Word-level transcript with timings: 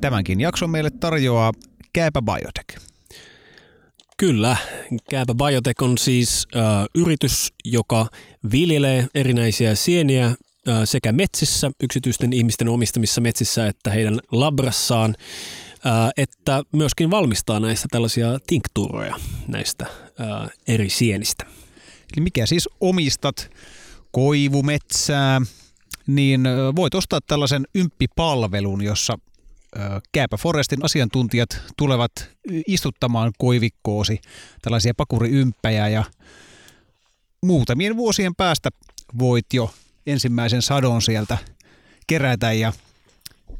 Tämänkin 0.00 0.40
jakson 0.40 0.70
meille 0.70 0.90
tarjoaa 0.90 1.52
Kääpä 1.92 2.22
Biotech. 2.22 2.61
Kyllä, 4.22 4.56
Kääpä 5.10 5.34
Biotech 5.34 5.82
on 5.82 5.98
siis 5.98 6.46
äh, 6.56 6.62
yritys, 6.94 7.52
joka 7.64 8.06
viljelee 8.52 9.06
erinäisiä 9.14 9.74
sieniä 9.74 10.26
äh, 10.26 10.36
sekä 10.84 11.12
metsissä, 11.12 11.70
yksityisten 11.82 12.32
ihmisten 12.32 12.68
omistamissa 12.68 13.20
metsissä, 13.20 13.66
että 13.66 13.90
heidän 13.90 14.20
labrassaan, 14.32 15.14
äh, 15.86 16.10
että 16.16 16.62
myöskin 16.72 17.10
valmistaa 17.10 17.60
näistä 17.60 17.88
tällaisia 17.90 18.38
tinktuuroja 18.46 19.16
näistä 19.48 19.86
äh, 20.20 20.50
eri 20.68 20.90
sienistä. 20.90 21.44
Eli 22.16 22.24
mikä 22.24 22.46
siis 22.46 22.68
omistat 22.80 23.50
koivumetsää, 24.12 25.40
niin 26.06 26.44
voit 26.76 26.94
ostaa 26.94 27.20
tällaisen 27.26 27.64
ymppipalvelun, 27.74 28.84
jossa 28.84 29.18
Kääpä 30.12 30.36
Forestin 30.36 30.84
asiantuntijat 30.84 31.60
tulevat 31.76 32.10
istuttamaan 32.66 33.32
koivikkoosi 33.38 34.20
tällaisia 34.62 34.94
pakuriympäjä 34.96 35.88
ja 35.88 36.04
muutamien 37.42 37.96
vuosien 37.96 38.34
päästä 38.34 38.70
voit 39.18 39.46
jo 39.52 39.70
ensimmäisen 40.06 40.62
sadon 40.62 41.02
sieltä 41.02 41.38
kerätä 42.06 42.52
ja 42.52 42.72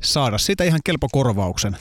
saada 0.03 0.39
sitä 0.39 0.65
ihan 0.65 0.81
kelpo 0.85 1.09
korvauksen. 1.13 1.77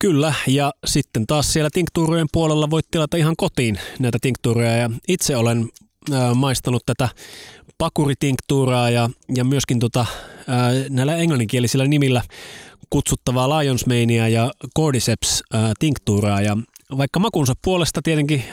Kyllä, 0.00 0.34
ja 0.46 0.72
sitten 0.86 1.26
taas 1.26 1.52
siellä 1.52 1.70
tinktuurien 1.72 2.26
puolella 2.32 2.70
voit 2.70 2.86
tilata 2.90 3.16
ihan 3.16 3.34
kotiin 3.36 3.78
näitä 3.98 4.18
tinktuureja. 4.20 4.76
Ja 4.76 4.90
itse 5.08 5.36
olen 5.36 5.68
äh, 6.12 6.34
maistanut 6.34 6.82
tätä 6.86 7.08
pakuritinktuuraa 7.78 8.90
ja, 8.90 9.10
ja 9.36 9.44
myöskin 9.44 9.78
tota, 9.78 10.00
äh, 10.00 10.90
näillä 10.90 11.16
englanninkielisillä 11.16 11.86
nimillä 11.86 12.22
kutsuttavaa 12.90 13.58
Lions 13.58 13.86
Mania 13.86 14.28
ja 14.28 14.52
Cordyceps 14.76 15.42
tinktuuraa 15.78 16.40
ja 16.40 16.56
vaikka 16.98 17.20
makunsa 17.20 17.52
puolesta 17.64 18.02
tietenkin 18.02 18.44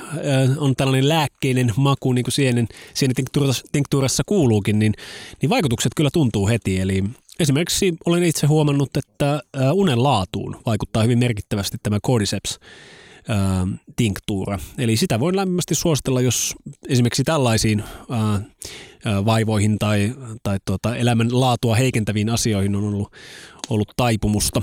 on 0.58 0.76
tällainen 0.76 1.10
lääkkeinen 1.10 1.74
maku, 1.78 2.14
niin 2.14 2.24
kuin 2.24 2.34
sienen, 2.34 2.68
sienitinktuurassa 2.94 4.24
kuuluukin, 4.26 4.80
niin, 4.80 4.94
niin 5.42 5.50
vaikutukset 5.50 5.92
kyllä 5.96 6.10
tuntuu 6.14 6.48
heti. 6.48 6.80
Eli 6.80 7.04
esimerkiksi 7.40 7.96
olen 8.06 8.24
itse 8.24 8.48
huomannut, 8.48 8.98
että 8.98 9.42
unen 9.74 10.04
laatuun 10.04 10.56
vaikuttaa 10.66 11.04
hyvin 11.04 11.20
merkittävästi 11.20 11.78
tämä 11.84 12.00
Cordyceps 12.00 12.60
tinktuura. 13.96 14.60
Eli 14.78 14.98
sitä 14.98 15.20
voin 15.20 15.36
lämpimästi 15.36 15.76
suositella, 15.76 16.22
jos 16.22 16.56
esimerkiksi 16.90 17.24
tällaisiin 17.24 17.84
ää, 18.10 18.42
vaivoihin 19.26 19.80
tai, 19.80 20.14
tai 20.44 20.58
tuota, 20.66 20.96
elämän 20.96 21.40
laatua 21.40 21.76
heikentäviin 21.76 22.30
asioihin 22.30 22.76
on 22.76 22.84
ollut, 22.84 23.14
ollut 23.70 23.92
taipumusta. 23.98 24.62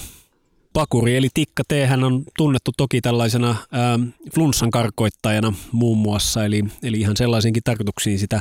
Pakuri 0.72 1.16
eli 1.16 1.28
tikka 1.34 1.62
teehän 1.68 2.04
on 2.04 2.24
tunnettu 2.36 2.70
toki 2.76 3.00
tällaisena 3.00 3.56
ää, 3.72 3.98
flunssan 4.34 4.70
karkoittajana 4.70 5.52
muun 5.72 5.98
muassa, 5.98 6.44
eli, 6.44 6.64
eli 6.82 7.00
ihan 7.00 7.16
sellaisiinkin 7.16 7.62
tarkoituksiin 7.62 8.18
sitä 8.18 8.40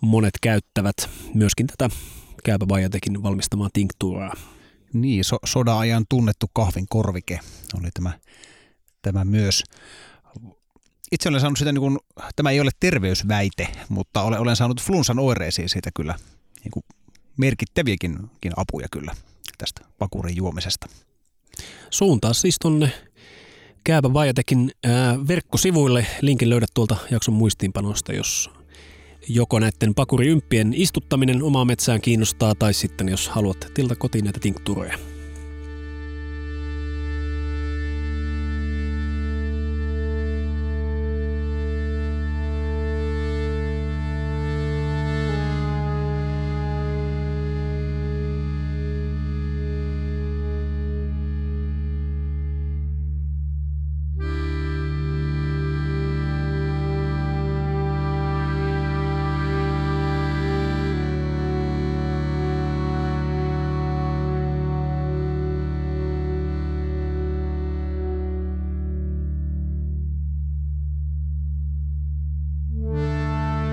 monet 0.00 0.34
käyttävät 0.42 0.96
myöskin 1.34 1.66
tätä 1.66 1.90
Käypä 2.44 2.66
Bajatekin 2.66 3.22
valmistamaa 3.22 3.68
tinktuuraa. 3.72 4.34
Niin, 4.92 5.24
so, 5.24 5.36
soda-ajan 5.44 6.04
tunnettu 6.08 6.46
kahvin 6.52 6.86
korvike 6.88 7.40
oli 7.78 7.88
tämä, 7.94 8.12
tämä 9.02 9.24
myös. 9.24 9.64
Itse 11.12 11.28
olen 11.28 11.40
saanut 11.40 11.58
sitä, 11.58 11.72
niin 11.72 11.80
kuin, 11.80 11.98
tämä 12.36 12.50
ei 12.50 12.60
ole 12.60 12.70
terveysväite, 12.80 13.68
mutta 13.88 14.22
olen, 14.22 14.40
olen 14.40 14.56
saanut 14.56 14.82
flunssan 14.82 15.18
oireisiin 15.18 15.68
siitä 15.68 15.90
kyllä 15.94 16.14
niin 16.64 16.70
kuin 16.72 16.84
merkittäviäkin 17.36 18.18
apuja 18.56 18.86
kyllä 18.90 19.14
tästä 19.58 19.80
pakurin 19.98 20.36
juomisesta. 20.36 20.88
Suuntaa 21.90 22.32
siis 22.32 22.56
tuonne 22.60 22.92
Kääpä 23.84 24.12
Vajatekin 24.12 24.70
verkkosivuille. 25.28 26.06
Linkin 26.20 26.50
löydät 26.50 26.70
tuolta 26.74 26.96
jakson 27.10 27.34
muistiinpanosta, 27.34 28.12
jos 28.12 28.50
joko 29.28 29.58
näiden 29.58 29.94
pakuriympien 29.94 30.74
istuttaminen 30.74 31.42
omaa 31.42 31.64
metsään 31.64 32.00
kiinnostaa 32.00 32.54
tai 32.54 32.74
sitten 32.74 33.08
jos 33.08 33.28
haluat 33.28 33.66
tilta 33.74 33.96
kotiin 33.96 34.24
näitä 34.24 34.40
tinkturoja. 34.40 34.98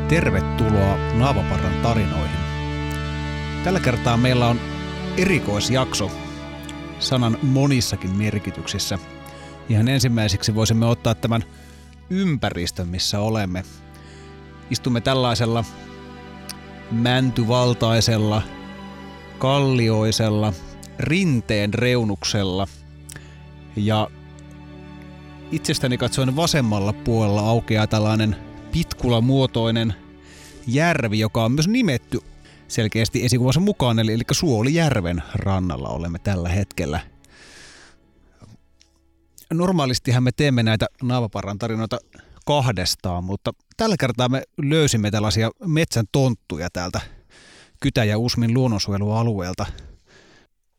Tervetuloa 0.10 0.98
Naavaparran 1.14 1.82
tarinoihin. 1.84 2.40
Tällä 3.64 3.80
kertaa 3.80 4.18
meillä 4.18 4.48
on 4.48 4.60
erikoisjakso 5.18 6.12
sanan 7.00 7.38
monissakin 7.42 8.16
merkityksissä. 8.16 9.00
Ihan 9.70 9.88
ensimmäiseksi 9.88 10.56
voisimme 10.56 10.86
ottaa 10.86 11.16
tämän 11.16 11.44
ympäristön, 12.10 12.88
missä 12.88 13.20
olemme. 13.20 13.64
Istumme 14.70 15.02
tällaisella 15.02 15.64
mäntyvaltaisella, 16.92 18.42
kallioisella, 19.38 20.54
rinteen 21.00 21.74
reunuksella. 21.74 22.68
Ja 23.76 24.10
itsestäni 25.52 25.98
katsoen 25.98 26.36
vasemmalla 26.36 26.94
puolella 26.94 27.42
aukeaa 27.42 27.88
tällainen 27.88 28.47
pitkulamuotoinen 28.72 29.94
järvi, 30.68 31.20
joka 31.20 31.46
on 31.46 31.52
myös 31.52 31.68
nimetty 31.68 32.20
selkeästi 32.68 33.26
esikuvassa 33.26 33.60
mukaan, 33.60 34.00
eli, 34.00 34.14
eli 34.14 34.24
Suolijärven 34.32 35.24
rannalla 35.34 35.90
olemme 35.90 36.20
tällä 36.20 36.50
hetkellä. 36.50 37.00
Normaalistihan 39.54 40.24
me 40.24 40.32
teemme 40.32 40.64
näitä 40.64 40.86
Naavaparran 41.04 41.58
tarinoita 41.58 42.00
kahdestaan, 42.46 43.24
mutta 43.24 43.52
tällä 43.78 43.96
kertaa 44.00 44.30
me 44.30 44.44
löysimme 44.58 45.12
tällaisia 45.12 45.52
metsän 45.66 46.06
tonttuja 46.12 46.70
täältä 46.74 47.02
Kytä- 47.80 48.04
ja 48.04 48.18
Usmin 48.18 48.54
luonnonsuojelualueelta. 48.54 49.66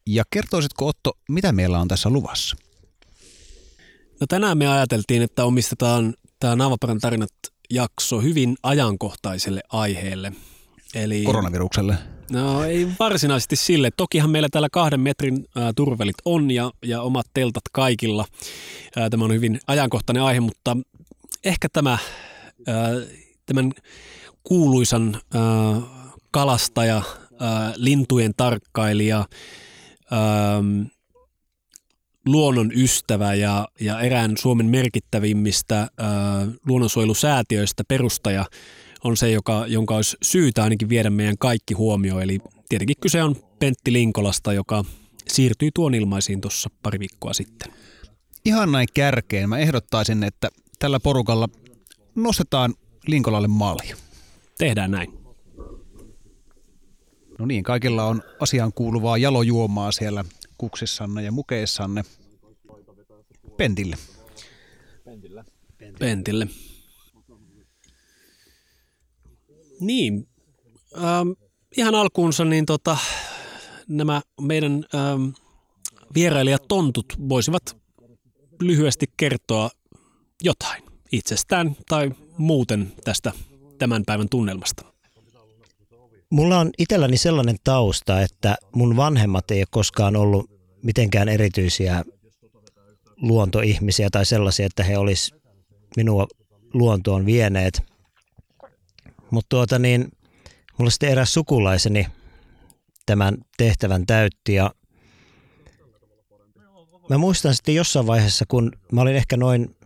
Ja 0.07 0.25
kertoisitko 0.31 0.87
Otto, 0.87 1.13
mitä 1.29 1.53
meillä 1.53 1.79
on 1.79 1.89
tässä 1.89 2.11
luvassa? 2.11 2.57
No 4.21 4.27
tänään 4.29 4.59
me 4.59 4.69
ajateltiin, 4.69 5.23
että 5.23 5.45
omistetaan 5.45 6.15
tämä 6.41 6.57
Naavaparan 6.57 6.99
tarinat 6.99 7.31
jakso 7.71 8.21
hyvin 8.21 8.57
ajankohtaiselle 8.63 9.61
aiheelle. 9.73 10.33
Eli, 10.95 11.23
Koronavirukselle? 11.23 11.99
No 12.33 12.65
ei 12.65 12.89
varsinaisesti 13.01 13.57
sille. 13.57 13.91
Tokihan 13.97 14.31
meillä 14.31 14.49
täällä 14.53 14.69
kahden 14.73 15.01
metrin 15.01 15.47
ää, 15.57 15.73
turvelit 15.77 16.17
on 16.25 16.51
ja, 16.51 16.71
ja 16.85 17.03
omat 17.03 17.27
teltat 17.35 17.63
kaikilla. 17.73 18.25
Ää, 18.97 19.11
tämä 19.11 19.25
on 19.25 19.33
hyvin 19.33 19.61
ajankohtainen 19.67 20.23
aihe, 20.23 20.41
mutta 20.41 20.77
ehkä 21.45 21.69
tämä, 21.73 21.99
ää, 22.67 22.91
tämän 23.47 23.73
kuuluisan 24.45 25.21
ää, 25.35 25.43
kalastaja, 26.31 27.03
ää, 27.41 27.73
lintujen 27.77 28.33
tarkkailija, 28.37 29.25
ää, 30.11 30.63
luonnon 32.33 32.71
ystävä 32.75 33.35
ja, 33.35 33.69
ja 33.81 34.01
erään 34.01 34.37
Suomen 34.37 34.67
merkittävimmistä 34.67 35.81
äh, 35.81 35.89
luonnonsuojelusäätiöistä 36.67 37.83
perustaja 37.89 38.45
on 39.05 39.17
se, 39.17 39.31
joka, 39.31 39.65
jonka 39.67 39.97
olisi 39.97 40.17
syytä 40.23 40.63
ainakin 40.63 40.89
viedä 40.89 41.11
meidän 41.11 41.39
kaikki 41.39 41.75
huomio. 41.75 42.21
Eli 42.21 42.39
tietenkin 42.69 42.97
kyse 43.01 43.23
on 43.23 43.37
Pentti 43.59 43.93
Linkolasta, 43.93 44.53
joka 44.53 44.85
siirtyi 45.29 45.71
tuon 45.75 45.95
ilmaisiin 45.95 46.41
tuossa 46.41 46.71
pari 46.83 46.99
viikkoa 46.99 47.33
sitten. 47.33 47.73
ihan 48.45 48.73
näin 48.73 48.89
kärkeen 48.95 49.49
mä 49.49 49.59
ehdottaisin, 49.59 50.23
että 50.23 50.49
tällä 50.79 51.01
porukalla 51.01 51.49
nostetaan 52.15 52.75
Linkolalle 53.07 53.49
malja. 53.49 53.97
Tehdään 54.59 54.91
näin. 54.91 55.19
No 57.39 57.47
niin, 57.47 57.65
kaikilla 57.65 58.05
on 58.05 58.23
asiaan 58.41 58.73
kuuluvaa 58.75 59.19
jalojuomaa 59.19 59.93
siellä 59.93 60.25
kuksissanne 60.59 61.23
ja 61.23 61.33
mukeissanne. 61.33 62.05
Pentille. 63.57 63.97
Pentille. 65.05 65.45
Pentille. 65.99 66.47
Niin, 69.81 70.29
ähm, 70.97 71.31
ihan 71.77 71.95
alkuunsa 71.95 72.45
niin 72.45 72.67
tota, 72.67 72.97
nämä 73.89 74.23
meidän 74.41 74.85
ähm, 74.95 75.29
vierailijat 76.15 76.63
tontut 76.69 77.07
voisivat 77.29 77.77
lyhyesti 78.61 79.07
kertoa 79.17 79.71
jotain 80.43 80.83
itsestään 81.13 81.77
tai 81.89 82.11
muuten 82.39 82.93
tästä 83.05 83.33
tämän 83.79 84.03
päivän 84.07 84.29
tunnelmasta. 84.29 84.98
Mulla 86.31 86.59
on 86.59 86.71
itselläni 86.79 87.17
sellainen 87.17 87.57
tausta, 87.65 88.21
että 88.21 88.57
mun 88.75 88.97
vanhemmat 88.97 89.51
ei 89.51 89.61
ole 89.61 89.67
koskaan 89.71 90.17
ollut 90.17 90.51
mitenkään 90.83 91.29
erityisiä 91.29 92.05
luontoihmisiä 93.17 94.09
tai 94.13 94.27
sellaisia, 94.27 94.67
että 94.67 94.85
he 94.85 94.99
olisi 94.99 95.35
minua 95.97 96.27
luontoon 96.75 97.27
vieneet. 97.27 97.83
Mutta 99.31 99.49
tuota 99.49 99.79
niin, 99.79 100.09
mulla 100.79 100.91
sitten 100.91 101.11
eräs 101.11 101.35
sukulaiseni 101.35 102.07
tämän 103.07 103.39
tehtävän 103.57 104.07
täytti 104.07 104.55
ja 104.55 104.71
mä 107.09 107.19
muistan 107.19 107.55
sitten 107.55 107.75
jossain 107.75 108.07
vaiheessa, 108.07 108.45
kun 108.49 108.73
mä 108.93 109.01
olin 109.01 109.17
ehkä 109.17 109.37
noin 109.37 109.77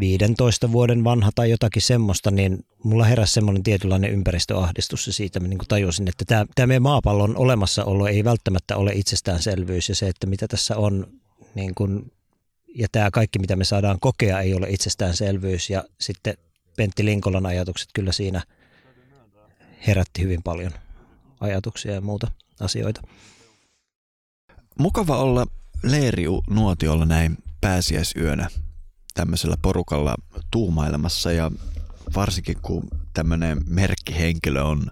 15 0.00 0.72
vuoden 0.72 1.04
vanha 1.04 1.30
tai 1.34 1.50
jotakin 1.50 1.82
semmoista, 1.82 2.30
niin 2.30 2.64
mulla 2.84 3.04
heräsi 3.04 3.32
semmoinen 3.32 3.62
tietynlainen 3.62 4.10
ympäristöahdistus 4.10 5.06
ja 5.06 5.12
siitä 5.12 5.40
mä 5.40 5.48
niin 5.48 5.58
tajusin, 5.68 6.08
että 6.08 6.24
tämä, 6.24 6.46
tämä 6.54 6.66
meidän 6.66 6.82
maapallon 6.82 7.36
olemassaolo 7.36 8.06
ei 8.06 8.24
välttämättä 8.24 8.76
ole 8.76 8.92
itsestäänselvyys 8.94 9.88
ja 9.88 9.94
se, 9.94 10.08
että 10.08 10.26
mitä 10.26 10.48
tässä 10.48 10.76
on 10.76 11.06
niin 11.54 11.74
kuin, 11.74 12.12
ja 12.74 12.88
tämä 12.92 13.10
kaikki 13.10 13.38
mitä 13.38 13.56
me 13.56 13.64
saadaan 13.64 14.00
kokea 14.00 14.40
ei 14.40 14.54
ole 14.54 14.70
itsestäänselvyys 14.70 15.70
ja 15.70 15.84
sitten 16.00 16.34
Pentti 16.76 17.04
Linkolan 17.04 17.46
ajatukset 17.46 17.88
kyllä 17.94 18.12
siinä 18.12 18.42
herätti 19.86 20.22
hyvin 20.22 20.42
paljon 20.42 20.72
ajatuksia 21.40 21.92
ja 21.92 22.00
muuta 22.00 22.30
asioita. 22.60 23.02
Mukava 24.78 25.18
olla 25.18 25.46
Leeriu 25.82 26.42
nuotiolla 26.50 27.04
näin 27.04 27.36
pääsiäisyönä 27.60 28.48
tämmöisellä 29.14 29.56
porukalla 29.62 30.14
tuumailemassa 30.50 31.32
ja 31.32 31.50
varsinkin 32.14 32.56
kun 32.62 32.88
tämmöinen 33.14 33.60
merkkihenkilö 33.66 34.62
on 34.62 34.86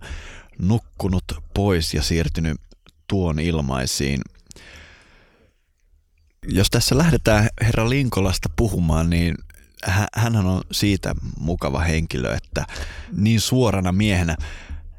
nukkunut 0.58 1.24
pois 1.54 1.94
ja 1.94 2.02
siirtynyt 2.02 2.60
tuon 3.08 3.38
ilmaisiin. 3.38 4.20
Jos 6.48 6.70
tässä 6.70 6.98
lähdetään 6.98 7.48
herra 7.62 7.88
Linkolasta 7.88 8.48
puhumaan, 8.56 9.10
niin 9.10 9.34
hän 10.14 10.36
on 10.36 10.62
siitä 10.72 11.14
mukava 11.38 11.80
henkilö, 11.80 12.34
että 12.34 12.66
niin 13.12 13.40
suorana 13.40 13.92
miehenä 13.92 14.36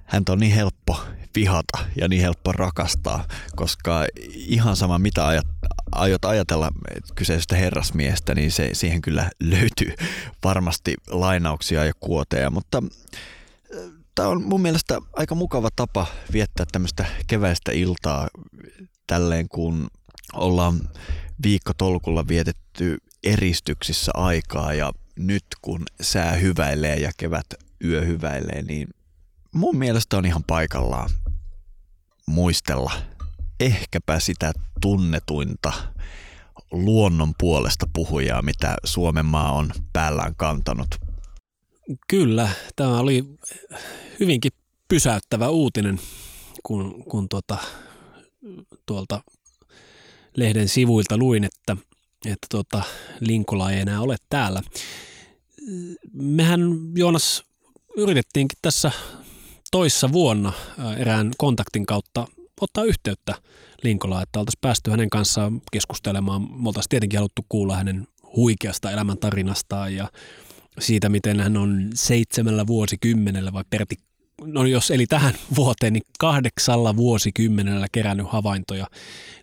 häntä 0.05 0.31
on 0.31 0.39
niin 0.39 0.55
helppo 0.55 1.03
vihata 1.35 1.77
ja 1.95 2.07
niin 2.07 2.21
helppo 2.21 2.51
rakastaa, 2.51 3.27
koska 3.55 4.05
ihan 4.33 4.75
sama 4.75 4.99
mitä 4.99 5.27
ajat, 5.27 5.47
aiot 5.91 6.25
ajatella 6.25 6.69
kyseisestä 7.15 7.55
herrasmiestä, 7.55 8.35
niin 8.35 8.51
se, 8.51 8.69
siihen 8.73 9.01
kyllä 9.01 9.29
löytyy 9.39 9.93
varmasti 10.43 10.95
lainauksia 11.07 11.85
ja 11.85 11.93
kuoteja, 11.99 12.49
mutta 12.49 12.83
äh, 13.75 13.91
tämä 14.15 14.29
on 14.29 14.43
mun 14.43 14.61
mielestä 14.61 14.99
aika 15.13 15.35
mukava 15.35 15.69
tapa 15.75 16.07
viettää 16.33 16.65
tämmöistä 16.71 17.05
keväistä 17.27 17.71
iltaa 17.71 18.27
tälleen, 19.07 19.49
kun 19.49 19.87
ollaan 20.33 20.79
viikkotolkulla 21.43 22.27
vietetty 22.27 22.97
eristyksissä 23.23 24.11
aikaa 24.13 24.73
ja 24.73 24.91
nyt 25.15 25.45
kun 25.61 25.83
sää 26.01 26.31
hyväilee 26.31 26.95
ja 26.95 27.11
kevät 27.17 27.45
yö 27.83 28.01
hyväilee, 28.01 28.61
niin 28.61 28.87
mun 29.51 29.77
mielestä 29.77 30.17
on 30.17 30.25
ihan 30.25 30.43
paikallaan 30.43 31.09
muistella 32.27 32.91
ehkäpä 33.59 34.19
sitä 34.19 34.51
tunnetuinta 34.81 35.73
luonnon 36.71 37.33
puolesta 37.39 37.85
puhujaa, 37.93 38.41
mitä 38.41 38.75
Suomen 38.83 39.25
maa 39.25 39.51
on 39.51 39.71
päällään 39.93 40.35
kantanut. 40.35 40.87
Kyllä, 42.07 42.49
tämä 42.75 42.99
oli 42.99 43.25
hyvinkin 44.19 44.51
pysäyttävä 44.87 45.49
uutinen, 45.49 45.99
kun, 46.63 47.03
kun 47.03 47.29
tuota, 47.29 47.57
tuolta 48.85 49.23
lehden 50.35 50.67
sivuilta 50.67 51.17
luin, 51.17 51.43
että, 51.43 51.77
että 52.25 52.47
tuota, 52.51 52.83
Linkola 53.19 53.71
ei 53.71 53.79
enää 53.79 54.01
ole 54.01 54.15
täällä. 54.29 54.61
Mehän, 56.13 56.61
Joonas, 56.95 57.43
yritettiinkin 57.97 58.57
tässä 58.61 58.91
toissa 59.71 60.11
vuonna 60.11 60.53
erään 60.97 61.31
kontaktin 61.37 61.85
kautta 61.85 62.27
ottaa 62.61 62.83
yhteyttä 62.83 63.35
Linkolaan, 63.83 64.23
että 64.23 64.39
oltaisiin 64.39 64.61
päästy 64.61 64.91
hänen 64.91 65.09
kanssaan 65.09 65.61
keskustelemaan. 65.71 66.41
Me 66.41 66.67
oltaisiin 66.67 66.89
tietenkin 66.89 67.19
haluttu 67.19 67.45
kuulla 67.49 67.75
hänen 67.75 68.07
huikeasta 68.35 68.91
elämäntarinastaan 68.91 69.95
ja 69.95 70.09
siitä, 70.79 71.09
miten 71.09 71.39
hän 71.39 71.57
on 71.57 71.89
seitsemällä 71.93 72.67
vuosikymmenellä 72.67 73.53
vai 73.53 73.63
perti, 73.69 73.95
no 74.43 74.65
jos 74.65 74.91
eli 74.91 75.07
tähän 75.07 75.33
vuoteen, 75.55 75.93
niin 75.93 76.03
kahdeksalla 76.19 76.95
vuosikymmenellä 76.95 77.87
kerännyt 77.91 78.27
havaintoja 78.29 78.87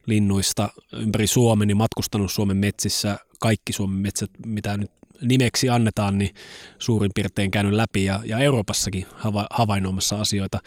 linnuista 0.07 0.69
ympäri 0.93 1.27
Suomen 1.27 1.69
ja 1.69 1.77
matkustanut 1.77 2.33
Suomen 2.33 2.57
metsissä, 2.57 3.19
kaikki 3.41 3.73
Suomen 3.73 3.99
metsät, 3.99 4.31
mitä 4.47 4.77
nyt 4.77 4.91
nimeksi 5.21 5.69
annetaan, 5.69 6.19
niin 6.19 6.35
suurin 6.79 7.11
piirtein 7.15 7.51
käynyt 7.51 7.73
läpi 7.73 8.05
ja, 8.05 8.21
ja 8.25 8.39
Euroopassakin 8.39 9.07
hava, 9.15 9.47
havainnoimassa 9.51 10.21
asioita. 10.21 10.59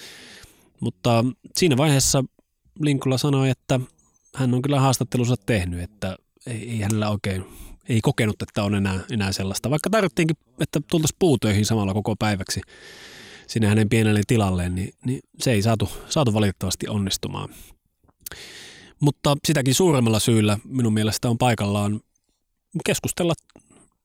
Mutta 0.80 1.26
siinä 1.56 1.78
vaiheessa 1.78 2.24
Linkula 2.80 3.18
sanoi, 3.18 3.50
että 3.50 3.80
hän 4.36 4.54
on 4.54 4.62
kyllä 4.62 4.80
haastattelunsa 4.80 5.36
tehnyt, 5.46 5.80
että 5.80 6.18
ei, 6.48 6.70
ei 6.70 6.80
hänellä 6.80 7.10
oikein, 7.10 7.46
ei 7.90 8.02
kokenut, 8.02 8.42
että 8.42 8.64
on 8.64 8.76
enää, 8.76 9.00
enää 9.12 9.32
sellaista. 9.32 9.70
Vaikka 9.70 9.90
tarvittiinkin, 9.90 10.38
että 10.60 10.80
tultaisiin 10.92 11.18
puutöihin 11.20 11.66
samalla 11.66 11.94
koko 11.94 12.16
päiväksi 12.16 12.62
sinne 13.48 13.68
hänen 13.68 13.90
pienelle 13.90 14.22
tilalleen, 14.28 14.76
niin, 14.76 14.94
niin 15.06 15.20
se 15.40 15.52
ei 15.52 15.62
saatu, 15.62 15.90
saatu 16.10 16.34
valitettavasti 16.34 16.88
onnistumaan. 16.88 17.50
Mutta 19.00 19.38
sitäkin 19.48 19.76
suuremmalla 19.76 20.20
syyllä 20.20 20.58
minun 20.64 20.94
mielestä 20.94 21.30
on 21.30 21.38
paikallaan 21.38 22.02
keskustella 22.86 23.34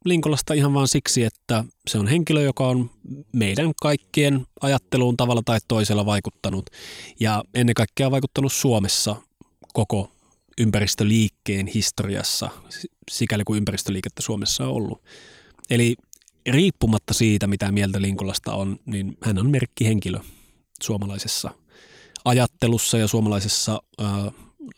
Linkolasta 0.05 0.55
ihan 0.55 0.75
vain 0.75 0.89
siksi, 0.89 1.25
että 1.25 1.65
se 1.89 1.99
on 1.99 2.07
henkilö, 2.07 2.43
joka 2.43 2.69
on 2.69 2.91
meidän 3.33 3.73
kaikkien 3.83 4.47
ajatteluun 4.61 5.17
tavalla 5.17 5.43
tai 5.45 5.59
toisella 5.69 6.07
vaikuttanut 6.07 6.71
ja 7.21 7.45
ennen 7.55 7.75
kaikkea 7.75 8.11
vaikuttanut 8.11 8.53
Suomessa 8.53 9.17
koko 9.73 10.11
ympäristöliikkeen 10.59 11.67
historiassa, 11.67 12.51
sikäli 13.11 13.45
kuin 13.45 13.57
ympäristöliikettä 13.57 14.23
Suomessa 14.23 14.65
on 14.65 14.71
ollut. 14.71 15.03
Eli 15.71 15.97
riippumatta 16.51 17.15
siitä, 17.15 17.47
mitä 17.47 17.73
mieltä 17.73 18.03
Linkolasta 18.03 18.55
on, 18.55 18.79
niin 18.87 19.17
hän 19.23 19.39
on 19.39 19.51
merkkihenkilö 19.51 20.19
suomalaisessa 20.83 21.51
ajattelussa 22.25 22.99
ja 22.99 23.09
suomalaisessa 23.09 23.83
ää, 23.99 24.33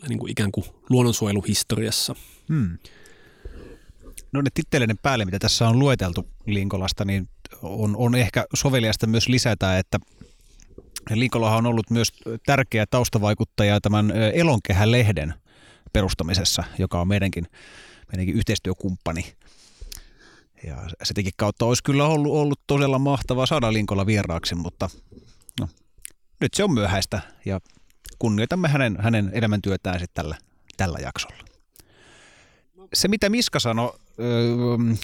niin 0.09 0.19
kuin 0.19 0.31
ikään 0.31 0.53
kuin 0.53 0.67
luonnonsuojeluhistoriassa. 0.91 2.15
Hmm. 2.49 2.79
No 4.37 4.43
ne 4.43 4.51
titteleiden 4.55 4.99
päälle, 5.03 5.25
mitä 5.25 5.39
tässä 5.39 5.69
on 5.69 5.79
lueteltu 5.79 6.29
Linkolasta, 6.47 7.05
niin 7.05 7.29
on, 7.63 7.97
on 7.97 8.15
ehkä 8.15 8.47
soveliasta 8.55 9.07
myös 9.07 9.29
lisätä, 9.29 9.79
että 9.79 9.99
Linkolahan 11.11 11.59
on 11.59 11.67
ollut 11.67 11.91
myös 11.91 12.13
tärkeä 12.47 12.87
taustavaikuttaja 12.91 13.81
tämän 13.81 14.13
Elonkehän-lehden 14.35 15.35
perustamisessa, 15.93 16.65
joka 16.79 17.01
on 17.01 17.09
meidänkin, 17.09 17.47
meidänkin 18.13 18.35
yhteistyökumppani. 18.37 19.35
Ja 20.65 20.77
sitäkin 21.03 21.33
kautta 21.37 21.65
olisi 21.65 21.83
kyllä 21.83 22.07
ollut, 22.07 22.33
ollut 22.33 22.61
todella 22.67 22.99
mahtavaa 22.99 23.47
saada 23.47 23.73
Linkola 23.73 24.07
vieraaksi, 24.07 24.55
mutta 24.55 24.91
no, 25.61 25.69
nyt 26.41 26.55
se 26.55 26.65
on 26.65 26.73
myöhäistä 26.73 27.21
ja 27.45 27.61
kunnioitamme 28.19 28.69
hänen, 28.69 28.97
hänen 29.01 29.31
elämäntyötään 29.33 30.01
sitten 30.01 30.23
tällä, 30.23 30.37
tällä 30.77 30.99
jaksolla. 31.03 31.45
Se, 32.95 33.09
mitä 33.09 33.29
Miska 33.29 33.61
sanoi 33.61 33.99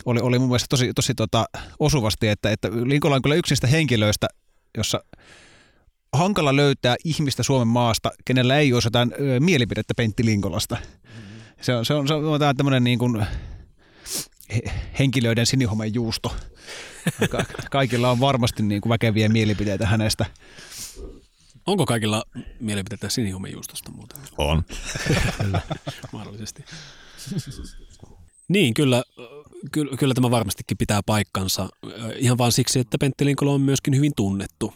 oli, 0.04 0.20
oli 0.20 0.38
mun 0.38 0.48
mielestä 0.48 0.66
tosi, 0.70 0.94
tosi 0.94 1.14
tota, 1.14 1.44
osuvasti, 1.78 2.28
että, 2.28 2.50
että 2.50 2.68
Linkola 2.84 3.14
on 3.14 3.22
kyllä 3.22 3.36
yksi 3.36 3.52
niistä 3.52 3.66
henkilöistä, 3.66 4.28
jossa 4.76 5.04
hankala 6.12 6.56
löytää 6.56 6.96
ihmistä 7.04 7.42
Suomen 7.42 7.68
maasta, 7.68 8.10
kenellä 8.24 8.58
ei 8.58 8.72
olisi 8.72 8.86
jotain 8.86 9.14
ö, 9.20 9.40
mielipidettä 9.40 9.94
Pentti 9.96 10.24
Linkolasta. 10.24 10.74
Mm-hmm. 10.74 11.42
Se 11.60 11.74
on, 11.74 11.86
se 11.86 11.94
on, 11.94 12.08
se 12.08 12.14
on 12.14 12.56
tämmöinen 12.56 12.84
niin 12.84 12.98
kuin 12.98 13.26
henkilöiden 14.98 15.46
sinihomejuusto. 15.46 16.36
Ka- 17.30 17.44
kaikilla 17.70 18.10
on 18.10 18.20
varmasti 18.20 18.62
niin 18.62 18.80
kuin 18.80 18.90
väkeviä 18.90 19.28
mielipiteitä 19.28 19.86
hänestä. 19.86 20.26
Onko 21.66 21.86
kaikilla 21.86 22.24
mielipiteitä 22.60 23.08
sinihomejuustosta 23.08 23.90
muuten? 23.90 24.18
On. 24.38 24.62
Mahdollisesti. 26.12 26.64
Niin, 28.52 28.74
kyllä, 28.74 29.02
kyllä, 29.72 29.96
kyllä 29.96 30.14
tämä 30.14 30.30
varmastikin 30.30 30.78
pitää 30.78 31.00
paikkansa. 31.06 31.68
Ihan 32.16 32.38
vain 32.38 32.52
siksi, 32.52 32.78
että 32.78 32.98
Pentti 32.98 33.24
Linkola 33.24 33.52
on 33.52 33.60
myöskin 33.60 33.96
hyvin 33.96 34.12
tunnettu. 34.16 34.74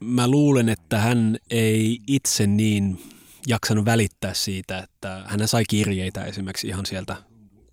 Mä 0.00 0.28
luulen, 0.28 0.68
että 0.68 0.98
hän 0.98 1.36
ei 1.50 1.98
itse 2.06 2.46
niin 2.46 2.98
jaksanut 3.46 3.84
välittää 3.84 4.34
siitä, 4.34 4.78
että 4.78 5.22
hän 5.26 5.48
sai 5.48 5.64
kirjeitä 5.68 6.24
esimerkiksi 6.24 6.68
ihan 6.68 6.86
sieltä 6.86 7.16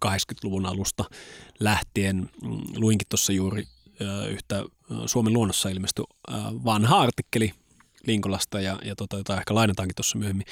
80-luvun 0.06 0.66
alusta 0.66 1.04
lähtien. 1.60 2.18
Mm, 2.18 2.62
luinkin 2.76 3.08
tuossa 3.10 3.34
juuri 3.34 3.64
yhtä 4.30 4.64
Suomen 5.06 5.34
luonnossa 5.34 5.70
ilmestyi 5.70 6.06
vanha 6.66 7.02
artikkeli 7.02 7.52
Linkolasta 8.08 8.62
ja, 8.62 8.80
ja 8.86 8.96
tota, 8.96 9.18
jota 9.18 9.38
ehkä 9.38 9.56
lainataankin 9.56 9.96
tuossa 9.96 10.18
myöhemmin. 10.18 10.46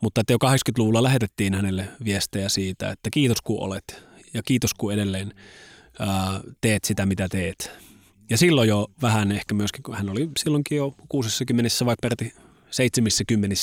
Mutta 0.00 0.20
että 0.20 0.32
jo 0.32 0.38
80-luvulla 0.44 1.02
lähetettiin 1.02 1.54
hänelle 1.54 1.88
viestejä 2.04 2.48
siitä, 2.48 2.90
että 2.90 3.10
kiitos 3.10 3.42
kun 3.42 3.60
olet 3.60 4.04
ja 4.34 4.42
kiitos 4.42 4.74
kun 4.74 4.92
edelleen 4.92 5.34
ää, 5.98 6.40
teet 6.60 6.84
sitä 6.84 7.06
mitä 7.06 7.28
teet. 7.28 7.70
Ja 8.30 8.38
silloin 8.38 8.68
jo 8.68 8.86
vähän 9.02 9.32
ehkä 9.32 9.54
myöskin, 9.54 9.82
kun 9.82 9.96
hän 9.96 10.10
oli 10.10 10.28
silloinkin 10.38 10.78
jo 10.78 10.94
60 11.08 11.84
vai 11.84 11.94
peräti 12.02 12.34
70, 12.70 13.56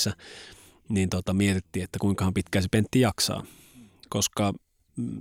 niin 0.89 1.09
tota, 1.09 1.33
mietittiin, 1.33 1.83
että 1.83 1.99
kuinka 1.99 2.31
pitkään 2.31 2.63
se 2.63 2.69
Pentti 2.71 2.99
jaksaa. 2.99 3.43
Koska 4.09 4.53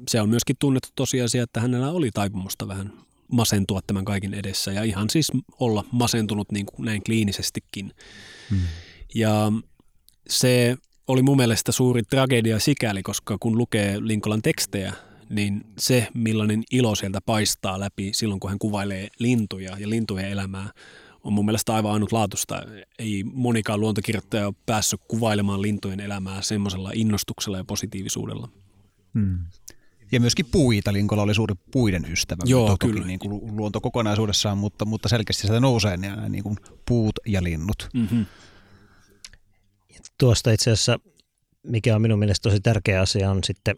se 0.08 0.20
on 0.20 0.28
myöskin 0.28 0.56
tunnettu 0.58 0.88
tosiasia, 0.94 1.42
että 1.42 1.60
hänellä 1.60 1.90
oli 1.90 2.10
taipumusta 2.14 2.68
vähän 2.68 2.92
masentua 3.32 3.80
tämän 3.86 4.04
kaiken 4.04 4.34
edessä 4.34 4.72
ja 4.72 4.82
ihan 4.82 5.10
siis 5.10 5.28
olla 5.60 5.84
masentunut 5.92 6.52
niin 6.52 6.66
kuin 6.66 6.84
näin 6.84 7.02
kliinisestikin. 7.02 7.94
Hmm. 8.50 8.60
Ja 9.14 9.52
se 10.28 10.76
oli 11.06 11.22
mun 11.22 11.36
mielestä 11.36 11.72
suuri 11.72 12.02
tragedia 12.02 12.58
sikäli, 12.58 13.02
koska 13.02 13.36
kun 13.40 13.58
lukee 13.58 13.96
Linkolan 14.00 14.42
tekstejä, 14.42 14.92
niin 15.30 15.64
se 15.78 16.08
millainen 16.14 16.62
ilo 16.70 16.94
sieltä 16.94 17.20
paistaa 17.26 17.80
läpi 17.80 18.10
silloin, 18.14 18.40
kun 18.40 18.50
hän 18.50 18.58
kuvailee 18.58 19.08
lintuja 19.18 19.78
ja 19.78 19.88
lintujen 19.88 20.28
elämää, 20.28 20.70
on 21.24 21.32
mun 21.32 21.44
mielestä 21.44 21.74
aivan 21.74 21.92
ainutlaatuista. 21.92 22.62
Ei 22.98 23.24
monikaan 23.24 23.80
luontokirjoittaja 23.80 24.46
ole 24.46 24.54
päässyt 24.66 25.00
kuvailemaan 25.08 25.62
lintujen 25.62 26.00
elämää 26.00 26.42
semmoisella 26.42 26.90
innostuksella 26.94 27.56
ja 27.56 27.64
positiivisuudella. 27.64 28.48
Hmm. 29.14 29.38
Ja 30.12 30.20
myöskin 30.20 30.46
puita. 30.52 30.92
Linkola 30.92 31.22
oli 31.22 31.34
suuri 31.34 31.54
puiden 31.70 32.12
ystävä. 32.12 32.42
Joo, 32.46 32.66
toki 32.66 32.86
kyllä. 32.86 33.06
Niin 33.06 33.18
kuin 33.18 33.56
luonto 33.56 33.80
kokonaisuudessaan, 33.80 34.58
mutta, 34.58 34.84
mutta 34.84 35.08
selkeästi 35.08 35.42
sieltä 35.42 35.60
nousee 35.60 35.96
nämä 35.96 36.28
niin 36.28 36.44
kuin 36.44 36.56
puut 36.88 37.14
ja 37.26 37.42
linnut. 37.42 37.88
Mm-hmm. 37.94 38.26
Tuosta 40.18 40.50
itse 40.50 40.70
asiassa, 40.70 41.00
mikä 41.62 41.94
on 41.94 42.02
minun 42.02 42.18
mielestä 42.18 42.48
tosi 42.48 42.60
tärkeä 42.60 43.00
asia, 43.00 43.30
on 43.30 43.38
sitten 43.44 43.76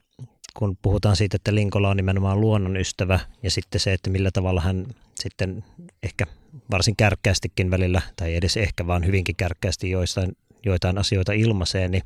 kun 0.55 0.77
puhutaan 0.83 1.17
siitä, 1.17 1.37
että 1.37 1.55
Linkola 1.55 1.89
on 1.89 1.97
nimenomaan 1.97 2.41
luonnon 2.41 2.77
ystävä 2.77 3.21
ja 3.43 3.51
sitten 3.51 3.81
se, 3.81 3.93
että 3.93 4.11
millä 4.11 4.31
tavalla 4.31 4.61
hän 4.61 4.87
sitten 5.21 5.65
ehkä 6.03 6.27
varsin 6.71 6.97
kärkkäästikin 6.97 7.71
välillä, 7.71 8.03
tai 8.17 8.35
edes 8.35 8.57
ehkä 8.57 8.87
vaan 8.87 9.07
hyvinkin 9.07 9.37
kärkkäästi 9.37 9.91
joistain, 9.91 10.37
joitain 10.65 10.99
asioita 10.99 11.33
ilmaisee, 11.33 11.89
niin 11.89 12.03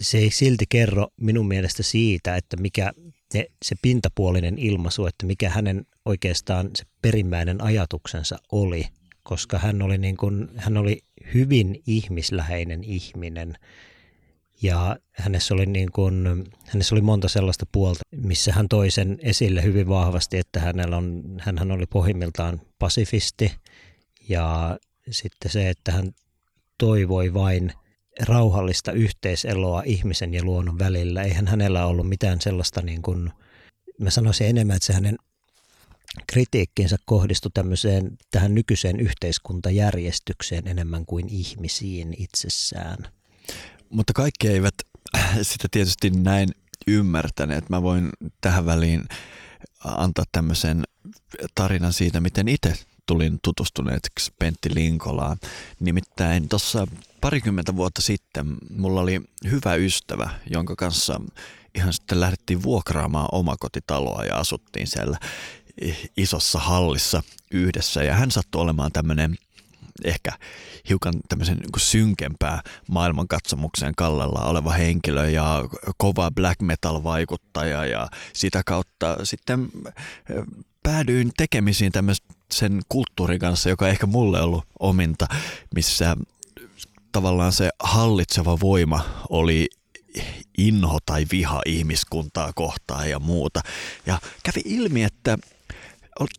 se 0.00 0.18
ei 0.18 0.30
silti 0.30 0.64
kerro 0.68 1.06
minun 1.20 1.48
mielestä 1.48 1.82
siitä, 1.82 2.36
että 2.36 2.56
mikä 2.56 2.92
se, 3.32 3.46
se 3.64 3.74
pintapuolinen 3.82 4.58
ilmaisu, 4.58 5.06
että 5.06 5.26
mikä 5.26 5.50
hänen 5.50 5.86
oikeastaan 6.04 6.70
se 6.76 6.84
perimmäinen 7.02 7.60
ajatuksensa 7.60 8.38
oli, 8.52 8.86
koska 9.22 9.58
hän 9.58 9.82
oli, 9.82 9.98
niin 9.98 10.16
kuin, 10.16 10.48
hän 10.56 10.76
oli 10.76 11.02
hyvin 11.34 11.82
ihmisläheinen 11.86 12.84
ihminen 12.84 13.58
ja 14.62 14.96
hänessä 15.12 15.54
oli, 15.54 15.66
niin 15.66 15.92
kuin, 15.92 16.44
hänessä 16.66 16.94
oli 16.94 17.02
monta 17.02 17.28
sellaista 17.28 17.66
puolta, 17.72 18.00
missä 18.16 18.52
hän 18.52 18.68
toi 18.68 18.90
sen 18.90 19.18
esille 19.22 19.62
hyvin 19.62 19.88
vahvasti, 19.88 20.38
että 20.38 20.60
hänellä 20.60 20.96
on, 20.96 21.22
hän 21.40 21.72
oli 21.72 21.86
pohjimmiltaan 21.86 22.60
pasifisti 22.78 23.52
ja 24.28 24.78
sitten 25.10 25.50
se, 25.50 25.68
että 25.68 25.92
hän 25.92 26.12
toivoi 26.78 27.34
vain– 27.34 27.72
rauhallista 28.20 28.92
yhteiseloa 28.92 29.82
ihmisen 29.86 30.34
ja 30.34 30.44
luonnon 30.44 30.78
välillä. 30.78 31.22
Eihän 31.22 31.46
hänellä 31.46 31.86
ollut 31.86 32.08
mitään 32.08 32.40
sellaista, 32.40 32.82
niin 32.82 33.02
kuin, 33.02 33.30
mä 34.00 34.10
sanoisin 34.10 34.46
enemmän, 34.46 34.76
että 34.76 34.86
se 34.86 34.92
hänen 34.92 35.16
kritiikkinsä 36.26 36.96
kohdistui 37.06 37.50
tämmöiseen, 37.54 38.16
tähän 38.30 38.54
nykyiseen 38.54 39.00
yhteiskuntajärjestykseen 39.00 40.68
enemmän 40.68 41.06
kuin 41.06 41.28
ihmisiin 41.28 42.14
itsessään. 42.18 42.98
Mutta 43.94 44.12
kaikki 44.12 44.48
eivät 44.48 44.74
sitä 45.42 45.68
tietysti 45.70 46.10
näin 46.10 46.48
ymmärtäneet. 46.86 47.70
Mä 47.70 47.82
voin 47.82 48.10
tähän 48.40 48.66
väliin 48.66 49.04
antaa 49.84 50.24
tämmöisen 50.32 50.84
tarinan 51.54 51.92
siitä, 51.92 52.20
miten 52.20 52.48
itse 52.48 52.74
tulin 53.06 53.38
tutustuneeksi 53.42 54.32
Pentti 54.38 54.74
Linkolaan. 54.74 55.36
Nimittäin 55.80 56.48
tuossa 56.48 56.86
parikymmentä 57.20 57.76
vuotta 57.76 58.02
sitten 58.02 58.56
mulla 58.76 59.00
oli 59.00 59.20
hyvä 59.50 59.74
ystävä, 59.74 60.30
jonka 60.50 60.76
kanssa 60.76 61.20
ihan 61.74 61.92
sitten 61.92 62.20
lähdettiin 62.20 62.62
vuokraamaan 62.62 63.28
omakotitaloa 63.32 64.24
ja 64.24 64.36
asuttiin 64.36 64.86
siellä 64.86 65.18
isossa 66.16 66.58
hallissa 66.58 67.22
yhdessä. 67.50 68.02
Ja 68.02 68.14
hän 68.14 68.30
sattui 68.30 68.62
olemaan 68.62 68.92
tämmöinen 68.92 69.36
ehkä 70.04 70.32
hiukan 70.88 71.14
tämmöisen 71.28 71.56
niin 71.56 71.70
synkempää 71.78 72.60
maailmankatsomukseen 72.88 73.94
kallella 73.96 74.44
oleva 74.44 74.72
henkilö 74.72 75.30
ja 75.30 75.68
kova 75.96 76.30
black 76.30 76.60
metal 76.60 77.02
vaikuttaja 77.02 77.84
ja 77.86 78.08
sitä 78.32 78.62
kautta 78.66 79.24
sitten 79.24 79.68
päädyin 80.82 81.30
tekemisiin 81.36 81.92
tämmöisen 81.92 82.82
kulttuurin 82.88 83.38
kanssa, 83.38 83.68
joka 83.68 83.88
ehkä 83.88 84.06
mulle 84.06 84.40
ollut 84.40 84.64
ominta, 84.80 85.26
missä 85.74 86.16
tavallaan 87.12 87.52
se 87.52 87.70
hallitseva 87.80 88.60
voima 88.60 89.04
oli 89.28 89.68
inho 90.58 90.98
tai 91.06 91.26
viha 91.32 91.62
ihmiskuntaa 91.66 92.52
kohtaan 92.54 93.10
ja 93.10 93.18
muuta. 93.18 93.60
Ja 94.06 94.18
kävi 94.42 94.62
ilmi, 94.64 95.02
että 95.02 95.38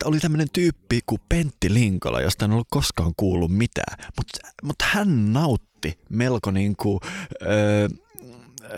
oli 0.04 0.20
tämmöinen 0.20 0.48
tyyppi 0.54 1.00
kuin 1.06 1.22
Pentti 1.30 1.74
Linkola, 1.74 2.22
josta 2.22 2.46
en 2.46 2.52
ollut 2.52 2.68
koskaan 2.70 3.14
kuullut 3.18 3.52
mitään, 3.52 3.98
mutta 4.16 4.40
mut 4.64 4.76
hän 4.84 5.34
nautti 5.34 6.00
melko 6.10 6.52
niin 6.52 6.76
kuin, 6.76 7.00
öö, 7.42 7.88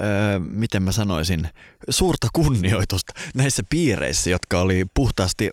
öö, 0.01 0.39
miten 0.39 0.83
mä 0.83 0.91
sanoisin, 0.91 1.49
suurta 1.89 2.27
kunnioitusta 2.33 3.13
näissä 3.33 3.63
piireissä, 3.69 4.29
jotka 4.29 4.61
oli 4.61 4.85
puhtaasti, 4.93 5.51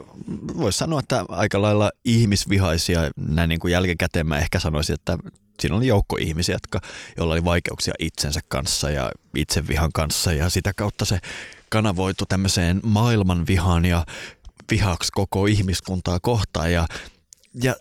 voisi 0.57 0.79
sanoa, 0.79 1.01
että 1.01 1.25
aika 1.29 1.63
lailla 1.63 1.91
ihmisvihaisia. 2.05 3.01
Näin 3.17 3.49
niin 3.49 3.61
kuin 3.61 3.73
jälkikäteen 3.73 4.27
mä 4.27 4.39
ehkä 4.39 4.61
sanoisin, 4.61 4.95
että 4.95 5.19
siinä 5.61 5.77
oli 5.77 5.87
joukko 5.87 6.17
ihmisiä, 6.21 6.55
jotka, 6.55 6.81
joilla 7.17 7.35
oli 7.35 7.45
vaikeuksia 7.45 7.95
itsensä 7.99 8.41
kanssa 8.49 8.91
ja 8.91 9.13
itsevihan 9.35 9.91
kanssa 9.95 10.33
ja 10.33 10.51
sitä 10.51 10.73
kautta 10.77 11.05
se 11.05 11.19
kanavoitu 11.69 12.25
tämmöiseen 12.29 12.81
maailmanvihaan 12.83 13.85
ja 13.85 14.07
vihaksi 14.71 15.13
koko 15.13 15.47
ihmiskuntaa 15.47 16.19
kohtaan 16.21 16.73
ja 16.73 16.87
ja 17.63 17.77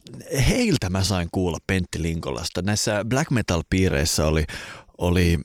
heiltä 0.50 0.90
mä 0.90 1.04
sain 1.04 1.28
kuulla 1.32 1.58
Pentti 1.68 2.02
Linkolasta. 2.02 2.62
Näissä 2.62 3.06
black 3.06 3.32
metal-piireissä 3.32 4.28
oli, 4.28 4.46
oli 4.98 5.40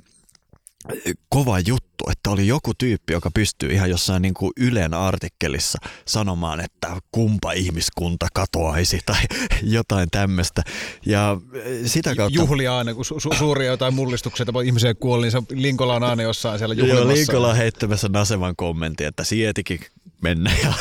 kova 1.29 1.61
juttu, 1.61 2.05
että 2.11 2.31
oli 2.31 2.47
joku 2.47 2.75
tyyppi, 2.75 3.13
joka 3.13 3.31
pystyy 3.31 3.73
ihan 3.73 3.91
jossain 3.91 4.23
niin 4.23 4.35
kuin 4.35 4.53
Ylen 4.57 4.95
artikkelissa 4.95 5.79
sanomaan, 6.07 6.61
että 6.61 6.97
kumpa 7.13 7.53
ihmiskunta 7.53 8.27
katoaisi 8.35 9.01
tai 9.07 9.23
jotain 9.63 10.11
tämmöistä. 10.11 10.63
Ja 11.07 11.41
sitä 11.87 12.15
kautta... 12.15 12.39
Juhlia 12.39 12.79
aina, 12.79 12.95
kun 12.95 13.05
su- 13.05 13.39
suuria 13.39 13.71
jotain 13.71 13.95
mullistuksia 13.95 14.47
tai 14.47 14.67
ihmisiä 14.67 14.95
kuoli, 14.95 15.23
niin 15.23 15.33
se 15.33 15.43
Linkola 15.51 15.95
on 15.95 16.03
aina 16.03 16.23
jossain 16.23 16.59
siellä 16.59 16.75
juhlimassa. 16.75 17.05
Joo, 17.05 17.15
Linkola 17.15 17.55
heittämässä 17.55 18.09
nasevan 18.09 18.57
kommentin, 18.57 19.07
että 19.07 19.25
sietikin 19.25 19.81
mennä 20.23 20.53
ja 20.65 20.73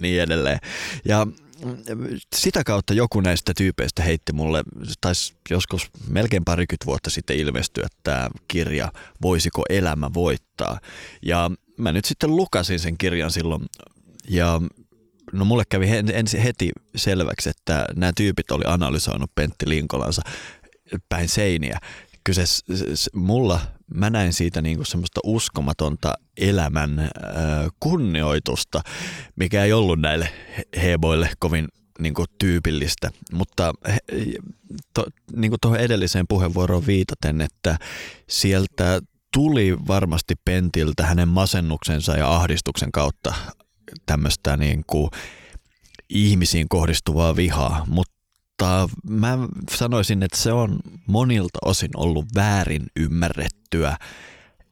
niin 0.00 0.22
edelleen. 0.22 0.58
Ja 1.04 1.26
sitä 2.36 2.64
kautta 2.64 2.94
joku 2.94 3.20
näistä 3.20 3.52
tyypeistä 3.56 4.02
heitti 4.02 4.32
mulle, 4.32 4.62
taisi 5.00 5.34
joskus 5.50 5.90
melkein 6.08 6.44
parikymmentä 6.44 6.86
vuotta 6.86 7.10
sitten 7.10 7.36
ilmestyä 7.36 7.86
tämä 8.02 8.28
kirja 8.48 8.92
Voisiko 9.22 9.62
elämä 9.68 10.10
voittaa. 10.14 10.80
Ja 11.22 11.50
mä 11.78 11.92
nyt 11.92 12.04
sitten 12.04 12.36
lukasin 12.36 12.78
sen 12.78 12.98
kirjan 12.98 13.30
silloin 13.30 13.66
ja 14.28 14.60
no 15.32 15.44
mulle 15.44 15.62
kävi 15.68 15.86
ensin 16.12 16.40
heti 16.40 16.70
selväksi, 16.96 17.50
että 17.50 17.86
nämä 17.96 18.12
tyypit 18.16 18.50
oli 18.50 18.64
analysoinut 18.66 19.34
Pentti 19.34 19.68
Linkolansa 19.68 20.22
päin 21.08 21.28
seiniä 21.28 21.78
Kyllä 22.24 22.46
se, 22.46 22.46
se, 22.94 23.10
mulla, 23.14 23.60
mä 23.94 24.10
näin 24.10 24.32
siitä 24.32 24.62
niinku 24.62 24.84
semmoista 24.84 25.20
uskomatonta 25.24 26.14
elämän 26.36 27.10
kunnioitusta, 27.80 28.82
mikä 29.36 29.64
ei 29.64 29.72
ollut 29.72 30.00
näille 30.00 30.32
heboille 30.82 31.30
kovin 31.38 31.68
niin 31.98 32.14
kuin 32.14 32.26
tyypillistä, 32.38 33.10
mutta 33.32 33.72
to, 34.94 35.06
niin 35.36 35.50
kuin 35.50 35.60
tuohon 35.60 35.80
edelliseen 35.80 36.26
puheenvuoroon 36.28 36.86
viitaten, 36.86 37.40
että 37.40 37.78
sieltä 38.28 39.00
tuli 39.32 39.78
varmasti 39.88 40.34
Pentiltä 40.44 41.06
hänen 41.06 41.28
masennuksensa 41.28 42.16
ja 42.16 42.34
ahdistuksen 42.34 42.92
kautta 42.92 43.34
tämmöistä 44.06 44.56
niin 44.56 44.84
kuin 44.86 45.10
ihmisiin 46.08 46.68
kohdistuvaa 46.68 47.36
vihaa, 47.36 47.84
mutta 47.88 48.21
mä 49.08 49.38
sanoisin, 49.76 50.22
että 50.22 50.38
se 50.38 50.52
on 50.52 50.78
monilta 51.06 51.58
osin 51.64 51.90
ollut 51.96 52.26
väärin 52.34 52.86
ymmärrettyä 52.96 53.96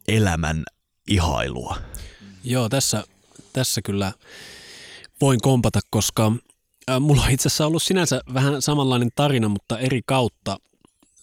elämän 0.08 0.64
ihailua. 1.08 1.76
Joo, 2.44 2.68
tässä, 2.68 3.04
tässä 3.52 3.82
kyllä 3.82 4.12
voin 5.20 5.40
kompata, 5.40 5.80
koska 5.90 6.32
Äh, 6.90 7.00
mulla 7.00 7.22
on 7.22 7.30
itse 7.30 7.48
asiassa 7.48 7.66
ollut 7.66 7.82
sinänsä 7.82 8.20
vähän 8.34 8.62
samanlainen 8.62 9.10
tarina, 9.14 9.48
mutta 9.48 9.78
eri 9.78 10.00
kautta. 10.06 10.56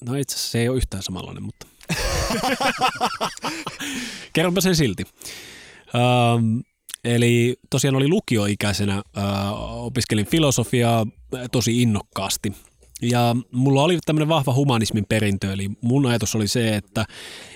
No 0.06 0.16
itse 0.16 0.36
asiassa 0.36 0.52
se 0.52 0.60
ei 0.60 0.70
ole 0.70 0.78
yhtään 0.78 1.04
samanlainen, 1.04 1.44
mutta 1.44 1.68
kerronpa 4.34 4.62
sen 4.62 4.76
silti. 4.76 5.04
Ähm, 5.96 6.60
eli 7.04 7.56
tosiaan 7.70 7.96
oli 7.96 8.08
lukioikäisenä, 8.08 9.04
opiskelin 9.62 10.26
filosofiaa 10.26 11.06
tosi 11.52 11.82
innokkaasti. 11.82 12.54
Ja 13.02 13.36
mulla 13.52 13.84
oli 13.84 13.98
tämmöinen 14.06 14.28
vahva 14.28 14.54
humanismin 14.54 15.06
perintö, 15.10 15.54
eli 15.54 15.70
mun 15.82 16.06
ajatus 16.06 16.36
oli 16.36 16.48
se, 16.48 16.76
että, 16.76 17.06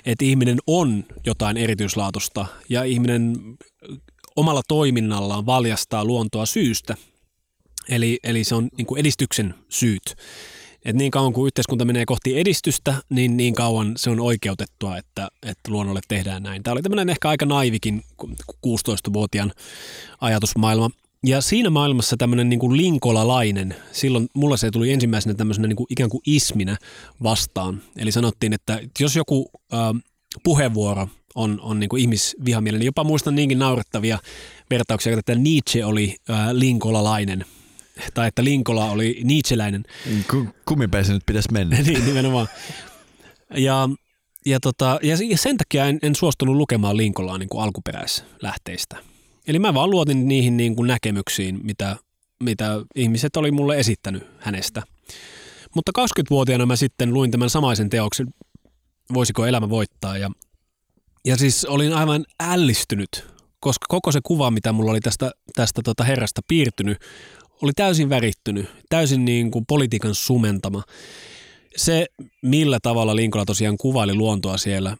että 0.05 0.25
ihminen 0.25 0.57
on 0.67 1.03
jotain 1.25 1.57
erityislaatusta 1.57 2.45
ja 2.69 2.83
ihminen 2.83 3.36
omalla 4.36 4.62
toiminnallaan 4.67 5.45
valjastaa 5.45 6.05
luontoa 6.05 6.45
syystä, 6.45 6.95
Eli, 7.89 8.19
eli 8.24 8.43
se 8.43 8.55
on 8.55 8.69
niin 8.77 8.98
edistyksen 8.98 9.55
syyt. 9.69 10.15
Et 10.86 10.96
niin 10.96 11.12
kauan 11.12 11.34
kuin 11.34 11.46
yhteiskunta 11.46 11.86
menee 11.86 12.06
kohti 12.06 12.40
edistystä, 12.40 12.94
niin 13.10 13.38
niin 13.38 13.56
kauan 13.56 13.94
se 13.98 14.10
on 14.10 14.20
oikeutettua, 14.20 14.98
että, 14.98 15.28
että 15.44 15.72
luonnolle 15.72 16.00
tehdään 16.08 16.44
näin. 16.44 16.64
Tämä 16.64 16.74
oli 16.74 16.82
tämmöinen 16.82 17.10
ehkä 17.10 17.30
aika 17.30 17.46
naivikin 17.46 18.04
16-vuotiaan 18.68 19.52
ajatusmaailma. 20.22 20.90
Ja 21.26 21.42
siinä 21.42 21.70
maailmassa 21.70 22.18
tämmöinen 22.18 22.50
niin 22.50 22.60
kuin 22.60 22.78
linkolalainen, 22.78 23.76
silloin 23.92 24.30
mulla 24.34 24.58
se 24.58 24.72
tuli 24.72 24.92
ensimmäisenä 24.92 25.36
tämmöisenä 25.36 25.68
niin 25.68 25.76
kuin 25.76 25.88
ikään 25.90 26.10
kuin 26.10 26.22
isminä 26.26 26.78
vastaan. 27.24 27.82
Eli 27.98 28.12
sanottiin, 28.12 28.54
että 28.54 28.80
jos 29.00 29.16
joku 29.16 29.50
äh, 29.74 29.80
puheenvuoro 30.44 31.08
on, 31.36 31.60
on 31.62 31.80
niin 31.80 31.90
kuin 31.90 32.02
ihmisvihamielinen, 32.02 32.86
jopa 32.86 33.04
muistan 33.04 33.36
niinkin 33.36 33.60
naurettavia 33.60 34.20
vertauksia, 34.70 35.20
että 35.20 35.36
Nietzsche 35.36 35.86
oli 35.86 36.16
äh, 36.30 36.50
linkolalainen– 36.52 37.46
tai 38.13 38.27
että 38.27 38.43
Linkola 38.43 38.91
oli 38.91 39.22
niitseläinen. 39.24 39.84
Kumminpäin 40.65 41.05
se 41.05 41.13
nyt 41.13 41.25
pitäisi 41.25 41.51
mennä. 41.51 41.77
niin, 41.81 42.05
nimenomaan. 42.05 42.48
Ja, 43.55 43.89
ja, 44.46 44.60
tota, 44.60 45.00
ja 45.03 45.38
sen 45.38 45.58
takia 45.58 45.86
en, 45.86 46.00
en 46.01 46.15
suostunut 46.15 46.55
lukemaan 46.55 46.98
Linkolaa 46.98 47.38
niin 47.38 47.50
kuin 47.50 47.63
alkuperäislähteistä. 47.63 48.98
Eli 49.48 49.60
mä 49.60 49.74
vaan 49.74 49.89
luotin 49.89 50.27
niihin 50.27 50.58
niin 50.58 50.75
kuin 50.75 50.88
näkemyksiin, 50.88 51.60
mitä, 51.63 51.96
mitä 52.43 52.81
ihmiset 52.96 53.38
oli 53.38 53.51
mulle 53.51 53.79
esittänyt 53.79 54.24
hänestä. 54.39 54.84
Mutta 55.75 55.91
20-vuotiaana 56.00 56.65
mä 56.65 56.75
sitten 56.75 57.13
luin 57.13 57.31
tämän 57.31 57.50
samaisen 57.50 57.89
teoksen, 57.89 58.27
Voisiko 59.13 59.46
elämä 59.46 59.70
voittaa, 59.70 60.17
ja, 60.17 60.31
ja 61.25 61.38
siis 61.38 61.65
olin 61.65 61.93
aivan 61.93 62.25
ällistynyt, 62.39 63.27
koska 63.60 63.86
koko 63.89 64.12
se 64.12 64.20
kuva, 64.24 64.51
mitä 64.51 64.72
mulla 64.72 64.91
oli 64.91 65.00
tästä, 65.00 65.31
tästä 65.55 65.82
tota 65.84 66.04
herrasta 66.04 66.41
piirtynyt, 66.47 66.97
oli 67.62 67.71
täysin 67.76 68.10
värittynyt, 68.10 68.69
täysin 68.89 69.26
niin 69.26 69.52
kuin 69.52 69.65
politiikan 69.65 70.15
sumentama. 70.15 70.84
Se, 71.76 72.06
millä 72.41 72.80
tavalla 72.82 73.15
Linkola 73.15 73.45
tosiaan 73.45 73.78
kuvaili 73.78 74.13
luontoa 74.13 74.58
siellä, 74.58 74.97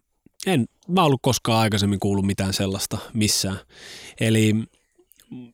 en 0.47 0.65
mä 0.88 1.04
ollut 1.04 1.19
koskaan 1.21 1.60
aikaisemmin 1.60 2.00
kuullut 2.00 2.26
mitään 2.26 2.54
sellaista 2.54 2.97
missään. 3.13 3.58
Eli 4.19 4.56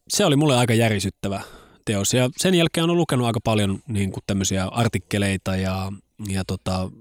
se 0.10 0.26
oli 0.26 0.36
mulle 0.36 0.58
aika 0.58 0.74
järisyttävä 0.74 1.41
teos. 1.86 2.13
Ja 2.13 2.30
sen 2.38 2.54
jälkeen 2.54 2.89
on 2.89 2.98
lukenut 2.98 3.28
aika 3.28 3.39
paljon 3.43 3.80
niin 3.88 4.12
kuin 4.12 4.24
tämmöisiä 4.28 4.65
artikkeleita 4.65 5.56
ja, 5.56 5.91
ja 6.30 6.43
tota, 6.48 6.91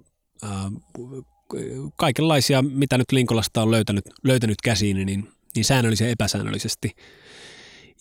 ää, 0.42 0.71
kaikenlaisia, 1.97 2.62
mitä 2.62 2.99
nyt 2.99 3.12
Linkolasta 3.12 3.62
on 3.62 3.71
löytänyt, 3.71 4.05
löytänyt 4.25 4.57
käsiin, 4.64 5.07
niin, 5.07 5.29
niin 5.55 5.64
säännöllisiä 5.64 6.09
epäsäännöllisesti. 6.09 6.92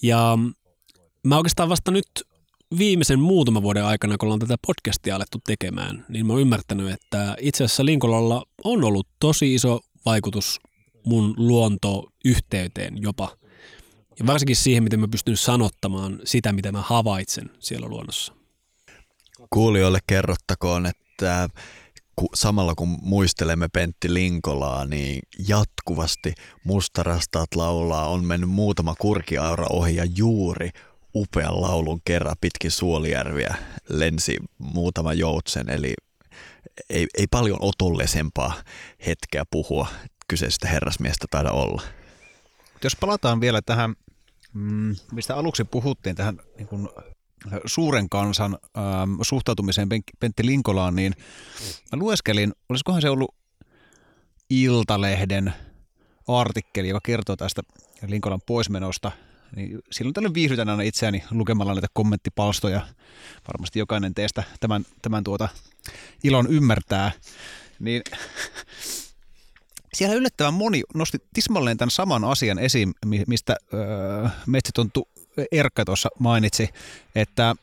Ja 0.02 0.38
Mä 1.26 1.38
oikeastaan 1.38 1.70
vasta 1.70 1.92
nyt 1.92 2.08
viimeisen 2.78 3.20
muutaman 3.20 3.64
vuoden 3.64 3.86
aikana, 3.86 4.18
kun 4.18 4.28
ollaan 4.28 4.40
tätä 4.40 4.56
podcastia 4.68 5.16
alettu 5.16 5.38
tekemään, 5.48 6.06
niin 6.10 6.26
mä 6.26 6.34
oon 6.34 6.42
ymmärtänyt, 6.42 6.92
että 6.92 7.36
itse 7.40 7.64
asiassa 7.64 7.86
Linkolalla 7.86 8.44
on 8.64 8.84
ollut 8.84 9.08
tosi 9.20 9.54
iso 9.56 9.80
vaikutus 10.06 10.60
mun 11.06 11.34
luontoyhteyteen 11.38 13.02
jopa. 13.02 13.38
Ja 14.20 14.28
varsinkin 14.28 14.56
siihen, 14.56 14.84
miten 14.84 15.00
mä 15.00 15.08
pystyn 15.08 15.38
sanottamaan 15.38 16.20
sitä, 16.24 16.54
mitä 16.54 16.72
mä 16.72 16.82
havaitsen 16.82 17.50
siellä 17.60 17.88
luonnossa. 17.88 18.34
Kuulijoille 19.50 20.00
kerrottakoon, 20.08 20.86
että 20.86 21.50
samalla 22.34 22.76
kun 22.76 22.98
muistelemme 23.02 23.68
Pentti 23.74 24.14
Linkolaa, 24.14 24.86
niin 24.86 25.22
jatkuvasti 25.48 26.34
Mustarastaat 26.64 27.56
laulaa, 27.56 28.10
on 28.10 28.26
mennyt 28.26 28.50
muutama 28.50 28.96
kurkiaura 29.00 29.66
ohi 29.70 29.96
ja 29.96 30.06
juuri 30.16 30.70
upean 31.16 31.62
laulun 31.62 32.02
kerran 32.06 32.36
pitkin 32.42 32.72
Suolijärviä 32.72 33.56
lensi 33.90 34.38
muutama 34.58 35.14
joutsen, 35.14 35.70
eli 35.70 35.94
ei, 36.90 37.08
ei 37.18 37.28
paljon 37.32 37.58
otollisempaa 37.62 38.54
hetkeä 39.06 39.44
puhua 39.52 39.88
kyseisestä 40.28 40.68
herrasmiestä 40.68 41.26
taida 41.32 41.52
olla. 41.52 41.82
Jos 42.84 42.96
palataan 42.96 43.42
vielä 43.42 43.62
tähän, 43.62 43.96
mm, 44.54 44.96
mistä 45.12 45.36
aluksi 45.36 45.64
puhuttiin, 45.64 46.16
tähän 46.16 46.40
niin 46.58 46.68
kuin 46.68 46.90
suuren 47.66 48.10
kansan 48.10 48.58
ähm, 48.78 49.22
suhtautumiseen 49.22 49.90
Pentti 50.20 50.46
Linkolaan, 50.46 50.96
niin 50.96 51.14
mä 51.92 52.00
lueskelin, 52.00 52.54
olisikohan 52.70 53.02
se 53.02 53.10
ollut 53.10 53.36
Iltalehden 54.50 55.54
artikkeli, 56.28 56.90
joka 56.90 57.00
kertoo 57.04 57.36
tästä 57.36 57.62
Linkolan 58.08 58.42
poismenosta– 58.46 59.12
niin 59.56 59.80
silloin 59.92 60.14
tällöin 60.14 60.34
viihdytän 60.34 60.70
aina 60.70 60.84
itseäni 60.84 61.24
lukemalla 61.32 61.74
näitä 61.74 61.88
kommenttipalstoja. 61.94 62.88
Varmasti 63.48 63.80
jokainen 63.80 64.14
teistä 64.14 64.44
tämän, 64.60 64.86
tämän 65.02 65.24
tuota 65.24 65.50
ilon 66.24 66.48
ymmärtää. 66.50 67.12
Niin 67.80 68.02
siellä 69.94 70.16
yllättävän 70.16 70.54
moni 70.54 70.84
nosti 70.94 71.18
tismalleen 71.34 71.78
tämän 71.78 71.92
saman 71.92 72.24
asian 72.24 72.60
esiin, 72.60 72.94
mistä 73.28 73.56
öö, 73.74 74.28
Metsitonttu 74.46 75.08
Erkka 75.52 75.86
tuossa 75.86 76.10
mainitsi, 76.20 76.70
että 77.16 77.56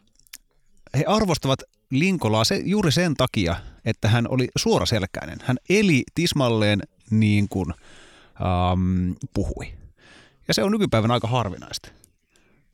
he 0.95 1.05
arvostavat 1.07 1.63
Linkolaa 1.91 2.45
se, 2.45 2.63
juuri 2.65 2.93
sen 2.93 3.15
takia, 3.15 3.57
että 3.85 4.09
hän 4.09 4.29
oli 4.29 4.49
suoraselkäinen. 4.57 5.39
Hän 5.45 5.57
eli 5.69 6.03
tismalleen 6.15 6.83
niin 7.11 7.49
kuin 7.49 7.75
puhui. 9.35 9.82
Ja 10.49 10.55
se 10.55 10.63
on 10.63 10.73
nykypäivän 10.73 11.11
aika 11.11 11.29
harvinaista. 11.29 11.89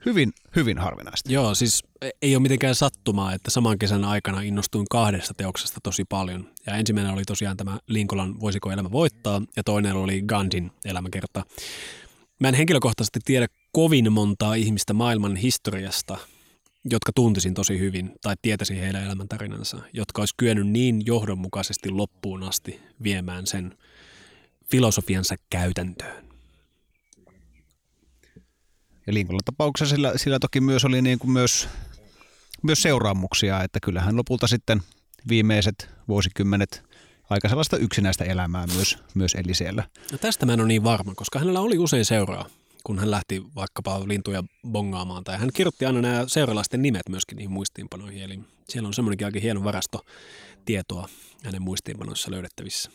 Hyvin, 0.07 0.33
hyvin 0.57 0.79
harvinaista. 0.79 1.33
Joo, 1.33 1.55
siis 1.55 1.85
ei 2.23 2.37
ole 2.37 2.43
mitenkään 2.43 2.75
sattumaa, 2.75 3.35
että 3.35 3.51
saman 3.51 3.79
kesän 3.79 4.05
aikana 4.05 4.41
innostuin 4.41 4.87
kahdesta 4.91 5.35
teoksesta 5.35 5.81
tosi 5.83 6.05
paljon. 6.05 6.51
Ja 6.67 6.75
ensimmäinen 6.75 7.13
oli 7.13 7.25
tosiaan 7.25 7.57
tämä 7.57 7.79
Linkolan 7.87 8.41
Voisiko 8.41 8.71
elämä 8.71 8.91
voittaa, 8.91 9.43
ja 9.57 9.65
toinen 9.65 9.97
oli 9.97 10.23
Gandhin 10.23 10.71
elämäkerta. 10.85 11.45
Mä 12.41 12.49
en 12.49 12.55
henkilökohtaisesti 12.55 13.21
tiedä 13.25 13.47
kovin 13.73 14.13
montaa 14.13 14.55
ihmistä 14.55 14.93
maailman 14.95 15.37
historiasta, 15.37 16.19
jotka 16.85 17.13
tuntisin 17.15 17.55
tosi 17.55 17.79
hyvin 17.79 18.13
tai 18.23 18.35
tietäisin 18.43 18.79
heidän 18.79 19.05
elämäntarinansa, 19.05 19.79
jotka 19.93 20.23
olisi 20.23 20.35
kyennyt 20.37 20.67
niin 20.67 21.07
johdonmukaisesti 21.07 21.91
loppuun 21.91 22.43
asti 22.43 22.81
viemään 23.03 23.47
sen 23.47 23.79
filosofiansa 24.71 25.35
käytäntöön. 25.51 26.28
Ja 29.09 29.15
Linkolan 29.15 29.41
tapauksessa 29.45 29.95
sillä, 29.95 30.13
sillä 30.17 30.39
toki 30.39 30.61
myös 30.61 30.85
oli 30.85 31.03
niin 31.03 31.19
kuin 31.19 31.31
myös, 31.31 31.69
myös 32.63 32.83
seuraamuksia, 32.83 33.63
että 33.63 33.79
kyllähän 33.83 34.17
lopulta 34.17 34.47
sitten 34.47 34.83
viimeiset 35.29 35.91
vuosikymmenet 36.09 36.83
aika 37.31 37.49
sellaista 37.49 37.77
yksinäistä 37.77 38.25
elämää 38.25 38.67
myös, 38.75 38.99
myös 39.15 39.35
eli 39.35 39.55
siellä. 39.55 39.85
No 40.13 40.19
tästä 40.19 40.47
mä 40.47 40.53
en 40.53 40.61
ole 40.61 40.69
niin 40.69 40.85
varma, 40.85 41.15
koska 41.15 41.39
hänellä 41.39 41.61
oli 41.61 41.79
usein 41.79 42.05
seuraa 42.05 42.47
kun 42.85 42.99
hän 42.99 43.11
lähti 43.11 43.43
vaikkapa 43.55 44.09
lintuja 44.09 44.43
bongaamaan. 44.69 45.25
Tai 45.25 45.39
hän 45.39 45.51
kirjoitti 45.55 45.87
aina 45.87 46.01
nämä 46.01 46.25
seuralaisten 46.27 46.83
nimet 46.83 47.09
myöskin 47.09 47.37
niihin 47.37 47.51
muistiinpanoihin. 47.51 48.23
Eli 48.23 48.41
siellä 48.69 48.87
on 48.87 48.95
semmoinenkin 48.95 49.27
aika 49.27 49.41
hieno 49.41 49.65
varasto 49.65 50.05
tietoa 50.65 51.09
hänen 51.45 51.63
muistiinpanoissa 51.63 52.31
löydettävissä. 52.31 52.91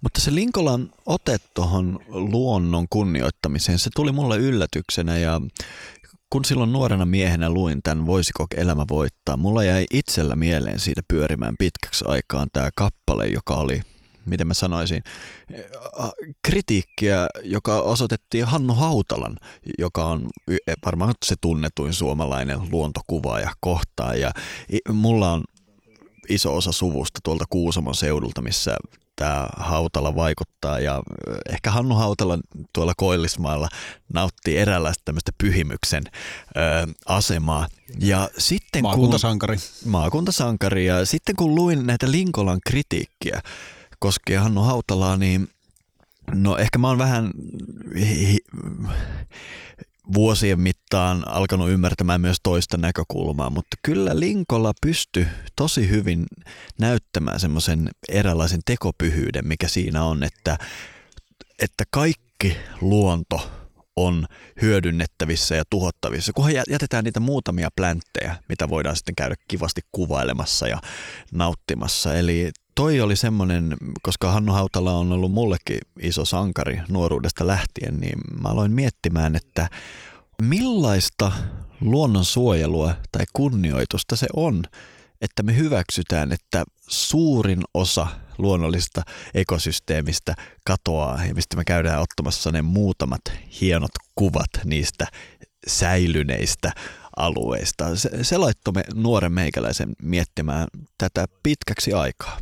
Mutta 0.00 0.20
se 0.20 0.34
Linkolan 0.34 0.90
ote 1.06 1.36
tuohon 1.54 2.00
luonnon 2.08 2.86
kunnioittamiseen, 2.90 3.78
se 3.78 3.90
tuli 3.96 4.12
mulle 4.12 4.36
yllätyksenä 4.36 5.18
ja 5.18 5.40
kun 6.30 6.44
silloin 6.44 6.72
nuorena 6.72 7.04
miehenä 7.04 7.50
luin 7.50 7.82
tämän 7.82 8.06
Voisiko 8.06 8.46
elämä 8.56 8.84
voittaa, 8.88 9.36
mulla 9.36 9.64
jäi 9.64 9.86
itsellä 9.92 10.36
mieleen 10.36 10.80
siitä 10.80 11.02
pyörimään 11.08 11.54
pitkäksi 11.58 12.04
aikaan 12.08 12.48
tämä 12.52 12.70
kappale, 12.76 13.26
joka 13.26 13.54
oli 13.54 13.80
miten 14.26 14.46
mä 14.46 14.54
sanoisin, 14.54 15.02
kritiikkiä, 16.42 17.28
joka 17.42 17.80
osoitettiin 17.80 18.44
Hannu 18.44 18.74
Hautalan, 18.74 19.36
joka 19.78 20.04
on 20.04 20.28
varmaan 20.84 21.14
se 21.26 21.34
tunnetuin 21.40 21.92
suomalainen 21.92 22.58
luontokuvaaja 22.70 23.52
kohtaan. 23.60 24.20
Ja 24.20 24.32
mulla 24.92 25.32
on 25.32 25.44
iso 26.28 26.56
osa 26.56 26.72
suvusta 26.72 27.20
tuolta 27.24 27.44
Kuusamon 27.50 27.94
seudulta, 27.94 28.42
missä 28.42 28.76
tämä 29.20 29.48
Hautala 29.56 30.14
vaikuttaa 30.14 30.78
ja 30.78 31.02
ehkä 31.48 31.70
Hannu 31.70 31.94
Hautala 31.94 32.38
tuolla 32.72 32.92
Koillismaalla 32.96 33.68
nauttii 34.14 34.56
eräänlaista 34.56 35.02
tämmöistä 35.04 35.32
pyhimyksen 35.38 36.02
ö, 36.06 36.92
asemaa. 37.06 37.66
Ja 37.98 38.30
sitten 38.38 38.82
maakuntasankari. 38.82 39.56
Kun, 39.56 39.90
maakuntasankari. 39.90 40.86
Ja 40.86 41.04
sitten 41.06 41.36
kun 41.36 41.54
luin 41.54 41.86
näitä 41.86 42.10
Linkolan 42.10 42.60
kritiikkiä 42.66 43.42
koskien 43.98 44.42
Hannu 44.42 44.60
Hautalaa, 44.60 45.16
niin 45.16 45.48
no 46.34 46.56
ehkä 46.56 46.78
mä 46.78 46.88
oon 46.88 46.98
vähän 46.98 47.30
vuosien 50.14 50.60
mittaan 50.60 51.28
alkanut 51.28 51.70
ymmärtämään 51.70 52.20
myös 52.20 52.36
toista 52.42 52.76
näkökulmaa, 52.76 53.50
mutta 53.50 53.76
kyllä 53.82 54.20
Linkolla 54.20 54.72
pystyi 54.82 55.26
tosi 55.56 55.88
hyvin 55.88 56.26
näyttämään 56.78 57.40
semmoisen 57.40 57.90
eräänlaisen 58.08 58.60
tekopyhyyden, 58.64 59.46
mikä 59.46 59.68
siinä 59.68 60.04
on, 60.04 60.22
että, 60.22 60.58
että 61.62 61.84
kaikki 61.90 62.56
luonto 62.80 63.50
on 63.96 64.26
hyödynnettävissä 64.62 65.54
ja 65.54 65.64
tuhottavissa, 65.70 66.32
kunhan 66.32 66.54
jätetään 66.70 67.04
niitä 67.04 67.20
muutamia 67.20 67.68
plänttejä, 67.76 68.36
mitä 68.48 68.68
voidaan 68.68 68.96
sitten 68.96 69.14
käydä 69.14 69.34
kivasti 69.48 69.80
kuvailemassa 69.92 70.68
ja 70.68 70.78
nauttimassa. 71.32 72.14
Eli 72.14 72.50
toi 72.74 73.00
oli 73.00 73.16
semmoinen, 73.16 73.76
koska 74.02 74.32
Hannu 74.32 74.52
Hautala 74.52 74.92
on 74.92 75.12
ollut 75.12 75.32
mullekin 75.32 75.78
iso 76.00 76.24
sankari 76.24 76.80
nuoruudesta 76.88 77.46
lähtien, 77.46 77.96
niin 77.96 78.18
mä 78.42 78.48
aloin 78.48 78.72
miettimään, 78.72 79.36
että 79.36 79.68
millaista 80.42 81.32
luonnonsuojelua 81.80 82.94
tai 83.12 83.24
kunnioitusta 83.32 84.16
se 84.16 84.26
on, 84.36 84.62
että 85.20 85.42
me 85.42 85.56
hyväksytään, 85.56 86.32
että 86.32 86.64
suurin 86.88 87.62
osa 87.74 88.06
luonnollisesta 88.38 89.02
ekosysteemistä 89.34 90.34
katoaa 90.64 91.24
ja 91.24 91.34
mistä 91.34 91.56
me 91.56 91.64
käydään 91.64 92.00
ottamassa 92.00 92.52
ne 92.52 92.62
muutamat 92.62 93.20
hienot 93.60 93.90
kuvat 94.14 94.50
niistä 94.64 95.06
säilyneistä 95.66 96.72
alueista. 97.16 97.96
Se, 97.96 98.24
se 98.24 98.38
laittoi 98.38 98.72
me 98.72 98.84
nuoren 98.94 99.32
meikäläisen 99.32 99.92
miettimään 100.02 100.66
tätä 100.98 101.26
pitkäksi 101.42 101.92
aikaa. 101.92 102.38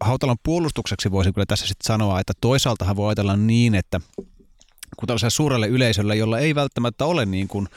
Hautalan 0.00 0.36
puolustukseksi 0.42 1.10
voisin 1.10 1.34
kyllä 1.34 1.46
tässä 1.46 1.66
sitten 1.66 1.86
sanoa, 1.86 2.20
että 2.20 2.32
toisaaltahan 2.40 2.96
voi 2.96 3.08
ajatella 3.08 3.36
niin, 3.36 3.74
että 3.74 4.00
kun 4.96 5.06
tällaiselle 5.06 5.30
suurelle 5.30 5.66
yleisölle, 5.66 6.16
jolla 6.16 6.38
ei 6.38 6.54
välttämättä 6.54 7.04
ole 7.04 7.26
niin 7.26 7.48
kuin 7.48 7.68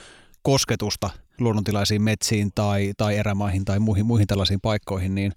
kosketusta 0.41 1.09
luonnontilaisiin 1.39 2.01
metsiin 2.01 2.51
tai, 2.55 2.93
tai 2.97 3.17
erämaihin 3.17 3.65
tai 3.65 3.79
muihin, 3.79 4.05
muihin 4.05 4.27
tällaisiin 4.27 4.61
paikkoihin, 4.61 5.15
niin 5.15 5.31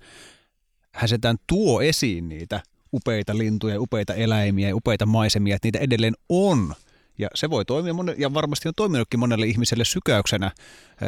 hän 0.94 1.08
setään 1.08 1.36
tuo 1.46 1.82
esiin 1.82 2.28
niitä 2.28 2.60
upeita 2.92 3.38
lintuja, 3.38 3.80
upeita 3.80 4.14
eläimiä, 4.14 4.74
upeita 4.74 5.06
maisemia, 5.06 5.56
että 5.56 5.66
niitä 5.66 5.78
edelleen 5.78 6.14
on– 6.28 6.74
ja 7.18 7.28
se 7.34 7.50
voi 7.50 7.64
toimia, 7.64 7.94
ja 8.18 8.34
varmasti 8.34 8.68
on 8.68 8.74
toiminutkin 8.76 9.20
monelle 9.20 9.46
ihmiselle 9.46 9.84
sykäyksenä 9.84 10.50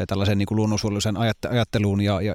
tällaisen 0.07 0.39
niin 0.39 0.47
kuin 0.47 0.57
luonnonsuojelullisen 0.57 1.17
ajatteluun 1.51 2.01
ja, 2.01 2.21
ja 2.21 2.35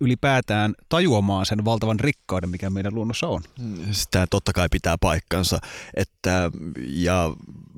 ylipäätään 0.00 0.74
tajuamaan 0.88 1.46
sen 1.46 1.64
valtavan 1.64 2.00
rikkauden, 2.00 2.50
mikä 2.50 2.70
meidän 2.70 2.94
luonnossa 2.94 3.28
on. 3.28 3.42
Sitä 3.90 4.26
totta 4.30 4.52
kai 4.52 4.68
pitää 4.70 4.96
paikkansa. 5.00 5.58
Että, 5.94 6.50
ja 6.88 7.32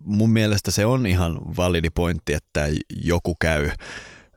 mun 0.04 0.30
mielestä 0.30 0.70
se 0.70 0.86
on 0.86 1.06
ihan 1.06 1.38
validi 1.56 1.90
pointti, 1.90 2.32
että 2.32 2.68
joku 3.04 3.36
käy 3.40 3.70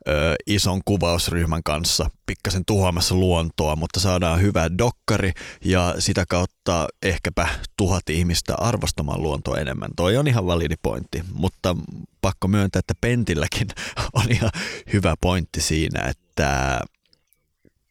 ö, 0.08 0.34
ison 0.46 0.80
kuvausryhmän 0.84 1.62
kanssa 1.62 2.10
pikkasen 2.26 2.62
tuhoamassa 2.66 3.14
luontoa, 3.14 3.76
mutta 3.76 4.00
saadaan 4.00 4.40
hyvä 4.40 4.78
dokkari 4.78 5.32
ja 5.64 5.94
sitä 5.98 6.24
kautta 6.28 6.88
ehkäpä 7.02 7.48
tuhat 7.76 8.10
ihmistä 8.10 8.54
arvostamaan 8.54 9.22
luontoa 9.22 9.58
enemmän. 9.58 9.90
Toi 9.96 10.16
on 10.16 10.28
ihan 10.28 10.46
validi 10.46 10.74
pointti, 10.82 11.24
mutta 11.32 11.76
pakko 12.20 12.48
myöntää, 12.48 12.80
että 12.80 12.94
Pentilläkin 13.00 13.68
on 14.20 14.30
ihan 14.30 14.50
hyvä 14.92 15.14
pointti 15.20 15.60
siinä, 15.60 16.02
että 16.02 16.80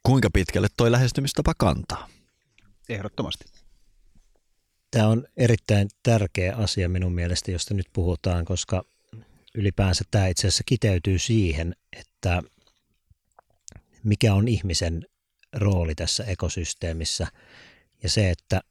kuinka 0.04 0.30
pitkälle 0.34 0.68
toi 0.78 0.92
lähestymistapa 0.92 1.54
kantaa. 1.58 2.08
Ehdottomasti. 2.90 3.46
Tämä 4.92 5.08
on 5.08 5.28
erittäin 5.38 5.90
tärkeä 6.04 6.56
asia 6.56 6.90
minun 6.90 7.14
mielestä, 7.14 7.52
josta 7.52 7.74
nyt 7.74 7.88
puhutaan, 7.94 8.46
koska 8.46 8.84
ylipäänsä 9.56 10.04
tämä 10.12 10.28
itse 10.28 10.48
asiassa 10.48 10.64
kiteytyy 10.66 11.20
siihen, 11.20 11.76
että 12.00 12.42
mikä 14.04 14.34
on 14.34 14.48
ihmisen 14.48 15.06
rooli 15.54 15.96
tässä 15.96 16.24
ekosysteemissä 16.24 17.28
ja 18.04 18.10
se, 18.10 18.30
että 18.30 18.62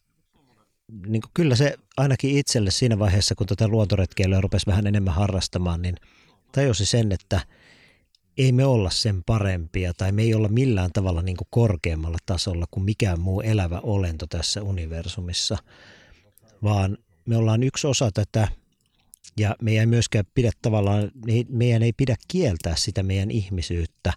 niin 1.07 1.23
kuin 1.23 1.31
kyllä 1.35 1.57
se 1.57 1.77
ainakin 1.97 2.39
itselle 2.39 2.71
siinä 2.71 2.99
vaiheessa, 2.99 3.35
kun 3.35 3.47
tätä 3.47 3.69
luontoretkeilyä 3.69 4.41
rupesi 4.41 4.67
vähän 4.67 4.87
enemmän 4.87 5.15
harrastamaan, 5.15 5.83
niin 5.83 5.97
tajusi 6.53 6.87
sen, 6.87 7.13
että 7.13 7.41
ei 8.39 8.53
me 8.53 8.65
olla 8.65 8.91
sen 8.91 9.25
parempia 9.25 9.95
tai 9.95 10.13
me 10.13 10.23
ei 10.23 10.35
olla 10.35 10.49
millään 10.49 10.91
tavalla 10.93 11.23
niin 11.23 11.37
kuin 11.37 11.49
korkeammalla 11.51 12.19
tasolla 12.27 12.67
kuin 12.71 12.85
mikään 12.85 13.21
muu 13.21 13.41
elävä 13.41 13.81
olento 13.83 14.27
tässä 14.27 14.63
universumissa, 14.63 15.59
vaan 16.63 16.99
me 17.27 17.37
ollaan 17.37 17.63
yksi 17.63 17.87
osa 17.87 18.11
tätä 18.15 18.49
ja 19.39 19.57
meidän 19.63 19.81
ei 19.81 19.87
myöskään 19.87 20.25
pidä 20.35 20.51
tavallaan, 20.63 21.11
meidän 21.49 21.83
ei 21.83 21.93
pidä 21.93 22.17
kieltää 22.29 22.77
sitä 22.77 23.03
meidän 23.03 23.31
ihmisyyttä, 23.31 24.13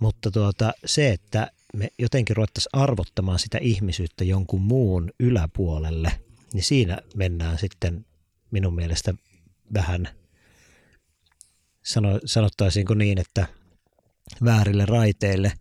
mutta 0.00 0.30
tuota, 0.30 0.72
se, 0.84 1.10
että 1.10 1.50
me 1.74 1.88
jotenkin 1.98 2.36
ruvettaisiin 2.36 2.70
arvottamaan 2.72 3.38
sitä 3.38 3.58
ihmisyyttä 3.60 4.24
jonkun 4.24 4.62
muun 4.62 5.10
yläpuolelle, 5.20 6.12
niin 6.52 6.64
siinä 6.64 6.98
mennään 7.16 7.58
sitten 7.58 8.06
minun 8.50 8.74
mielestä 8.74 9.14
vähän, 9.74 10.08
sano, 11.82 12.20
sanottaisiinko 12.24 12.94
niin, 12.94 13.18
että 13.18 13.46
väärille 14.44 14.86
raiteille. 14.86 15.52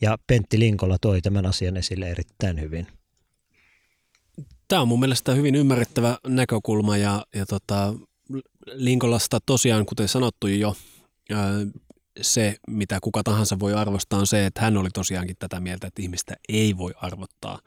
Ja 0.00 0.18
Pentti 0.26 0.58
Linkola 0.58 0.98
toi 0.98 1.22
tämän 1.22 1.46
asian 1.46 1.76
esille 1.76 2.10
erittäin 2.10 2.60
hyvin. 2.60 2.86
Tämä 4.68 4.82
on 4.82 4.88
mun 4.88 5.00
mielestä 5.00 5.34
hyvin 5.34 5.54
ymmärrettävä 5.54 6.18
näkökulma 6.26 6.96
ja, 6.96 7.26
ja 7.34 7.46
tota, 7.46 7.94
Linkolasta 8.66 9.38
tosiaan, 9.46 9.86
kuten 9.86 10.08
sanottu 10.08 10.46
jo, 10.46 10.76
se, 12.20 12.56
mitä 12.68 12.98
kuka 13.02 13.22
tahansa 13.22 13.58
voi 13.58 13.74
arvostaa, 13.74 14.18
on 14.18 14.26
se, 14.26 14.46
että 14.46 14.60
hän 14.60 14.76
oli 14.76 14.88
tosiaankin 14.94 15.36
tätä 15.38 15.60
mieltä, 15.60 15.86
että 15.86 16.02
ihmistä 16.02 16.36
ei 16.48 16.76
voi 16.76 16.92
arvottaa 16.96 17.60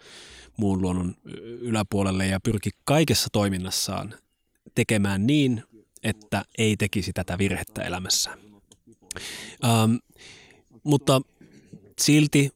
muun 0.58 0.82
luonnon 0.82 1.16
yläpuolelle 1.62 2.28
ja 2.28 2.40
pyrki 2.40 2.70
kaikessa 2.84 3.28
toiminnassaan 3.32 4.16
tekemään 4.76 5.28
niin, 5.28 5.64
että 6.04 6.46
ei 6.58 6.78
tekisi 6.78 7.14
tätä 7.14 7.38
virhettä 7.38 7.84
elämässä. 7.84 8.38
Ähm, 9.64 9.96
mutta 10.84 11.22
silti 12.00 12.52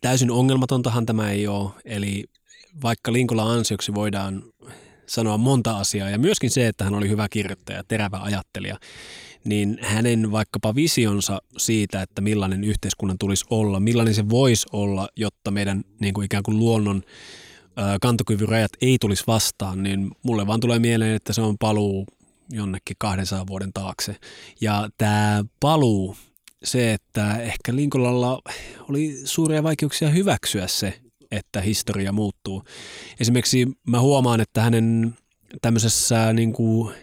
täysin 0.00 0.30
ongelmatontahan 0.30 1.06
tämä 1.06 1.30
ei 1.30 1.46
ole, 1.46 1.70
eli 1.84 2.24
vaikka 2.82 3.12
Linkola 3.12 3.52
ansioksi 3.52 3.94
voidaan 3.94 4.42
sanoa 5.06 5.38
monta 5.38 5.78
asiaa 5.78 6.10
ja 6.10 6.18
myöskin 6.18 6.50
se, 6.50 6.66
että 6.66 6.84
hän 6.84 6.94
oli 6.94 7.08
hyvä 7.08 7.28
kirjoittaja, 7.28 7.84
terävä 7.88 8.18
ajattelija, 8.22 8.76
niin 9.44 9.78
hänen 9.82 10.32
vaikkapa 10.32 10.74
visionsa 10.74 11.38
siitä, 11.58 12.02
että 12.02 12.20
millainen 12.20 12.64
yhteiskunnan 12.64 13.18
tulisi 13.18 13.44
olla, 13.50 13.80
millainen 13.80 14.14
se 14.14 14.28
voisi 14.28 14.66
olla, 14.72 15.08
jotta 15.16 15.50
meidän 15.50 15.84
niin 16.00 16.14
kuin 16.14 16.24
ikään 16.24 16.42
kuin 16.42 16.58
luonnon 16.58 17.02
kantokyvyn 18.00 18.48
rajat 18.48 18.72
ei 18.80 18.96
tulisi 19.00 19.24
vastaan, 19.26 19.82
niin 19.82 20.10
mulle 20.22 20.46
vaan 20.46 20.60
tulee 20.60 20.78
mieleen, 20.78 21.16
että 21.16 21.32
se 21.32 21.40
on 21.40 21.58
paluu 21.58 22.06
jonnekin 22.50 22.96
200 22.98 23.46
vuoden 23.46 23.72
taakse. 23.72 24.16
Ja 24.60 24.88
tämä 24.98 25.44
paluu, 25.60 26.16
se, 26.64 26.92
että 26.92 27.36
ehkä 27.42 27.76
Linkolalla 27.76 28.42
oli 28.88 29.20
suuria 29.24 29.62
vaikeuksia 29.62 30.08
hyväksyä 30.08 30.66
se, 30.66 31.00
että 31.30 31.60
historia 31.60 32.12
muuttuu. 32.12 32.64
Esimerkiksi 33.20 33.66
mä 33.86 34.00
huomaan, 34.00 34.40
että 34.40 34.62
hänen 34.62 35.14
tämmöisessä 35.62 36.32
niin 36.32 36.52
kuin 36.52 36.94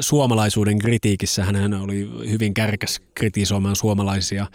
suomalaisuuden 0.00 0.78
kritiikissä 0.78 1.44
hän 1.44 1.74
oli 1.74 2.10
hyvin 2.30 2.54
kärkäs 2.54 3.00
kritisoimaan 3.14 3.76
suomalaisia. 3.76 4.46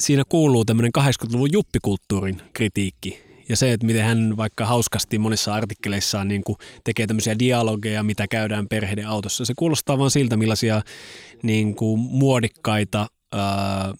Siinä 0.00 0.22
kuuluu 0.28 0.64
tämmöinen 0.64 0.92
80-luvun 0.98 1.52
juppikulttuurin 1.52 2.42
kritiikki 2.52 3.28
ja 3.48 3.56
se, 3.56 3.72
että 3.72 3.86
miten 3.86 4.04
hän 4.04 4.36
vaikka 4.36 4.66
hauskasti 4.66 5.18
monissa 5.18 5.54
artikkeleissaan 5.54 6.28
niin 6.28 6.44
kuin 6.44 6.56
tekee 6.84 7.06
tämmöisiä 7.06 7.38
dialogeja, 7.38 8.02
mitä 8.02 8.26
käydään 8.30 8.68
perheiden 8.68 9.08
autossa. 9.08 9.44
Se 9.44 9.52
kuulostaa 9.56 9.98
vaan 9.98 10.10
siltä, 10.10 10.36
millaisia 10.36 10.82
niin 11.42 11.74
kuin 11.74 12.00
muodikkaita 12.00 13.06
ää, 13.32 13.94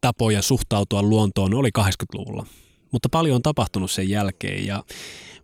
tapoja 0.00 0.42
suhtautua 0.42 1.02
luontoon 1.02 1.54
oli 1.54 1.70
80-luvulla. 1.78 2.46
Mutta 2.92 3.08
paljon 3.08 3.36
on 3.36 3.42
tapahtunut 3.42 3.90
sen 3.90 4.08
jälkeen 4.08 4.66
ja 4.66 4.84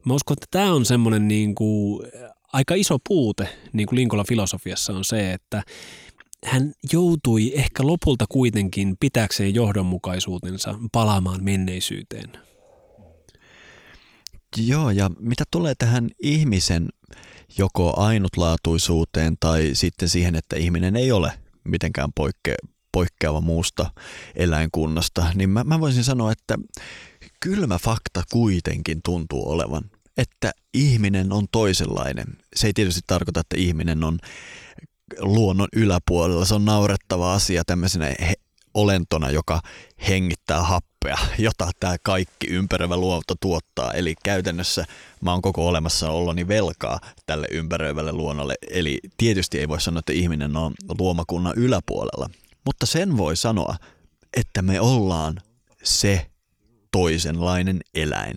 mä 0.05 0.15
uskon, 0.15 0.35
että 0.35 0.47
tämä 0.51 0.73
on 0.73 0.85
semmoinen 0.85 1.29
niin 1.29 1.55
kuin 1.55 2.07
aika 2.53 2.75
iso 2.75 2.99
puute 3.09 3.49
niin 3.73 3.87
kuin 3.87 3.97
Linkola 3.97 4.25
filosofiassa 4.29 4.93
on 4.93 5.05
se, 5.05 5.33
että 5.33 5.63
hän 6.45 6.73
joutui 6.93 7.53
ehkä 7.55 7.87
lopulta 7.87 8.25
kuitenkin 8.29 8.97
pitäkseen 9.01 9.55
johdonmukaisuutensa 9.55 10.75
palaamaan 10.93 11.45
menneisyyteen. 11.45 12.33
Joo, 14.57 14.91
ja 14.91 15.11
mitä 15.19 15.45
tulee 15.51 15.75
tähän 15.79 16.09
ihmisen 16.23 16.89
joko 17.59 18.01
ainutlaatuisuuteen 18.01 19.37
tai 19.41 19.71
sitten 19.73 20.09
siihen, 20.09 20.37
että 20.37 20.57
ihminen 20.57 20.97
ei 20.97 21.13
ole 21.13 21.33
mitenkään 21.65 22.11
poikke, 22.15 22.55
poikkeava 22.93 23.41
muusta 23.41 23.91
eläinkunnasta, 24.35 25.27
niin 25.35 25.51
mä, 25.51 25.65
mä 25.65 25.81
voisin 25.81 26.05
sanoa, 26.05 26.33
että 26.33 26.59
kylmä 27.45 27.79
fakta 27.79 28.23
kuitenkin 28.33 29.01
tuntuu 29.05 29.51
olevan, 29.51 29.83
että 30.17 30.53
ihminen 30.75 31.33
on 31.33 31.47
toisenlainen. 31.53 32.27
Se 32.57 32.67
ei 32.67 32.73
tietysti 32.73 33.01
tarkoita, 33.07 33.41
että 33.41 33.57
ihminen 33.59 34.05
on 34.05 34.19
luonnon 35.19 35.69
yläpuolella. 35.77 36.45
Se 36.45 36.55
on 36.55 36.65
naurettava 36.65 37.35
asia 37.35 37.63
tämmöisenä 37.67 38.15
olentona, 38.75 39.31
joka 39.31 39.61
hengittää 40.09 40.63
happea, 40.63 41.19
jota 41.39 41.71
tämä 41.81 41.97
kaikki 42.03 42.47
ympäröivä 42.47 42.97
luonto 42.97 43.35
tuottaa. 43.41 43.93
Eli 43.93 44.15
käytännössä 44.23 44.85
mä 45.21 45.33
oon 45.33 45.43
koko 45.43 45.69
oloni 46.09 46.49
velkaa 46.49 47.01
tälle 47.27 47.47
ympäröivälle 47.51 48.13
luonnolle. 48.13 48.55
Eli 48.71 48.99
tietysti 49.17 49.59
ei 49.59 49.69
voi 49.69 49.81
sanoa, 49.81 49.99
että 49.99 50.13
ihminen 50.13 50.57
on 50.57 50.75
luomakunnan 50.99 51.55
yläpuolella. 51.57 52.31
Mutta 52.67 52.87
sen 52.87 53.17
voi 53.17 53.37
sanoa, 53.37 53.77
että 54.37 54.63
me 54.63 54.81
ollaan 54.81 55.41
se 55.83 56.27
toisenlainen 56.95 57.81
eläin. 57.95 58.37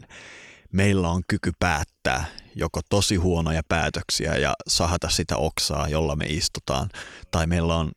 Meillä 0.72 1.10
on 1.10 1.22
kyky 1.28 1.52
päättää 1.60 2.26
joko 2.56 2.82
tosi 2.90 3.16
huonoja 3.16 3.62
päätöksiä 3.70 4.36
ja 4.36 4.54
sahata 4.68 5.10
sitä 5.10 5.38
oksaa, 5.38 5.88
jolla 5.88 6.16
me 6.16 6.26
istutaan, 6.26 6.90
tai 7.32 7.48
meillä 7.48 7.76
on 7.76 7.92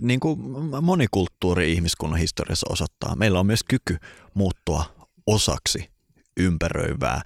niin 0.00 0.20
kuin 0.20 0.40
monikulttuuri 0.82 1.72
ihmiskunnan 1.72 2.20
historiassa 2.20 2.66
osoittaa, 2.70 3.16
meillä 3.16 3.40
on 3.40 3.46
myös 3.46 3.64
kyky 3.68 3.96
muuttua 4.34 4.84
osaksi 5.26 5.90
ympäröivää 6.36 7.22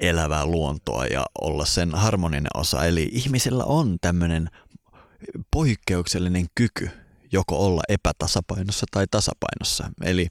elävää 0.00 0.46
luontoa 0.46 1.06
ja 1.06 1.26
olla 1.40 1.64
sen 1.64 1.94
harmoninen 1.94 2.50
osa. 2.54 2.84
Eli 2.84 3.08
ihmisillä 3.12 3.64
on 3.64 3.96
tämmöinen 4.00 4.48
poikkeuksellinen 5.50 6.46
kyky 6.54 6.90
joko 7.32 7.66
olla 7.66 7.82
epätasapainossa 7.88 8.86
tai 8.90 9.06
tasapainossa. 9.10 9.90
Eli 10.04 10.28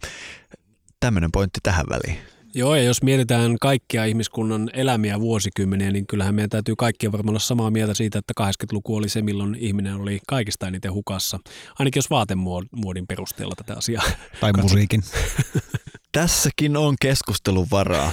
tämmöinen 1.00 1.32
pointti 1.32 1.60
tähän 1.64 1.86
väliin. 1.90 2.20
Joo, 2.54 2.76
ja 2.76 2.84
jos 2.84 3.04
mietitään 3.04 3.56
kaikkia 3.62 4.06
ihmiskunnan 4.06 4.70
elämiä 4.74 5.20
vuosikymmeniä, 5.20 5.92
niin 5.92 6.08
kyllähän 6.08 6.36
meidän 6.36 6.50
täytyy 6.50 6.76
kaikkien 6.76 7.12
varmaan 7.12 7.32
olla 7.32 7.40
samaa 7.40 7.72
mieltä 7.72 7.94
siitä, 7.94 8.20
että 8.20 8.34
80-luku 8.42 8.96
oli 8.96 9.10
se, 9.10 9.22
milloin 9.22 9.56
ihminen 9.56 9.96
oli 9.96 10.20
kaikista 10.28 10.68
eniten 10.68 10.94
hukassa. 10.94 11.40
Ainakin 11.80 11.98
jos 11.98 12.10
vaatemuodin 12.10 13.08
perusteella 13.08 13.56
tätä 13.58 13.74
asiaa. 13.78 14.04
Tai 14.42 14.52
musiikin. 14.62 15.04
Tässäkin 16.12 16.78
on 16.78 16.96
keskustelun 17.02 17.68
varaa, 17.72 18.12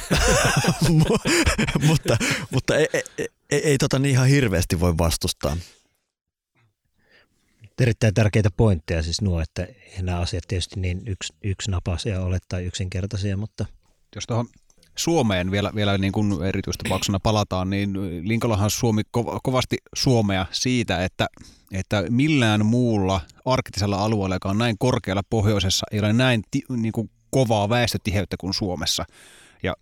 mutta, 1.88 2.16
mutta 2.50 2.76
ei, 2.76 2.86
ei, 2.92 3.02
ei, 3.50 3.68
ei 3.68 3.78
tota 3.78 3.98
niin 3.98 4.10
ihan 4.10 4.28
hirveästi 4.28 4.80
voi 4.80 4.98
vastustaa. 4.98 5.56
Erittäin 7.80 8.14
tärkeitä 8.14 8.50
pointteja 8.56 9.02
siis 9.02 9.20
nuo, 9.20 9.40
että 9.40 9.66
nämä 10.02 10.20
asiat 10.20 10.44
tietysti 10.48 10.80
niin 10.80 11.02
yksi, 11.06 11.32
yksinapaisia 11.44 12.20
ole 12.20 12.38
tai 12.48 12.64
yksinkertaisia, 12.64 13.36
mutta– 13.36 13.66
jos 14.14 14.26
tuohon 14.26 14.46
Suomeen 14.96 15.50
vielä, 15.50 15.72
vielä 15.74 15.98
niin 15.98 16.12
kuin 16.12 16.42
erityistapauksena 16.42 17.20
palataan, 17.20 17.70
niin 17.70 17.92
Linkolahan 18.28 18.70
Suomi 18.70 19.02
ko- 19.18 19.38
kovasti 19.42 19.76
Suomea 19.96 20.46
siitä, 20.50 21.04
että, 21.04 21.26
että 21.72 22.04
millään 22.10 22.66
muulla 22.66 23.20
arktisella 23.44 24.04
alueella, 24.04 24.36
joka 24.36 24.48
on 24.48 24.58
näin 24.58 24.76
korkealla 24.78 25.22
pohjoisessa, 25.30 25.86
ei 25.92 25.98
ole 25.98 26.12
näin 26.12 26.42
ti, 26.50 26.62
niin 26.76 26.92
kuin 26.92 27.10
kovaa 27.30 27.68
väestötiheyttä 27.68 28.36
kuin 28.40 28.54
Suomessa. 28.54 29.04
Ja 29.62 29.74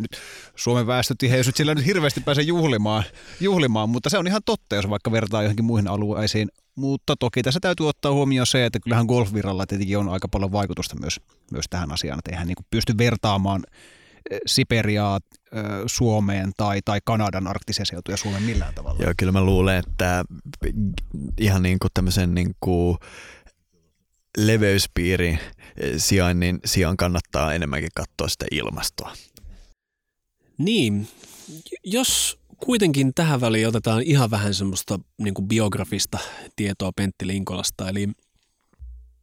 nyt 0.00 0.10
Suomen 0.56 0.86
väestötiheys 0.86 1.46
nyt 1.46 1.56
sillä 1.56 1.74
nyt 1.74 1.86
hirveästi 1.86 2.20
pääse 2.20 2.42
juhlimaan, 2.42 3.04
juhlimaan, 3.40 3.88
mutta 3.88 4.10
se 4.10 4.18
on 4.18 4.26
ihan 4.26 4.42
totta, 4.44 4.76
jos 4.76 4.90
vaikka 4.90 5.12
vertaa 5.12 5.42
johonkin 5.42 5.64
muihin 5.64 5.88
alueisiin. 5.88 6.48
Mutta 6.74 7.16
toki 7.16 7.42
tässä 7.42 7.60
täytyy 7.60 7.88
ottaa 7.88 8.12
huomioon 8.12 8.46
se, 8.46 8.66
että 8.66 8.80
kyllähän 8.80 9.06
golfviralla 9.06 9.66
tietenkin 9.66 9.98
on 9.98 10.08
aika 10.08 10.28
paljon 10.28 10.52
vaikutusta 10.52 10.96
myös, 11.00 11.20
myös 11.50 11.64
tähän 11.70 11.92
asiaan, 11.92 12.18
että 12.18 12.30
eihän 12.30 12.46
niin 12.46 12.56
pysty 12.70 12.98
vertaamaan 12.98 13.62
eh, 14.30 14.40
Siperiaa 14.46 15.18
eh, 15.52 15.62
Suomeen 15.86 16.52
tai, 16.56 16.80
tai 16.84 17.00
Kanadan 17.04 17.46
arktisia 17.46 17.84
seutuja 17.84 18.16
Suomen 18.16 18.42
millään 18.42 18.74
tavalla. 18.74 19.02
Joo, 19.02 19.12
kyllä 19.16 19.32
mä 19.32 19.44
luulen, 19.44 19.76
että 19.76 20.24
ihan 21.40 21.62
niin 21.62 21.78
kuin 21.78 21.90
tämmöisen 21.94 22.34
niin 22.34 22.54
kuin 22.60 22.98
leveyspiirin 24.38 25.38
eh, 25.76 25.92
sijainnin 25.96 26.60
sijaan 26.64 26.96
kannattaa 26.96 27.54
enemmänkin 27.54 27.90
katsoa 27.94 28.28
sitä 28.28 28.46
ilmastoa. 28.50 29.12
Niin, 30.60 31.08
jos 31.84 32.38
kuitenkin 32.56 33.14
tähän 33.14 33.40
väliin 33.40 33.68
otetaan 33.68 34.02
ihan 34.02 34.30
vähän 34.30 34.54
semmoista 34.54 34.98
niin 35.18 35.34
kuin 35.34 35.48
biografista 35.48 36.18
tietoa 36.56 36.92
Pentti 36.96 37.26
Linkolasta. 37.26 37.88
Eli 37.88 38.08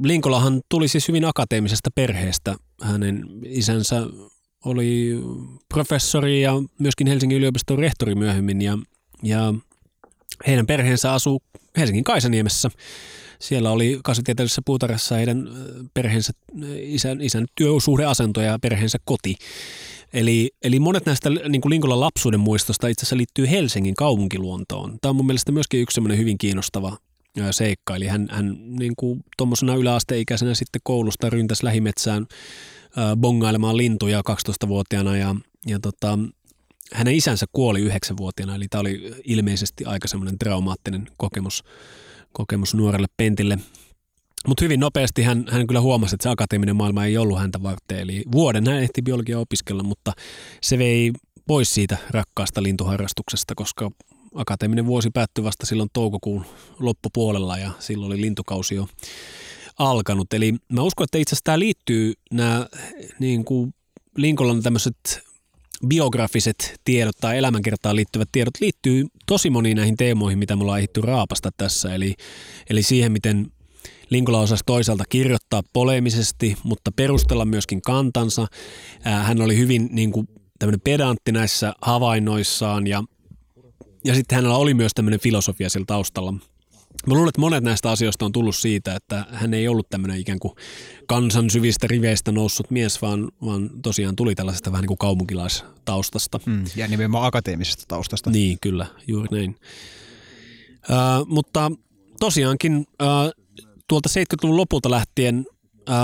Linkolahan 0.04 0.62
tuli 0.69 0.88
siis 0.88 1.08
hyvin 1.08 1.26
akateemisesta 1.26 1.89
perheestä. 1.95 2.56
Hänen 2.82 3.26
isänsä 3.45 4.08
oli 4.65 5.19
professori 5.69 6.41
ja 6.41 6.54
myöskin 6.80 7.08
Helsingin 7.08 7.38
yliopiston 7.38 7.80
rehtori 7.80 8.15
myöhemmin 8.15 8.62
ja, 8.62 8.78
ja 9.23 9.54
heidän 10.47 10.67
perheensä 10.67 11.13
asuu 11.13 11.41
Helsingin 11.78 12.04
Kaisaniemessä. 12.04 12.69
Siellä 13.39 13.71
oli 13.71 14.00
kasvitieteellisessä 14.04 14.62
puutarhassa 14.65 15.15
heidän 15.15 15.50
perheensä, 15.93 16.34
isän, 16.82 17.21
isän 17.21 17.45
työsuhdeasento 17.56 18.41
ja 18.41 18.60
perheensä 18.62 18.97
koti. 19.06 19.36
Eli, 20.13 20.52
eli 20.63 20.80
monet 20.80 21.06
näistä 21.06 21.30
niin 21.30 21.62
kuin 21.62 21.70
Linkolan 21.70 22.00
lapsuuden 22.00 22.39
muistosta 22.39 22.88
itse 22.88 23.04
asiassa 23.04 23.17
liittyy 23.17 23.50
Helsingin 23.50 23.96
kaupunkiluontoon. 23.96 24.98
Tämä 25.02 25.10
on 25.10 25.15
mun 25.15 25.26
mielestä 25.26 25.52
myöskin 25.52 25.82
yksi 25.82 25.96
semmoinen 25.96 26.17
hyvin 26.17 26.38
kiinnostava 26.38 26.98
seikka. 27.52 27.96
Eli 27.96 28.08
hän, 28.08 28.28
hän 28.32 28.58
niin 28.80 28.93
kuin 28.98 29.24
tuommoisena 29.38 29.76
yläasteikäisenä 29.76 30.54
sitten 30.54 30.82
koulusta 30.84 31.30
ryntäsi 31.30 31.65
lähimetsään 31.65 32.28
äh, 32.98 33.17
bongailemaan 33.17 33.78
lintuja 33.78 34.22
12-vuotiaana 34.30 35.17
ja, 35.17 35.36
ja 35.65 35.80
tota, 35.80 36.20
hänen 36.93 37.15
isänsä 37.15 37.46
kuoli 37.52 37.89
9-vuotiaana, 37.89 38.56
eli 38.56 38.67
tämä 38.67 38.82
oli 38.82 39.13
ilmeisesti 39.24 39.86
aika 39.86 40.08
semmoinen 40.08 40.39
traumaattinen 40.39 41.08
kokemus, 41.17 41.63
kokemus 42.32 42.76
nuorelle 42.76 43.08
Pentille. 43.17 43.58
Mutta 44.48 44.66
hyvin 44.66 44.80
nopeasti 44.80 45.24
hän, 45.24 45.46
hän 45.52 45.68
kyllä 45.68 45.82
huomasi, 45.82 46.16
että 46.16 46.24
se 46.24 46.30
akateeminen 46.30 46.76
maailma 46.76 47.06
ei 47.06 47.18
ollut 47.18 47.40
häntä 47.40 47.64
varten. 47.64 48.00
Eli 48.00 48.24
vuoden 48.32 48.68
hän 48.68 48.84
ehti 48.84 49.02
biologiaa 49.02 49.40
opiskella, 49.40 49.84
mutta 49.84 50.14
se 50.62 50.78
vei 50.78 51.12
pois 51.48 51.74
siitä 51.74 51.98
rakkaasta 52.10 52.64
lintuharrastuksesta, 52.64 53.56
koska 53.56 53.92
akateeminen 54.36 54.86
vuosi 54.86 55.10
päättyi 55.10 55.44
vasta 55.44 55.66
silloin 55.66 55.90
toukokuun 55.94 56.46
loppupuolella 56.80 57.58
ja 57.58 57.72
silloin 57.80 58.12
oli 58.12 58.22
lintukausi 58.22 58.76
jo 58.76 58.88
alkanut. 59.80 60.34
Eli 60.34 60.56
mä 60.70 60.82
uskon, 60.82 61.04
että 61.04 61.18
itse 61.18 61.34
asiassa 61.34 61.44
tämä 61.44 61.60
liittyy 61.60 62.14
nämä 62.32 62.68
niin 63.20 63.46
kuin 63.46 63.74
Lincoln 64.18 64.64
tämmöiset 64.64 65.20
biografiset 65.88 66.76
tiedot 66.84 67.16
tai 67.22 67.38
elämänkertaan 67.38 67.96
liittyvät 67.96 68.30
tiedot 68.32 68.54
liittyy 68.62 69.06
tosi 69.26 69.50
moniin 69.50 69.78
näihin 69.78 69.98
teemoihin, 69.98 70.40
mitä 70.40 70.56
me 70.56 70.62
ollaan 70.62 70.80
ehditty 70.80 71.02
raapasta 71.02 71.50
tässä. 71.58 71.96
Eli, 71.96 72.14
eli 72.70 72.84
siihen, 72.84 73.12
miten 73.12 73.52
Linkola 74.10 74.39
osasi 74.39 74.63
toisaalta 74.65 75.04
kirjoittaa 75.10 75.63
poleemisesti, 75.74 76.58
mutta 76.63 76.91
perustella 76.91 77.46
myöskin 77.46 77.82
kantansa. 77.82 78.48
Hän 79.02 79.41
oli 79.41 79.58
hyvin 79.58 79.89
niin 79.91 80.12
kuin, 80.12 80.28
tämmöinen 80.60 80.82
pedantti 80.82 81.32
näissä 81.32 81.74
havainnoissaan 81.82 82.88
ja, 82.88 83.04
ja 84.06 84.15
sitten 84.15 84.36
hänellä 84.36 84.58
oli 84.58 84.74
myös 84.74 84.91
tämmöinen 84.96 85.20
filosofia 85.20 85.70
sillä 85.70 85.86
taustalla. 85.88 86.34
Mä 87.08 87.13
luulen, 87.13 87.30
että 87.30 87.41
monet 87.41 87.63
näistä 87.63 87.91
asioista 87.91 88.26
on 88.26 88.32
tullut 88.32 88.56
siitä, 88.56 88.96
että 88.96 89.26
hän 89.30 89.54
ei 89.54 89.67
ollut 89.67 89.89
tämmöinen 89.89 90.20
ikään 90.20 90.39
kuin 90.39 90.54
kansan 91.08 91.50
syvistä 91.50 91.88
riveistä 91.88 92.32
noussut 92.32 92.72
mies, 92.72 93.02
vaan, 93.02 93.32
vaan 93.46 93.70
tosiaan 93.82 94.15
tuli 94.15 94.36
tällaisesta 94.36 94.72
vähän 94.72 94.82
niin 94.82 94.88
kuin 94.88 94.98
kaupunkilaistaustasta. 94.98 96.39
Mm, 96.46 96.63
ja 96.76 96.88
nimenomaan 96.88 97.26
akateemisesta 97.26 97.84
taustasta. 97.88 98.30
Niin, 98.30 98.58
kyllä, 98.62 98.86
juuri 99.08 99.28
näin. 99.32 99.56
Äh, 100.91 100.98
mutta 101.28 101.72
tosiaankin 102.20 102.86
äh, 103.02 103.08
tuolta 103.88 104.10
70-luvun 104.10 104.58
lopulta 104.58 104.91
lähtien 104.91 105.45
äh, 105.89 105.95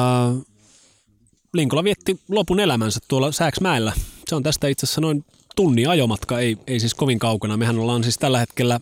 Linkola 1.54 1.84
vietti 1.84 2.20
lopun 2.30 2.60
elämänsä 2.60 3.00
tuolla 3.08 3.32
Sääksmäellä. 3.32 3.94
Se 4.28 4.36
on 4.36 4.44
tästä 4.44 4.68
itse 4.68 4.86
asiassa 4.86 5.02
noin 5.02 5.26
tunnin 5.56 5.90
ajomatka, 5.90 6.40
ei, 6.40 6.58
ei 6.68 6.80
siis 6.80 6.94
kovin 6.94 7.20
kaukana. 7.20 7.58
Mehän 7.58 7.80
ollaan 7.80 8.04
siis 8.04 8.18
tällä 8.18 8.40
hetkellä 8.40 8.80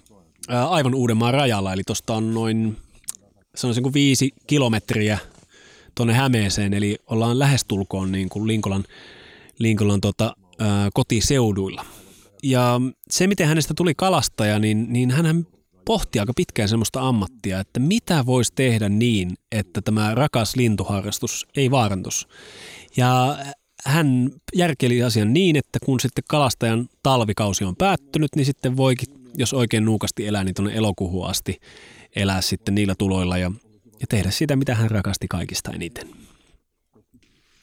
ää, 0.47 0.67
aivan 0.67 0.95
Uudenmaan 0.95 1.33
rajalla, 1.33 1.73
eli 1.73 1.81
tuosta 1.87 2.13
on 2.13 2.33
noin, 2.33 2.77
sanoisin 3.55 3.83
kuin 3.83 3.93
viisi 3.93 4.31
kilometriä 4.47 5.17
tuonne 5.95 6.13
Hämeeseen, 6.13 6.73
eli 6.73 6.97
ollaan 7.07 7.39
lähestulkoon 7.39 8.11
niin 8.11 8.29
kuin 8.29 8.47
Linkolan, 8.47 8.83
Linkolan 9.59 10.01
tota, 10.01 10.35
ää, 10.59 10.89
kotiseuduilla. 10.93 11.85
Ja 12.43 12.81
se, 13.09 13.27
miten 13.27 13.47
hänestä 13.47 13.73
tuli 13.73 13.93
kalastaja, 13.95 14.59
niin, 14.59 14.93
niin 14.93 15.11
hän 15.11 15.47
pohti 15.85 16.19
aika 16.19 16.33
pitkään 16.35 16.69
semmoista 16.69 17.07
ammattia, 17.07 17.59
että 17.59 17.79
mitä 17.79 18.25
voisi 18.25 18.51
tehdä 18.55 18.89
niin, 18.89 19.33
että 19.51 19.81
tämä 19.81 20.15
rakas 20.15 20.55
lintuharrastus 20.55 21.47
ei 21.55 21.71
vaarantus. 21.71 22.27
Ja 22.97 23.37
hän 23.85 24.31
järkeli 24.55 25.03
asian 25.03 25.33
niin, 25.33 25.55
että 25.55 25.79
kun 25.85 25.99
sitten 25.99 26.23
kalastajan 26.29 26.89
talvikausi 27.03 27.63
on 27.63 27.75
päättynyt, 27.75 28.29
niin 28.35 28.45
sitten 28.45 28.77
voikin, 28.77 29.07
jos 29.37 29.53
oikein 29.53 29.85
nuukasti 29.85 30.27
elää, 30.27 30.43
niin 30.43 30.55
tuonne 30.55 30.75
elokuuhun 30.75 31.27
asti 31.27 31.57
elää 32.15 32.41
sitten 32.41 32.75
niillä 32.75 32.95
tuloilla 32.97 33.37
ja, 33.37 33.51
ja 33.99 34.07
tehdä 34.09 34.31
sitä, 34.31 34.55
mitä 34.55 34.75
hän 34.75 34.91
rakasti 34.91 35.27
kaikista 35.29 35.71
eniten. 35.71 36.07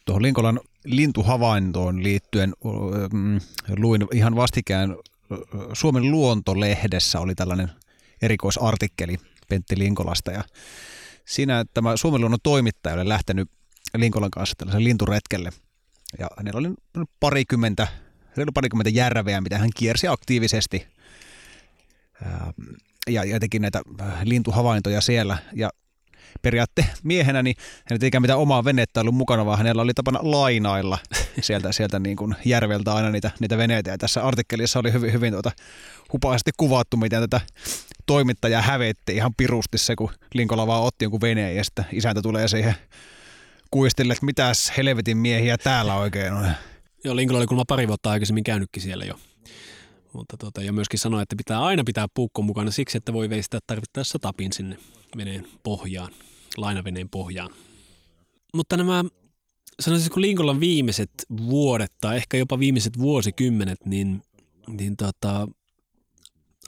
Tuohon 0.04 0.22
Linkolan 0.22 0.60
lintuhavaintoon 0.84 2.02
liittyen 2.02 2.52
mm, 3.12 3.40
luin 3.76 4.06
ihan 4.12 4.36
vastikään 4.36 4.96
Suomen 5.72 6.10
luontolehdessä 6.10 7.20
oli 7.20 7.34
tällainen 7.34 7.70
erikoisartikkeli 8.22 9.16
Pentti 9.48 9.78
Linkolasta. 9.78 10.30
Ja 10.30 10.44
siinä 11.24 11.64
tämä 11.74 11.96
Suomen 11.96 12.20
luonnon 12.20 12.38
toimittaja 12.42 12.94
oli 12.94 13.08
lähtenyt 13.08 13.50
Linkolan 13.96 14.30
kanssa 14.30 14.54
tällaisen 14.58 14.84
linturetkelle– 14.84 15.50
ja 16.18 16.28
hänellä 16.36 16.58
oli 16.58 16.74
parikymmentä, 17.20 17.88
reilu 18.36 18.52
parikymmentä 18.52 18.90
järveä, 18.90 19.40
mitä 19.40 19.58
hän 19.58 19.70
kiersi 19.76 20.08
aktiivisesti. 20.08 20.86
Ja, 23.10 23.24
ja 23.24 23.40
teki 23.40 23.58
näitä 23.58 23.82
äh, 24.00 24.22
lintuhavaintoja 24.24 25.00
siellä. 25.00 25.38
Ja 25.52 25.70
periaatte 26.42 26.86
miehenä, 27.02 27.42
niin 27.42 27.56
hän 27.90 27.98
ei 28.02 28.08
ikään 28.08 28.22
mitään 28.22 28.38
omaa 28.38 28.64
venettä 28.64 29.00
ollut 29.00 29.14
mukana, 29.14 29.46
vaan 29.46 29.58
hänellä 29.58 29.82
oli 29.82 29.94
tapana 29.94 30.20
lainailla 30.22 30.98
sieltä, 31.40 31.72
sieltä 31.72 31.98
niin 31.98 32.16
kuin 32.16 32.34
järveltä 32.44 32.94
aina 32.94 33.10
niitä, 33.10 33.30
niitä 33.40 33.58
veneitä. 33.58 33.90
Ja 33.90 33.98
tässä 33.98 34.22
artikkelissa 34.22 34.78
oli 34.78 34.92
hyvin, 34.92 35.12
hyvin 35.12 35.32
tuota, 35.32 35.50
hupaasti 36.12 36.50
kuvattu, 36.56 36.96
miten 36.96 37.20
tätä 37.20 37.40
toimittajaa 38.06 38.62
hävetti 38.62 39.16
ihan 39.16 39.34
pirusti 39.36 39.78
se, 39.78 39.96
kun 39.96 40.10
Linkola 40.34 40.66
vaan 40.66 40.82
otti 40.82 41.04
jonkun 41.04 41.20
veneen 41.20 41.56
ja 41.56 41.64
sitten 41.64 41.84
isäntä 41.92 42.22
tulee 42.22 42.48
siihen 42.48 42.74
kuistille, 43.70 44.12
että 44.12 44.26
mitäs 44.26 44.72
helvetin 44.76 45.16
miehiä 45.18 45.58
täällä 45.58 45.94
oikein 45.94 46.32
on. 46.32 46.50
Joo, 47.04 47.16
Linkola 47.16 47.38
oli 47.38 47.46
kuulemma 47.46 47.64
pari 47.68 47.88
vuotta 47.88 48.10
aikaisemmin 48.10 48.44
käynytkin 48.44 48.82
siellä 48.82 49.04
jo. 49.04 49.18
Mutta 50.12 50.36
tota, 50.36 50.62
ja 50.62 50.72
myöskin 50.72 50.98
sanoi, 50.98 51.22
että 51.22 51.36
pitää 51.36 51.64
aina 51.64 51.84
pitää 51.84 52.06
puukko 52.14 52.42
mukana 52.42 52.70
siksi, 52.70 52.98
että 52.98 53.12
voi 53.12 53.30
veistää 53.30 53.60
tarvittaessa 53.66 54.18
tapin 54.18 54.52
sinne 54.52 54.78
veneen 55.16 55.48
pohjaan, 55.62 56.12
lainaveneen 56.56 57.08
pohjaan. 57.08 57.50
Mutta 58.54 58.76
nämä, 58.76 59.04
sanoisinko 59.80 60.20
Linkolan 60.20 60.60
viimeiset 60.60 61.10
vuodet 61.46 61.92
tai 62.00 62.16
ehkä 62.16 62.36
jopa 62.36 62.58
viimeiset 62.58 62.98
vuosikymmenet, 62.98 63.86
niin, 63.86 64.22
niin 64.68 64.96
tota, 64.96 65.48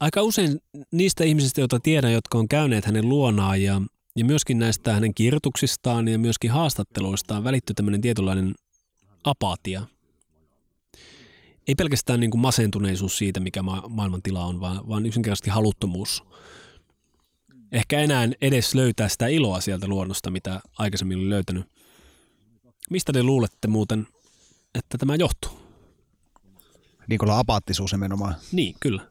aika 0.01 0.23
usein 0.23 0.61
niistä 0.93 1.25
ihmisistä, 1.25 1.61
joita 1.61 1.81
tiedän, 1.81 2.13
jotka 2.13 2.39
on 2.39 2.49
käyneet 2.49 2.85
hänen 2.85 3.09
luonaan 3.09 3.63
ja 3.63 3.81
ja 4.17 4.25
myöskin 4.25 4.59
näistä 4.59 4.93
hänen 4.93 5.15
kirjoituksistaan 5.15 6.09
ja 6.09 6.19
myöskin 6.19 6.51
haastatteluistaan 6.51 7.45
välittyy 7.45 7.75
tämmöinen 7.75 8.01
tietynlainen 8.01 8.55
apatia. 9.25 9.87
Ei 11.71 11.75
pelkästään 11.75 12.21
niin 12.21 12.31
kuin 12.31 12.41
masentuneisuus 12.41 13.19
siitä, 13.19 13.41
mikä 13.41 13.63
ma- 13.63 13.85
maailman 13.89 14.23
tila 14.23 14.45
on, 14.45 14.61
vaan, 14.61 14.89
vaan 14.89 15.07
yksinkertaisesti 15.07 15.51
haluttomuus. 15.51 16.25
Ehkä 17.73 18.01
enää 18.01 18.29
edes 18.41 18.75
löytää 18.75 19.09
sitä 19.09 19.27
iloa 19.27 19.61
sieltä 19.61 19.89
luonnosta, 19.89 20.31
mitä 20.31 20.61
aikaisemmin 20.79 21.19
oli 21.19 21.29
löytänyt. 21.29 21.67
Mistä 22.91 23.13
te 23.13 23.23
luulette 23.23 23.69
muuten, 23.69 24.07
että 24.75 24.99
tämä 24.99 25.15
johtuu? 25.15 25.61
Niin 27.09 27.19
kuin 27.19 27.31
apaattisuus 27.31 27.93
nimenomaan. 27.93 28.35
Niin, 28.53 28.77
kyllä. 28.81 29.09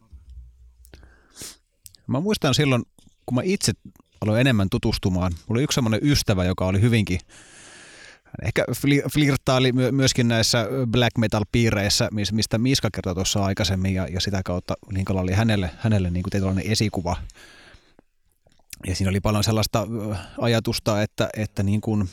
Mä 2.08 2.20
muistan 2.20 2.54
silloin, 2.54 2.84
kun 3.26 3.36
mä 3.36 3.42
itse 3.44 3.74
aloin 4.22 4.42
enemmän 4.42 4.70
tutustumaan. 4.70 5.32
Mulla 5.32 5.58
oli 5.58 5.64
yksi 5.64 5.76
semmoinen 5.76 6.00
ystävä, 6.04 6.46
joka 6.46 6.68
oli 6.68 6.82
hyvinkin 6.82 7.20
ehkä 8.44 8.66
flirttaili 9.14 9.72
myöskin 9.72 10.28
näissä 10.28 10.68
black 10.92 11.18
metal 11.18 11.46
piireissä, 11.52 12.10
mistä 12.32 12.58
Miska 12.58 12.90
kertoi 12.94 13.16
tuossa 13.16 13.46
aikaisemmin 13.46 13.94
ja, 13.94 14.08
ja 14.08 14.22
sitä 14.22 14.42
kautta 14.46 14.74
Linkola 14.92 15.22
oli 15.22 15.34
hänelle, 15.34 15.72
hänelle 15.78 16.10
niin 16.10 16.24
kuin 16.24 16.60
esikuva. 16.64 17.16
Ja 18.88 18.96
siinä 18.96 19.10
oli 19.10 19.20
paljon 19.20 19.44
sellaista 19.44 19.88
ajatusta, 20.38 21.02
että, 21.02 21.30
että 21.38 21.64
niin 21.64 21.82
kuin 21.82 22.10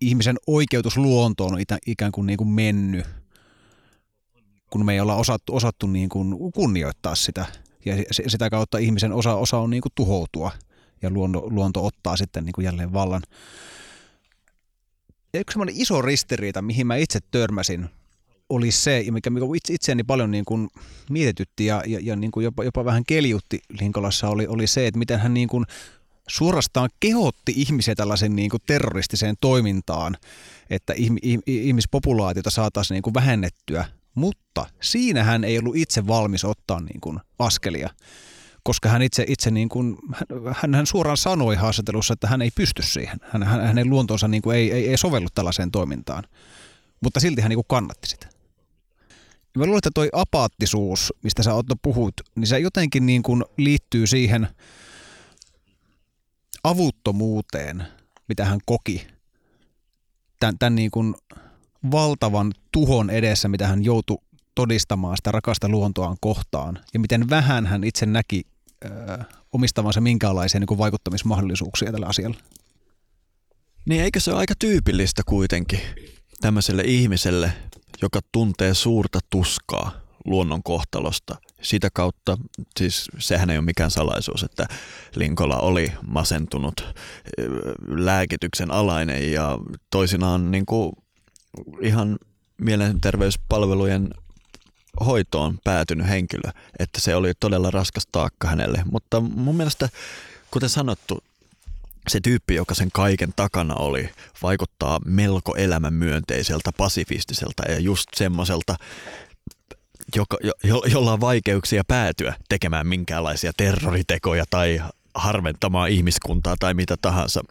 ihmisen 0.00 0.36
oikeutus 0.46 0.96
luontoon 0.96 1.52
on 1.54 1.60
ikään 1.86 2.12
kuin, 2.12 2.26
niin 2.26 2.36
kuin 2.36 2.48
mennyt, 2.48 3.06
kun 4.70 4.84
me 4.84 4.92
ei 4.92 5.00
olla 5.00 5.14
osattu, 5.14 5.56
osattu 5.56 5.86
niin 5.86 6.08
kuin 6.08 6.52
kunnioittaa 6.52 7.14
sitä– 7.14 7.46
ja 7.84 7.94
sitä 8.26 8.50
kautta 8.50 8.78
ihmisen 8.78 9.12
osa, 9.12 9.34
osa 9.34 9.58
on 9.58 9.70
niin 9.70 9.80
kuin 9.80 9.92
tuhoutua 9.94 10.50
ja 11.02 11.10
luonto, 11.10 11.42
luonto 11.50 11.86
ottaa 11.86 12.16
sitten 12.16 12.44
niin 12.44 12.52
kuin 12.52 12.64
jälleen 12.64 12.92
vallan. 12.92 13.22
Yksi 15.34 15.52
semmoinen 15.52 15.74
iso 15.78 16.02
ristiriita, 16.02 16.62
mihin 16.62 16.86
mä 16.86 16.96
itse 16.96 17.18
törmäsin, 17.30 17.88
oli 18.48 18.70
se, 18.70 19.04
mikä, 19.10 19.30
mikä 19.30 19.46
itse, 19.56 19.74
itseäni 19.74 20.02
paljon 20.04 20.30
niin 20.30 20.44
kuin 20.44 20.68
mietitytti 21.10 21.66
ja, 21.66 21.82
ja, 21.86 21.98
ja 22.02 22.16
niin 22.16 22.30
kuin 22.30 22.44
jopa, 22.44 22.64
jopa 22.64 22.84
vähän 22.84 23.04
keljutti 23.06 23.60
Linkolassa, 23.80 24.28
oli, 24.28 24.46
oli 24.46 24.66
se, 24.66 24.86
että 24.86 24.98
miten 24.98 25.20
hän 25.20 25.34
niin 25.34 25.48
kuin 25.48 25.64
suorastaan 26.28 26.90
kehotti 27.00 27.52
ihmisiä 27.56 27.94
tällaisen 27.94 28.36
niin 28.36 28.50
kuin 28.50 28.62
terroristiseen 28.66 29.34
toimintaan, 29.40 30.16
että 30.70 30.94
ihmispopulaatiota 31.46 32.50
saataisiin 32.50 32.94
niin 32.94 33.02
kuin 33.02 33.14
vähennettyä. 33.14 33.84
Mutta 34.14 34.66
siinä 34.80 35.24
hän 35.24 35.44
ei 35.44 35.58
ollut 35.58 35.76
itse 35.76 36.06
valmis 36.06 36.44
ottaa 36.44 36.80
niin 36.80 37.00
kuin 37.00 37.20
askelia, 37.38 37.90
koska 38.62 38.88
hän 38.88 39.02
itse, 39.02 39.24
itse 39.28 39.50
niin 39.50 39.68
kuin, 39.68 39.96
hän, 40.52 40.74
hän 40.74 40.86
suoraan 40.86 41.16
sanoi 41.16 41.56
haastattelussa, 41.56 42.14
että 42.14 42.26
hän 42.26 42.42
ei 42.42 42.50
pysty 42.50 42.82
siihen. 42.82 43.18
Hän, 43.22 43.42
hän, 43.42 43.60
hänen 43.60 43.90
luontonsa 43.90 44.28
niin 44.28 44.42
kuin 44.42 44.56
ei, 44.56 44.72
ei, 44.72 44.88
ei 44.88 44.98
sovellu 44.98 45.28
tällaiseen 45.34 45.70
toimintaan, 45.70 46.24
mutta 47.00 47.20
silti 47.20 47.40
hän 47.42 47.48
niin 47.48 47.56
kuin 47.56 47.66
kannatti 47.68 48.08
sitä. 48.08 48.26
Mä 49.58 49.64
luulen, 49.64 49.78
että 49.78 49.90
toi 49.94 50.08
apaattisuus, 50.12 51.12
mistä 51.22 51.42
sä 51.42 51.54
Otto 51.54 51.74
puhut, 51.82 52.14
niin 52.34 52.46
se 52.46 52.58
jotenkin 52.58 53.06
niin 53.06 53.22
kuin 53.22 53.44
liittyy 53.56 54.06
siihen 54.06 54.48
avuttomuuteen, 56.64 57.86
mitä 58.28 58.44
hän 58.44 58.58
koki 58.66 59.06
tämän, 60.40 60.58
tämän 60.58 60.74
niin 60.74 60.90
kuin 60.90 61.14
valtavan 61.90 62.52
tuhon 62.72 63.10
edessä, 63.10 63.48
mitä 63.48 63.66
hän 63.66 63.84
joutui 63.84 64.18
todistamaan 64.54 65.16
sitä 65.16 65.32
rakasta 65.32 65.68
luontoaan 65.68 66.16
kohtaan 66.20 66.78
ja 66.94 67.00
miten 67.00 67.30
vähän 67.30 67.66
hän 67.66 67.84
itse 67.84 68.06
näki 68.06 68.42
omistavansa 69.52 70.00
minkäänlaisia 70.00 70.60
niin 70.60 70.78
vaikuttamismahdollisuuksia 70.78 71.92
tällä 71.92 72.06
asialla. 72.06 72.36
Niin 73.86 74.02
eikö 74.02 74.20
se 74.20 74.30
ole 74.30 74.38
aika 74.38 74.54
tyypillistä 74.58 75.22
kuitenkin 75.26 75.80
tämmöiselle 76.40 76.82
ihmiselle, 76.86 77.52
joka 78.02 78.20
tuntee 78.32 78.74
suurta 78.74 79.18
tuskaa 79.30 79.92
luonnon 80.24 80.62
kohtalosta. 80.62 81.36
Sitä 81.62 81.88
kautta, 81.94 82.38
siis 82.76 83.08
sehän 83.18 83.50
ei 83.50 83.58
ole 83.58 83.64
mikään 83.64 83.90
salaisuus, 83.90 84.42
että 84.42 84.66
Linkola 85.16 85.56
oli 85.56 85.92
masentunut 86.06 86.94
lääkityksen 87.88 88.70
alainen 88.70 89.32
ja 89.32 89.58
toisinaan 89.90 90.50
niin 90.50 90.66
kuin 90.66 90.92
ihan 91.80 92.18
mielenterveyspalvelujen 92.58 94.08
hoitoon 95.00 95.58
päätynyt 95.64 96.08
henkilö, 96.08 96.50
että 96.78 97.00
se 97.00 97.16
oli 97.16 97.32
todella 97.40 97.70
raskas 97.70 98.06
taakka 98.12 98.48
hänelle. 98.48 98.82
Mutta 98.90 99.20
mun 99.20 99.56
mielestä, 99.56 99.88
kuten 100.50 100.68
sanottu, 100.68 101.24
se 102.08 102.20
tyyppi, 102.20 102.54
joka 102.54 102.74
sen 102.74 102.88
kaiken 102.92 103.32
takana 103.36 103.74
oli, 103.74 104.08
vaikuttaa 104.42 105.00
melko 105.04 105.56
elämänmyönteiseltä, 105.56 106.70
pasifistiselta 106.76 107.62
ja 107.68 107.78
just 107.78 108.08
semmoiselta 108.16 108.76
joka, 110.16 110.36
jo, 110.64 110.82
jolla 110.86 111.12
on 111.12 111.20
vaikeuksia 111.20 111.82
päätyä 111.88 112.34
tekemään 112.48 112.86
minkäänlaisia 112.86 113.52
terroritekoja 113.56 114.44
tai 114.50 114.82
harventamaan 115.14 115.90
ihmiskuntaa 115.90 116.56
tai 116.58 116.74
mitä 116.74 116.96
tahansa. 117.02 117.44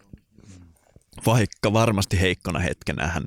Vaikka 1.26 1.72
varmasti 1.72 2.20
heikkona 2.20 2.58
hetkenä 2.58 3.06
hän 3.06 3.24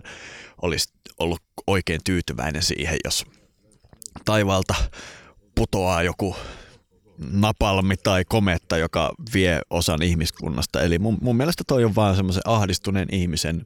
olisi 0.61 0.89
ollut 1.20 1.41
oikein 1.68 2.01
tyytyväinen 2.03 2.63
siihen, 2.63 2.97
jos 3.03 3.26
taivaalta 4.26 4.76
putoaa 5.55 6.03
joku 6.03 6.36
napalmi 7.32 7.97
tai 7.97 8.26
kometta, 8.26 8.78
joka 8.78 9.13
vie 9.34 9.59
osan 9.69 10.01
ihmiskunnasta. 10.01 10.82
Eli 10.82 10.99
mun, 10.99 11.17
mun 11.21 11.36
mielestä 11.36 11.63
toi 11.67 11.84
on 11.84 11.95
vaan 11.95 12.15
semmoisen 12.15 12.43
ahdistuneen 12.45 13.07
ihmisen 13.11 13.65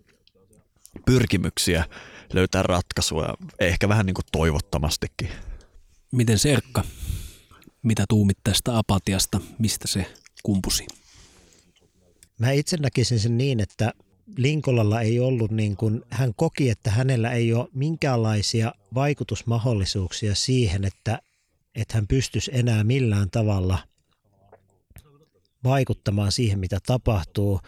pyrkimyksiä 1.05 1.85
löytää 2.33 2.63
ratkaisua, 2.63 3.33
ehkä 3.59 3.89
vähän 3.89 4.05
niin 4.05 4.13
kuin 4.13 4.25
toivottomastikin. 4.31 5.29
Miten 6.11 6.39
Serkka, 6.39 6.83
mitä 7.83 8.05
tuumit 8.09 8.37
tästä 8.43 8.77
apatiasta, 8.77 9.41
mistä 9.59 9.87
se 9.87 10.05
kumpusi? 10.43 10.87
Mä 12.39 12.51
itse 12.51 12.77
näkisin 12.77 13.19
sen 13.19 13.37
niin, 13.37 13.59
että 13.59 13.91
Linkolalla 14.37 15.01
ei 15.01 15.19
ollut 15.19 15.51
niin 15.51 15.75
kuin, 15.75 16.01
hän 16.09 16.33
koki, 16.35 16.69
että 16.69 16.91
hänellä 16.91 17.31
ei 17.31 17.53
ole 17.53 17.67
minkäänlaisia 17.73 18.73
vaikutusmahdollisuuksia 18.93 20.35
siihen, 20.35 20.85
että, 20.85 21.19
että 21.75 21.95
hän 21.95 22.07
pystyisi 22.07 22.51
enää 22.53 22.83
millään 22.83 23.29
tavalla 23.29 23.79
vaikuttamaan 25.63 26.31
siihen, 26.31 26.59
mitä 26.59 26.79
tapahtuu. 26.85 27.59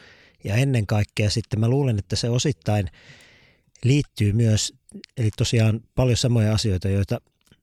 Ja 0.43 0.55
ennen 0.55 0.87
kaikkea 0.87 1.29
sitten 1.29 1.59
mä 1.59 1.67
luulen, 1.67 1.99
että 1.99 2.15
se 2.15 2.29
osittain 2.29 2.87
liittyy 3.83 4.33
myös, 4.33 4.73
eli 5.17 5.29
tosiaan 5.37 5.81
paljon 5.95 6.17
samoja 6.17 6.53
asioita, 6.53 6.89
joita 6.89 7.21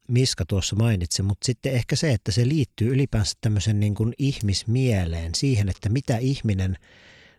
Miska 0.09 0.44
tuossa 0.46 0.76
mainitsi, 0.76 1.22
mutta 1.22 1.46
sitten 1.46 1.72
ehkä 1.72 1.96
se, 1.96 2.12
että 2.12 2.32
se 2.32 2.49
liittyy 2.49 2.88
ylipäänsä 2.88 3.36
tämmöisen 3.40 3.80
niin 3.80 3.94
kuin 3.94 4.14
ihmismieleen, 4.18 5.34
siihen, 5.34 5.68
että 5.68 5.88
mitä 5.88 6.18
ihminen 6.18 6.76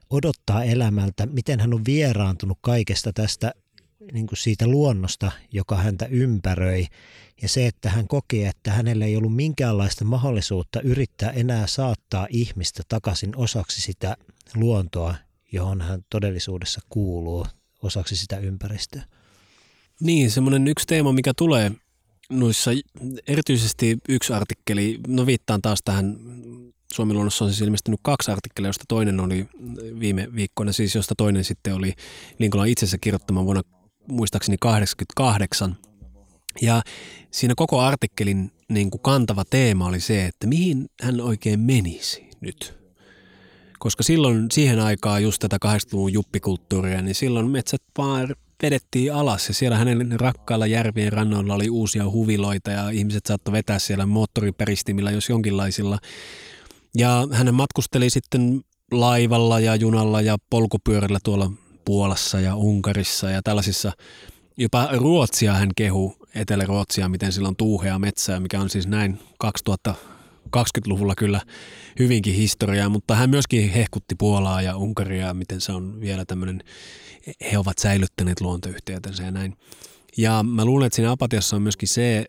odottaa 0.09 0.63
elämältä, 0.63 1.25
miten 1.25 1.59
hän 1.59 1.73
on 1.73 1.85
vieraantunut 1.85 2.57
kaikesta 2.61 3.13
tästä 3.13 3.53
niin 4.13 4.27
kuin 4.27 4.37
siitä 4.37 4.67
luonnosta, 4.67 5.31
joka 5.51 5.75
häntä 5.75 6.05
ympäröi. 6.05 6.85
Ja 7.41 7.49
se, 7.49 7.67
että 7.67 7.89
hän 7.89 8.07
koki, 8.07 8.45
että 8.45 8.71
hänellä 8.71 9.05
ei 9.05 9.17
ollut 9.17 9.35
minkäänlaista 9.35 10.05
mahdollisuutta 10.05 10.81
yrittää 10.81 11.29
enää 11.29 11.67
saattaa 11.67 12.27
ihmistä 12.29 12.83
takaisin 12.87 13.35
osaksi 13.35 13.81
sitä 13.81 14.17
luontoa, 14.55 15.15
johon 15.51 15.81
hän 15.81 16.05
todellisuudessa 16.09 16.81
kuuluu, 16.89 17.45
osaksi 17.81 18.15
sitä 18.15 18.37
ympäristöä. 18.37 19.03
Niin, 19.99 20.31
semmoinen 20.31 20.67
yksi 20.67 20.87
teema, 20.87 21.13
mikä 21.13 21.33
tulee 21.37 21.71
noissa, 22.29 22.71
erityisesti 23.27 23.97
yksi 24.09 24.33
artikkeli, 24.33 24.99
no 25.07 25.25
viittaan 25.25 25.61
taas 25.61 25.79
tähän, 25.85 26.17
Suomen 26.93 27.15
luonnossa 27.15 27.45
on 27.45 27.51
siis 27.51 27.61
ilmestynyt 27.61 27.99
kaksi 28.03 28.31
artikkelia, 28.31 28.69
josta 28.69 28.83
toinen 28.87 29.19
oli 29.19 29.47
viime 29.99 30.27
viikkoina, 30.35 30.71
siis 30.71 30.95
josta 30.95 31.15
toinen 31.17 31.43
sitten 31.43 31.75
oli 31.75 31.93
Linkolan 32.39 32.67
itsensä 32.67 32.97
kirjoittama 32.97 33.45
vuonna 33.45 33.61
muistaakseni 34.07 34.57
88. 34.59 35.77
Ja 36.61 36.81
siinä 37.31 37.53
koko 37.57 37.79
artikkelin 37.79 38.51
niin 38.69 38.91
kuin 38.91 39.01
kantava 39.01 39.43
teema 39.45 39.87
oli 39.87 39.99
se, 39.99 40.25
että 40.25 40.47
mihin 40.47 40.89
hän 41.01 41.21
oikein 41.21 41.59
menisi 41.59 42.29
nyt. 42.41 42.79
Koska 43.79 44.03
silloin 44.03 44.45
siihen 44.51 44.79
aikaan 44.79 45.23
just 45.23 45.39
tätä 45.39 45.57
80-luvun 45.65 46.13
juppikulttuuria, 46.13 47.01
niin 47.01 47.15
silloin 47.15 47.47
metsät 47.47 47.81
vaan 47.97 48.35
vedettiin 48.63 49.13
alas 49.13 49.47
ja 49.47 49.53
siellä 49.53 49.77
hänen 49.77 50.19
rakkailla 50.19 50.67
järvien 50.67 51.13
rannoilla 51.13 51.53
oli 51.53 51.69
uusia 51.69 52.09
huviloita 52.09 52.71
ja 52.71 52.89
ihmiset 52.89 53.25
saattoi 53.25 53.51
vetää 53.51 53.79
siellä 53.79 54.05
moottoriperistimillä 54.05 55.11
jos 55.11 55.29
jonkinlaisilla. 55.29 55.99
Ja 56.97 57.27
hän 57.31 57.55
matkusteli 57.55 58.09
sitten 58.09 58.61
laivalla 58.91 59.59
ja 59.59 59.75
junalla 59.75 60.21
ja 60.21 60.37
polkupyörällä 60.49 61.19
tuolla 61.23 61.51
Puolassa 61.85 62.39
ja 62.39 62.55
Unkarissa 62.55 63.29
ja 63.29 63.41
tällaisissa. 63.41 63.91
Jopa 64.57 64.89
Ruotsia 64.91 65.53
hän 65.53 65.69
kehu, 65.75 66.15
Etelä-Ruotsia, 66.35 67.09
miten 67.09 67.31
sillä 67.31 67.47
on 67.47 67.55
tuuhea 67.55 67.99
metsää, 67.99 68.39
mikä 68.39 68.59
on 68.59 68.69
siis 68.69 68.87
näin 68.87 69.19
2020-luvulla 69.45 71.15
kyllä 71.15 71.41
hyvinkin 71.99 72.33
historiaa, 72.33 72.89
mutta 72.89 73.15
hän 73.15 73.29
myöskin 73.29 73.69
hehkutti 73.69 74.15
Puolaa 74.15 74.61
ja 74.61 74.77
Unkaria, 74.77 75.33
miten 75.33 75.61
se 75.61 75.71
on 75.71 76.01
vielä 76.01 76.25
tämmöinen 76.25 76.63
he 77.51 77.57
ovat 77.57 77.77
säilyttäneet 77.77 78.41
luontoyhtiötänsä 78.41 79.23
ja 79.23 79.31
näin. 79.31 79.57
Ja 80.17 80.43
mä 80.43 80.65
luulen, 80.65 80.87
että 80.87 80.95
siinä 80.95 81.11
apatiassa 81.11 81.55
on 81.55 81.61
myöskin 81.61 81.87
se 81.87 82.25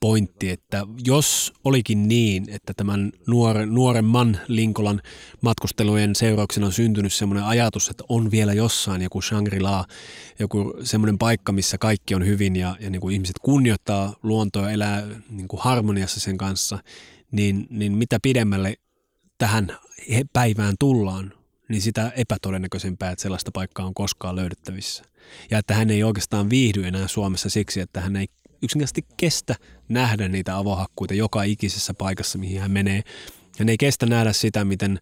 pointti, 0.00 0.50
että 0.50 0.86
jos 1.04 1.52
olikin 1.64 2.08
niin, 2.08 2.44
että 2.50 2.74
tämän 2.76 3.12
nuoren, 3.26 3.74
nuoremman 3.74 4.40
Linkolan 4.48 5.02
matkustelujen 5.40 6.14
seurauksena 6.14 6.66
on 6.66 6.72
syntynyt 6.72 7.12
semmoinen 7.12 7.44
ajatus, 7.44 7.88
että 7.88 8.04
on 8.08 8.30
vielä 8.30 8.52
jossain 8.52 9.02
joku 9.02 9.22
Shangri-La, 9.22 9.84
joku 10.38 10.74
semmoinen 10.82 11.18
paikka, 11.18 11.52
missä 11.52 11.78
kaikki 11.78 12.14
on 12.14 12.26
hyvin 12.26 12.56
ja, 12.56 12.76
ja 12.80 12.90
niin 12.90 13.00
kuin 13.00 13.14
ihmiset 13.14 13.38
kunnioittaa 13.42 14.16
luontoa 14.22 14.70
elää 14.70 15.06
niin 15.30 15.48
kuin 15.48 15.60
harmoniassa 15.62 16.20
sen 16.20 16.38
kanssa, 16.38 16.78
niin, 17.30 17.66
niin 17.70 17.92
mitä 17.92 18.18
pidemmälle 18.22 18.74
tähän 19.38 19.78
päivään 20.32 20.74
tullaan, 20.78 21.32
niin 21.68 21.82
sitä 21.82 22.12
epätodennäköisempää, 22.16 23.10
että 23.10 23.22
sellaista 23.22 23.50
paikkaa 23.54 23.86
on 23.86 23.94
koskaan 23.94 24.36
löydettävissä. 24.36 25.04
Ja 25.50 25.58
että 25.58 25.74
hän 25.74 25.90
ei 25.90 26.02
oikeastaan 26.04 26.50
viihdy 26.50 26.86
enää 26.86 27.08
Suomessa 27.08 27.48
siksi, 27.48 27.80
että 27.80 28.00
hän 28.00 28.16
ei 28.16 28.26
yksinkertaisesti 28.64 29.04
kestä 29.16 29.54
nähdä 29.88 30.28
niitä 30.28 30.56
avohakkuita 30.56 31.14
joka 31.14 31.42
ikisessä 31.42 31.94
paikassa, 31.94 32.38
mihin 32.38 32.60
hän 32.60 32.70
menee. 32.70 33.02
Hän 33.58 33.68
ei 33.68 33.76
kestä 33.78 34.06
nähdä 34.06 34.32
sitä, 34.32 34.64
miten 34.64 34.98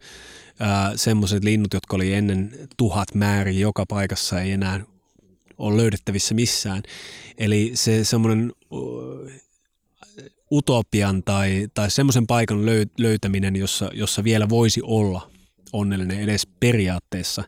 semmoiset 0.97 1.45
linnut, 1.45 1.75
jotka 1.75 1.97
oli 1.97 2.15
ennen 2.15 2.69
tuhat 2.77 3.15
määrin 3.15 3.61
joka 3.61 3.85
paikassa, 3.89 4.41
ei 4.41 4.53
enää 4.53 4.81
ole 5.59 5.77
löydettävissä 5.77 6.35
missään. 6.35 6.83
Eli 7.39 7.71
se 7.75 8.05
semmoinen 8.05 8.53
utopian 10.51 11.23
tai, 11.23 11.69
tai 11.75 11.91
semmoisen 11.91 12.27
paikan 12.27 12.59
löytäminen, 12.99 13.57
jossa, 13.57 13.91
jossa 13.95 14.25
vielä 14.25 14.49
voisi 14.49 14.81
olla 14.85 15.31
onnellinen 15.73 16.21
edes 16.21 16.47
periaatteessa 16.61 17.45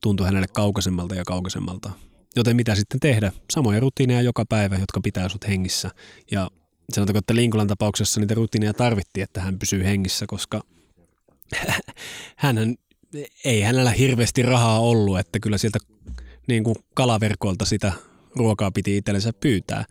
tuntui 0.00 0.26
hänelle 0.26 0.48
kaukaisemmalta 0.52 1.14
ja 1.14 1.24
kaukaisemmalta. 1.26 1.90
Joten 2.36 2.56
mitä 2.56 2.74
sitten 2.74 3.00
tehdä? 3.00 3.32
Samoja 3.50 3.80
rutiineja 3.80 4.22
joka 4.22 4.44
päivä, 4.48 4.76
jotka 4.76 5.00
pitää 5.00 5.28
sut 5.28 5.48
hengissä. 5.48 5.90
Ja 6.30 6.50
sanotaanko, 6.92 7.18
että 7.18 7.34
Linkolan 7.34 7.66
tapauksessa 7.66 8.20
niitä 8.20 8.34
rutiineja 8.34 8.74
tarvittiin, 8.74 9.24
että 9.24 9.40
hän 9.40 9.58
pysyy 9.58 9.84
hengissä, 9.84 10.26
koska 10.26 10.60
hän 12.36 12.76
ei 13.44 13.60
hänellä 13.60 13.90
hirveästi 13.90 14.42
rahaa 14.42 14.80
ollut, 14.80 15.18
että 15.18 15.40
kyllä 15.40 15.58
sieltä 15.58 15.78
niin 16.48 16.64
kuin 16.64 16.76
kalaverkoilta 16.94 17.64
sitä 17.64 17.92
ruokaa 18.36 18.70
piti 18.70 18.96
itsellensä 18.96 19.32
pyytää. 19.32 19.84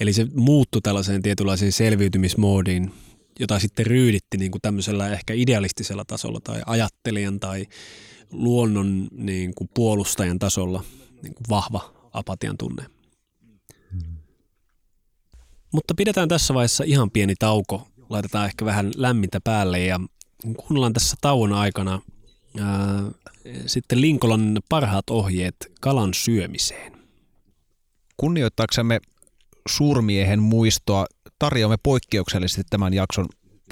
Eli 0.00 0.12
se 0.12 0.26
muuttui 0.34 0.80
tällaiseen 0.80 1.22
tietynlaiseen 1.22 1.72
selviytymismoodiin, 1.72 2.92
jota 3.40 3.58
sitten 3.58 3.86
ryyditti 3.86 4.36
niin 4.36 4.50
kuin 4.50 4.62
tämmöisellä 4.62 5.12
ehkä 5.12 5.34
idealistisella 5.34 6.04
tasolla 6.04 6.40
tai 6.40 6.62
ajattelijan 6.66 7.40
tai 7.40 7.66
luonnon 8.30 9.08
niin 9.12 9.54
kuin 9.54 9.70
puolustajan 9.74 10.38
tasolla 10.38 10.84
niin 11.22 11.34
kuin 11.34 11.44
vahva 11.48 11.92
apatian 12.12 12.58
tunne. 12.58 12.86
Hmm. 13.92 14.16
Mutta 15.72 15.94
pidetään 15.94 16.28
tässä 16.28 16.54
vaiheessa 16.54 16.84
ihan 16.84 17.10
pieni 17.10 17.34
tauko. 17.38 17.88
Laitetaan 18.08 18.46
ehkä 18.46 18.64
vähän 18.64 18.90
lämmintä 18.96 19.40
päälle 19.44 19.80
ja 19.80 20.00
kuunnellaan 20.56 20.92
tässä 20.92 21.16
tauon 21.20 21.52
aikana 21.52 22.00
ää, 22.60 23.02
sitten 23.66 24.00
Linkolan 24.00 24.58
parhaat 24.68 25.10
ohjeet 25.10 25.56
kalan 25.80 26.14
syömiseen. 26.14 26.92
Kunnioittaaksemme 28.16 29.00
suurmiehen 29.68 30.42
muistoa 30.42 31.06
tarjoamme 31.38 31.76
poikkeuksellisesti 31.82 32.62
tämän 32.70 32.94
jakson 32.94 33.26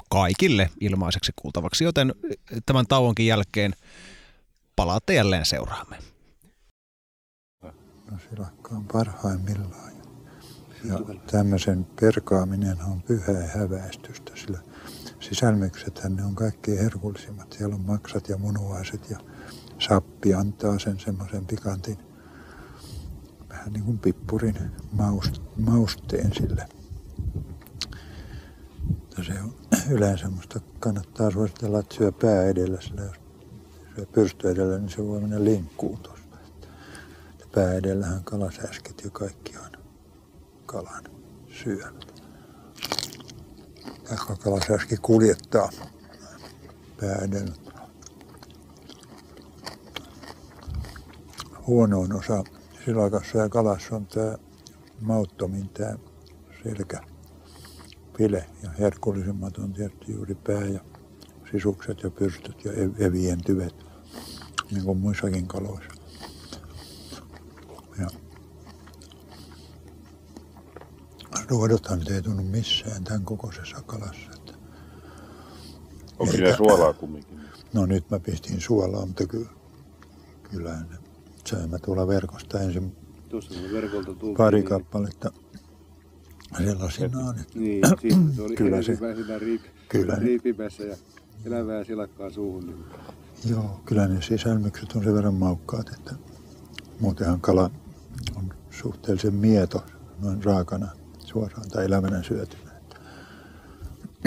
kaikille 0.09 0.69
ilmaiseksi 0.81 1.31
kuultavaksi, 1.35 1.83
joten 1.83 2.15
tämän 2.65 2.85
tauonkin 2.87 3.27
jälkeen 3.27 3.73
palaatte 4.75 5.13
jälleen 5.13 5.45
seuraamme. 5.45 6.10
No, 8.11 8.17
silakka 8.29 8.75
on 8.75 8.85
parhaimmillaan. 8.85 9.91
Ja 10.83 10.99
tämmöisen 11.31 11.87
perkaaminen 12.01 12.77
on 12.81 13.01
pyhää 13.01 13.47
häväistystä, 13.55 14.31
sillä 14.35 14.59
sisälmykset 15.19 16.01
ne 16.09 16.25
on 16.25 16.35
kaikkein 16.35 16.79
herkullisimmat. 16.79 17.55
Siellä 17.57 17.75
on 17.75 17.85
maksat 17.85 18.29
ja 18.29 18.37
munuaiset 18.37 19.09
ja 19.09 19.19
sappi 19.79 20.33
antaa 20.33 20.79
sen 20.79 20.99
semmoisen 20.99 21.45
pikantin, 21.45 21.97
vähän 23.49 23.73
niin 23.73 23.83
kuin 23.83 23.99
pippurin 23.99 24.71
mausteen 25.57 26.33
sille 26.33 26.67
se 29.23 29.33
on 29.41 29.53
yleensä 29.95 30.29
musta 30.29 30.59
kannattaa 30.79 31.31
suositella, 31.31 31.79
että 31.79 31.95
syö 31.95 32.11
pää 32.11 32.43
edellä, 32.43 32.81
sillä 32.81 33.01
jos 33.01 33.15
syö 33.95 34.05
pyrsty 34.05 34.49
edellä, 34.49 34.77
niin 34.77 34.89
se 34.89 35.07
voi 35.07 35.21
mennä 35.21 35.43
linkkuun 35.43 35.97
tuossa. 35.97 36.20
Pää 37.55 37.73
edellähän 37.73 38.23
kalasäsket 38.23 39.01
ja 39.03 39.09
kaikki 39.09 39.57
on 39.57 39.71
kalan 40.65 41.03
syönyt. 41.63 42.23
vaikka 44.09 44.35
kalasääski 44.35 44.97
kuljettaa 44.97 45.69
päädellä. 47.01 47.55
Huonoin 51.67 52.13
osa 52.13 52.43
silakassa 52.85 53.37
ja 53.37 53.49
kalassa 53.49 53.95
on 53.95 54.07
tämä 54.07 54.37
mauttomin 55.01 55.69
tämä 55.69 55.95
selkä, 56.63 57.01
pile 58.17 58.49
ja 58.63 58.69
herkullisemmat 58.79 59.57
on 59.57 59.73
tietysti 59.73 60.11
juuri 60.13 60.35
pää 60.35 60.65
ja 60.65 60.79
sisukset 61.51 62.03
ja 62.03 62.09
pyrstöt 62.09 62.65
ja 62.65 62.71
evien 62.97 63.43
tyvet, 63.43 63.75
niin 64.71 64.83
kuin 64.83 64.97
muissakin 64.97 65.47
kaloissa. 65.47 65.91
Ja 67.99 68.07
ruodothan 71.51 71.99
nyt 71.99 72.09
ei 72.09 72.21
tunnu 72.21 72.43
missään 72.43 73.03
tämän 73.03 73.25
kokoisessa 73.25 73.81
kalassa. 73.85 74.31
Että 74.35 74.53
Onko 76.19 76.31
siinä 76.33 76.55
suolaa 76.57 76.93
kumminkin? 76.93 77.39
No 77.73 77.85
nyt 77.85 78.09
mä 78.09 78.19
pistin 78.19 78.61
suolaa, 78.61 79.05
mutta 79.05 79.27
kyllä, 79.27 79.49
kyllä 80.51 80.73
ne 80.79 80.97
söin 81.49 81.69
mä 81.69 81.79
tuolla 81.79 82.07
verkosta 82.07 82.59
ensin 82.59 82.95
Tuossa 83.29 83.53
verkolta 83.73 84.05
tultiin. 84.05 84.35
pari 84.37 84.57
niin- 84.57 84.69
kappaletta 84.69 85.31
sellaisinaan. 86.57 87.39
Että 87.39 87.59
Niin, 87.59 87.83
sitten 87.87 88.33
se 88.35 88.41
oli 88.41 88.55
Kyllä 88.55 88.69
kyllä 88.71 88.81
se- 88.83 88.95
se, 88.95 89.15
siinä 89.15 89.39
riip, 89.39 89.61
kyllä 89.89 90.13
ne- 90.15 90.19
riipimässä 90.23 90.83
ja 90.83 90.95
elävää 91.45 91.83
silakkaa 91.83 92.29
suuhun. 92.29 92.65
Niin 92.65 92.85
Joo, 93.49 93.81
kyllä 93.85 94.07
ne 94.07 94.21
sisälmykset 94.21 94.91
on 94.95 95.03
sen 95.03 95.13
verran 95.13 95.33
maukkaat, 95.33 95.89
että 95.89 96.15
muutenhan 96.99 97.41
kala 97.41 97.71
on 98.35 98.53
suhteellisen 98.69 99.33
mieto 99.33 99.83
noin 100.21 100.43
raakana 100.43 100.87
suoraan 101.31 101.69
tai 101.69 101.85
elävänä 101.85 102.23
syötynä. 102.23 102.71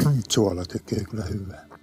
Suola 0.29 0.65
tekee 0.65 1.05
kyllä 1.05 1.25
hyvää. 1.25 1.74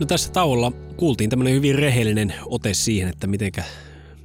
No 0.00 0.06
tässä 0.06 0.32
tauolla 0.32 0.72
kuultiin 0.96 1.30
tämmöinen 1.30 1.54
hyvin 1.54 1.74
rehellinen 1.74 2.34
ote 2.46 2.74
siihen, 2.74 3.08
että 3.08 3.26
mitenkä, 3.26 3.64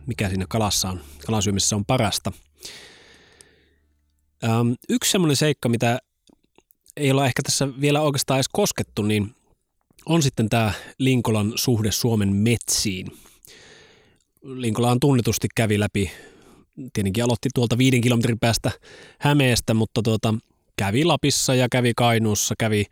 mikä 0.05 0.29
siinä 0.29 0.45
kalassa 0.49 0.89
on, 0.89 1.01
kalasyömisessä 1.25 1.75
on 1.75 1.85
parasta. 1.85 2.31
Ähm, 4.43 4.71
yksi 4.89 5.11
semmoinen 5.11 5.35
seikka, 5.35 5.69
mitä 5.69 5.99
ei 6.97 7.11
olla 7.11 7.25
ehkä 7.25 7.41
tässä 7.43 7.67
vielä 7.81 8.01
oikeastaan 8.01 8.37
edes 8.37 8.49
koskettu, 8.51 9.01
niin 9.01 9.35
on 10.05 10.23
sitten 10.23 10.49
tämä 10.49 10.73
Linkolan 10.97 11.53
suhde 11.55 11.91
Suomen 11.91 12.35
metsiin. 12.35 13.11
Linkolaan 14.43 14.99
tunnetusti 14.99 15.47
kävi 15.55 15.79
läpi, 15.79 16.11
tietenkin 16.93 17.23
aloitti 17.23 17.49
tuolta 17.55 17.77
viiden 17.77 18.01
kilometrin 18.01 18.39
päästä 18.39 18.71
Hämeestä, 19.19 19.73
mutta 19.73 20.01
tuota, 20.01 20.33
kävi 20.77 21.05
Lapissa 21.05 21.55
ja 21.55 21.67
kävi 21.71 21.93
Kainuussa, 21.95 22.55
kävi 22.59 22.85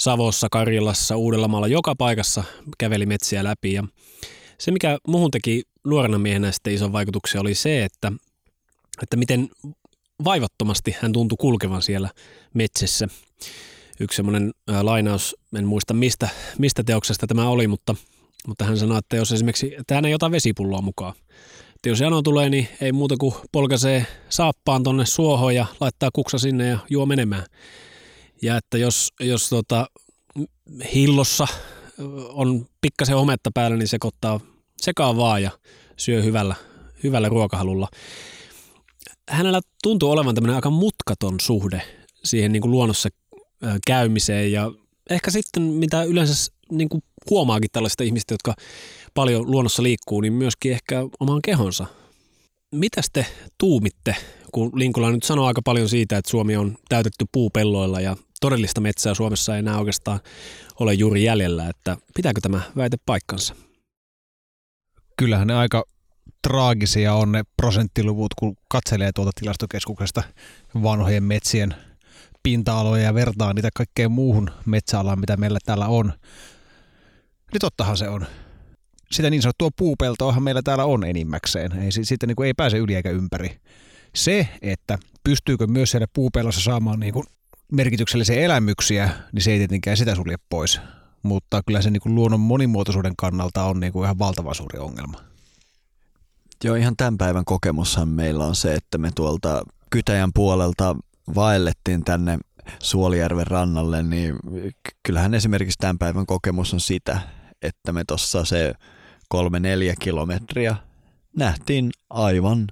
Savossa, 0.00 0.48
Karjalassa, 0.50 1.16
Uudellamaalla, 1.16 1.68
joka 1.68 1.94
paikassa 1.96 2.44
käveli 2.78 3.06
metsiä 3.06 3.44
läpi. 3.44 3.72
Ja 3.72 3.84
se, 4.58 4.70
mikä 4.70 4.98
muuhun 5.08 5.30
teki 5.30 5.62
nuorena 5.84 6.18
miehenä 6.18 6.52
sitten 6.52 6.74
ison 6.74 6.92
vaikutuksen, 6.92 7.40
oli 7.40 7.54
se, 7.54 7.84
että, 7.84 8.12
että 9.02 9.16
miten 9.16 9.48
vaivattomasti 10.24 10.96
hän 11.00 11.12
tuntui 11.12 11.36
kulkevan 11.40 11.82
siellä 11.82 12.10
metsässä. 12.54 13.08
Yksi 14.00 14.16
semmoinen 14.16 14.52
lainaus, 14.82 15.36
en 15.56 15.66
muista 15.66 15.94
mistä, 15.94 16.28
mistä 16.58 16.82
teoksesta 16.84 17.26
tämä 17.26 17.48
oli, 17.48 17.68
mutta, 17.68 17.94
mutta 18.46 18.64
hän 18.64 18.78
sanoi, 18.78 18.98
että 18.98 19.16
jos 19.16 19.32
esimerkiksi, 19.32 19.74
että 19.78 19.94
hän 19.94 20.04
ei 20.04 20.14
ota 20.14 20.30
vesipulloa 20.30 20.82
mukaan. 20.82 21.14
Että 21.74 21.88
jos 21.88 22.00
jano 22.00 22.22
tulee, 22.22 22.50
niin 22.50 22.68
ei 22.80 22.92
muuta 22.92 23.16
kuin 23.16 23.34
polkaisee 23.52 24.06
saappaan 24.28 24.82
tonne 24.82 25.06
suohon 25.06 25.54
ja 25.54 25.66
laittaa 25.80 26.10
kuksa 26.12 26.38
sinne 26.38 26.68
ja 26.68 26.78
juo 26.90 27.06
menemään. 27.06 27.44
Ja 28.42 28.56
että 28.56 28.78
jos, 28.78 29.12
jos 29.20 29.48
tota, 29.48 29.86
hillossa 30.94 31.46
on 32.28 32.66
pikkasen 32.80 33.16
hometta 33.16 33.50
päällä, 33.54 33.76
niin 33.76 33.88
sekoittaa 33.88 34.40
sekaan 34.76 35.16
vaan 35.16 35.42
ja 35.42 35.50
syö 35.96 36.22
hyvällä, 36.22 36.54
hyvällä 37.02 37.28
ruokahalulla. 37.28 37.88
Hänellä 39.28 39.60
tuntuu 39.82 40.10
olevan 40.10 40.34
tämmöinen 40.34 40.56
aika 40.56 40.70
mutkaton 40.70 41.40
suhde 41.40 41.82
siihen 42.24 42.52
niin 42.52 42.60
kuin 42.60 42.70
luonnossa 42.70 43.08
käymiseen 43.86 44.52
ja 44.52 44.72
ehkä 45.10 45.30
sitten 45.30 45.62
mitä 45.62 46.02
yleensä 46.02 46.52
niin 46.70 46.88
kuin 46.88 47.02
huomaakin 47.30 47.70
tällaisista 47.72 48.04
ihmistä, 48.04 48.34
jotka 48.34 48.54
paljon 49.14 49.50
luonnossa 49.50 49.82
liikkuu, 49.82 50.20
niin 50.20 50.32
myöskin 50.32 50.72
ehkä 50.72 51.04
omaan 51.20 51.40
kehonsa. 51.44 51.86
Mitäs 52.74 53.06
te 53.12 53.26
tuumitte, 53.58 54.16
kun 54.52 54.70
Linkola 54.74 55.10
nyt 55.10 55.22
sanoo 55.22 55.46
aika 55.46 55.62
paljon 55.64 55.88
siitä, 55.88 56.18
että 56.18 56.30
Suomi 56.30 56.56
on 56.56 56.76
täytetty 56.88 57.24
puupelloilla 57.32 58.00
ja 58.00 58.16
todellista 58.40 58.80
metsää 58.80 59.14
Suomessa 59.14 59.54
ei 59.54 59.58
enää 59.58 59.78
oikeastaan 59.78 60.20
ole 60.80 60.94
juuri 60.94 61.24
jäljellä, 61.24 61.68
että 61.68 61.96
pitääkö 62.16 62.40
tämä 62.40 62.60
väite 62.76 62.96
paikkansa? 63.06 63.54
Kyllähän 65.16 65.46
ne 65.46 65.54
aika 65.54 65.84
traagisia 66.48 67.14
on 67.14 67.32
ne 67.32 67.42
prosenttiluvut, 67.56 68.34
kun 68.34 68.56
katselee 68.68 69.12
tuolta 69.12 69.30
tilastokeskuksesta 69.40 70.22
vanhojen 70.82 71.24
metsien 71.24 71.74
pinta-aloja 72.42 73.02
ja 73.02 73.14
vertaa 73.14 73.52
niitä 73.52 73.68
kaikkeen 73.74 74.12
muuhun 74.12 74.50
metsäalaan, 74.66 75.20
mitä 75.20 75.36
meillä 75.36 75.58
täällä 75.64 75.86
on. 75.86 76.12
Niin 77.52 77.60
tottahan 77.60 77.96
se 77.96 78.08
on. 78.08 78.26
Sitä 79.12 79.30
niin 79.30 79.42
sanottua 79.42 79.70
puupeltoahan 79.76 80.42
meillä 80.42 80.62
täällä 80.62 80.84
on 80.84 81.04
enimmäkseen. 81.04 81.72
Ei, 81.72 81.92
si- 81.92 82.04
siitä 82.04 82.26
niin 82.26 82.36
kuin 82.36 82.46
ei 82.46 82.54
pääse 82.54 82.78
yli 82.78 82.94
eikä 82.94 83.10
ympäri. 83.10 83.60
Se, 84.14 84.48
että 84.62 84.98
pystyykö 85.24 85.66
myös 85.66 85.90
siellä 85.90 86.06
puupellossa 86.12 86.60
saamaan 86.60 87.00
niin 87.00 87.12
kuin 87.12 87.24
merkityksellisiä 87.72 88.40
elämyksiä, 88.40 89.10
niin 89.32 89.42
se 89.42 89.50
ei 89.50 89.58
tietenkään 89.58 89.96
sitä 89.96 90.14
sulje 90.14 90.36
pois. 90.48 90.80
Mutta 91.22 91.62
kyllä 91.66 91.82
se 91.82 91.90
niin 91.90 92.00
kuin 92.00 92.14
luonnon 92.14 92.40
monimuotoisuuden 92.40 93.16
kannalta 93.16 93.64
on 93.64 93.80
niin 93.80 93.92
kuin 93.92 94.04
ihan 94.04 94.18
valtavan 94.18 94.54
suuri 94.54 94.78
ongelma. 94.78 95.18
Joo, 96.64 96.74
ihan 96.74 96.96
tämän 96.96 97.18
päivän 97.18 97.44
kokemushan 97.44 98.08
meillä 98.08 98.46
on 98.46 98.54
se, 98.54 98.74
että 98.74 98.98
me 98.98 99.10
tuolta 99.14 99.62
Kytäjän 99.90 100.32
puolelta 100.34 100.96
vaellettiin 101.34 102.04
tänne 102.04 102.38
Suolijärven 102.82 103.46
rannalle, 103.46 104.02
niin 104.02 104.36
kyllähän 105.02 105.34
esimerkiksi 105.34 105.78
tämän 105.78 105.98
päivän 105.98 106.26
kokemus 106.26 106.74
on 106.74 106.80
sitä, 106.80 107.20
että 107.62 107.92
me 107.92 108.04
tuossa 108.04 108.44
se 108.44 108.74
kolme 109.28 109.60
neljä 109.60 109.94
kilometriä 110.00 110.76
nähtiin 111.36 111.90
aivan 112.10 112.66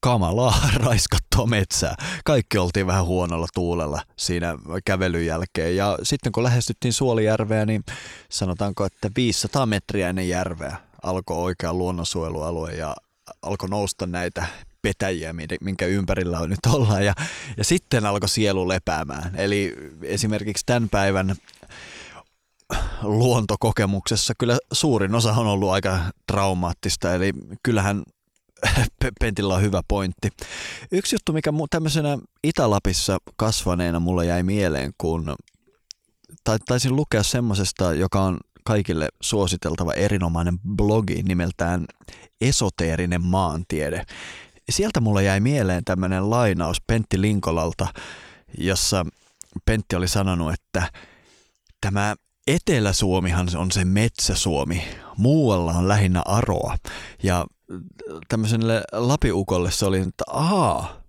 kamalaa 0.00 0.54
raiskattua 0.84 1.46
metsää. 1.46 1.94
Kaikki 2.24 2.58
oltiin 2.58 2.86
vähän 2.86 3.04
huonolla 3.04 3.46
tuulella 3.54 4.02
siinä 4.16 4.58
kävelyn 4.84 5.26
jälkeen. 5.26 5.76
Ja 5.76 5.98
sitten 6.02 6.32
kun 6.32 6.42
lähestyttiin 6.42 6.92
Suolijärveä, 6.92 7.66
niin 7.66 7.84
sanotaanko, 8.30 8.84
että 8.84 9.10
500 9.16 9.66
metriä 9.66 10.08
ennen 10.08 10.28
järveä 10.28 10.76
alkoi 11.02 11.36
oikea 11.36 11.74
luonnonsuojelualue 11.74 12.72
ja 12.72 12.96
alkoi 13.42 13.68
nousta 13.68 14.06
näitä 14.06 14.46
petäjiä, 14.82 15.34
minkä 15.60 15.86
ympärillä 15.86 16.38
on 16.38 16.50
nyt 16.50 16.66
ollaan. 16.66 17.04
Ja, 17.04 17.14
ja 17.56 17.64
sitten 17.64 18.06
alkoi 18.06 18.28
sielu 18.28 18.68
lepäämään. 18.68 19.34
Eli 19.36 19.74
esimerkiksi 20.02 20.66
tämän 20.66 20.88
päivän 20.88 21.36
luontokokemuksessa 23.02 24.34
kyllä 24.38 24.58
suurin 24.72 25.14
osa 25.14 25.32
on 25.32 25.46
ollut 25.46 25.70
aika 25.70 25.98
traumaattista, 26.26 27.14
eli 27.14 27.32
kyllähän 27.62 28.02
Pentillä 29.20 29.54
on 29.54 29.62
hyvä 29.62 29.82
pointti. 29.88 30.28
Yksi 30.92 31.14
juttu, 31.14 31.32
mikä 31.32 31.52
tämmöisenä 31.70 32.18
Itä-Lapissa 32.44 33.18
kasvaneena 33.36 34.00
mulle 34.00 34.26
jäi 34.26 34.42
mieleen, 34.42 34.92
kun 34.98 35.36
taisin 36.66 36.96
lukea 36.96 37.22
semmoisesta, 37.22 37.94
joka 37.94 38.22
on 38.22 38.38
kaikille 38.64 39.08
suositeltava 39.22 39.92
erinomainen 39.92 40.58
blogi 40.76 41.22
nimeltään 41.22 41.84
Esoteerinen 42.40 43.22
maantiede. 43.22 44.04
Sieltä 44.70 45.00
mulle 45.00 45.24
jäi 45.24 45.40
mieleen 45.40 45.84
tämmöinen 45.84 46.30
lainaus 46.30 46.80
Pentti 46.86 47.20
Linkolalta, 47.20 47.86
jossa 48.58 49.06
Pentti 49.64 49.96
oli 49.96 50.08
sanonut, 50.08 50.52
että 50.52 50.92
tämä 51.80 52.16
Etelä-Suomihan 52.46 53.48
on 53.56 53.72
se 53.72 53.84
metsäsuomi, 53.84 54.84
muualla 55.16 55.72
on 55.72 55.88
lähinnä 55.88 56.22
aroa. 56.24 56.76
Ja 57.22 57.46
tämmöiselle 58.28 58.82
lapiukolle 58.92 59.70
se 59.70 59.86
oli, 59.86 59.98
että 59.98 60.24
aa. 60.26 61.02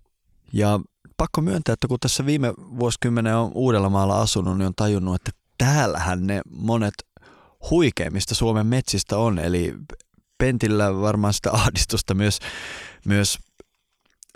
Ja 0.54 0.80
pakko 1.18 1.42
myöntää, 1.42 1.74
että 1.74 1.88
kun 1.88 2.00
tässä 2.00 2.26
viime 2.26 2.54
vuosikymmenen 2.58 3.36
on 3.36 3.52
Uudellamaalla 3.56 4.22
asunut, 4.22 4.58
niin 4.58 4.68
on 4.68 4.76
tajunnut, 4.76 5.16
että 5.16 5.32
täällähän 5.58 6.28
ne 6.28 6.42
monet 6.52 6.94
huikeimmista 7.70 8.36
Suomen 8.36 8.68
metsistä 8.68 9.18
on. 9.18 9.40
Eli 9.40 9.76
Pentillä 10.38 11.02
varmaan 11.02 11.34
sitä 11.34 11.52
ahdistusta 11.52 12.14
myös, 12.14 12.40
myös 13.06 13.38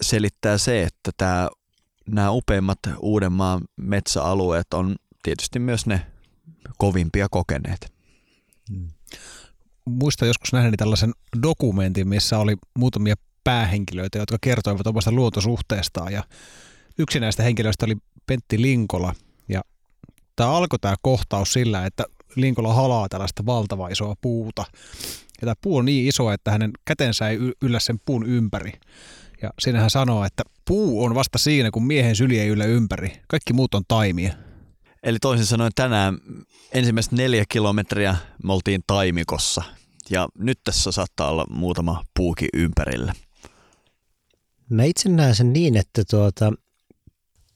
selittää 0.02 0.58
se, 0.58 0.84
että 0.84 1.12
tämä, 1.18 1.50
nämä 2.08 2.32
upeimmat 2.32 2.80
Uudenmaan 3.00 3.62
metsäalueet 3.78 4.74
on 4.74 4.96
tietysti 5.24 5.60
myös 5.60 5.86
ne 5.86 6.06
kovimpia 6.78 7.30
kokeneet. 7.30 7.94
Hmm. 8.70 8.88
Muista 9.86 10.26
joskus 10.26 10.54
nähneeni 10.54 10.78
tällaisen 10.78 11.14
dokumentin, 11.44 12.08
missä 12.08 12.40
oli 12.40 12.56
muutamia 12.78 13.16
päähenkilöitä, 13.44 14.18
jotka 14.18 14.38
kertoivat 14.42 14.88
omasta 14.88 15.12
luontosuhteestaan 15.12 16.14
ja 16.14 16.24
yksi 16.98 17.20
näistä 17.20 17.44
henkilöistä 17.44 17.86
oli 17.86 17.96
Pentti 18.26 18.62
Linkola 18.62 19.16
ja 19.50 19.62
tämä 20.36 20.50
alkoi 20.50 20.80
tämä 20.80 20.96
kohtaus 21.02 21.54
sillä, 21.54 21.86
että 21.86 22.04
Linkola 22.36 22.74
halaa 22.74 23.10
tällaista 23.10 23.46
valtavaa 23.46 23.90
isoa 23.90 24.16
puuta 24.22 24.66
ja 25.42 25.46
tämä 25.46 25.56
puu 25.62 25.78
on 25.78 25.86
niin 25.86 26.08
iso, 26.08 26.32
että 26.32 26.52
hänen 26.52 26.72
kätensä 26.86 27.30
ei 27.30 27.38
yllä 27.62 27.80
sen 27.80 28.00
puun 28.06 28.26
ympäri. 28.26 28.72
Ja 29.42 29.50
siinä 29.60 29.80
hän 29.80 29.90
sanoo, 29.90 30.26
että 30.26 30.44
puu 30.68 31.04
on 31.04 31.16
vasta 31.16 31.38
siinä, 31.38 31.72
kun 31.72 31.86
miehen 31.88 32.16
syli 32.16 32.40
ei 32.40 32.48
yllä 32.48 32.66
ympäri. 32.66 33.22
Kaikki 33.28 33.54
muut 33.54 33.74
on 33.74 33.84
taimia. 33.88 34.34
Eli 35.04 35.20
toisin 35.20 35.46
sanoen 35.46 35.72
tänään 35.76 36.18
ensimmäiset 36.72 37.12
neljä 37.12 37.44
kilometriä 37.50 38.16
me 38.44 38.54
oltiin 38.54 38.84
taimikossa 38.88 39.64
ja 40.10 40.28
nyt 40.38 40.60
tässä 40.64 40.92
saattaa 40.92 41.30
olla 41.30 41.46
muutama 41.50 42.04
puuki 42.16 42.48
ympärillä. 42.54 43.14
Mä 44.70 44.84
itse 44.84 45.10
näen 45.10 45.36
sen 45.36 45.54
niin, 45.54 45.78
että 45.78 46.04
tuota, 46.10 46.54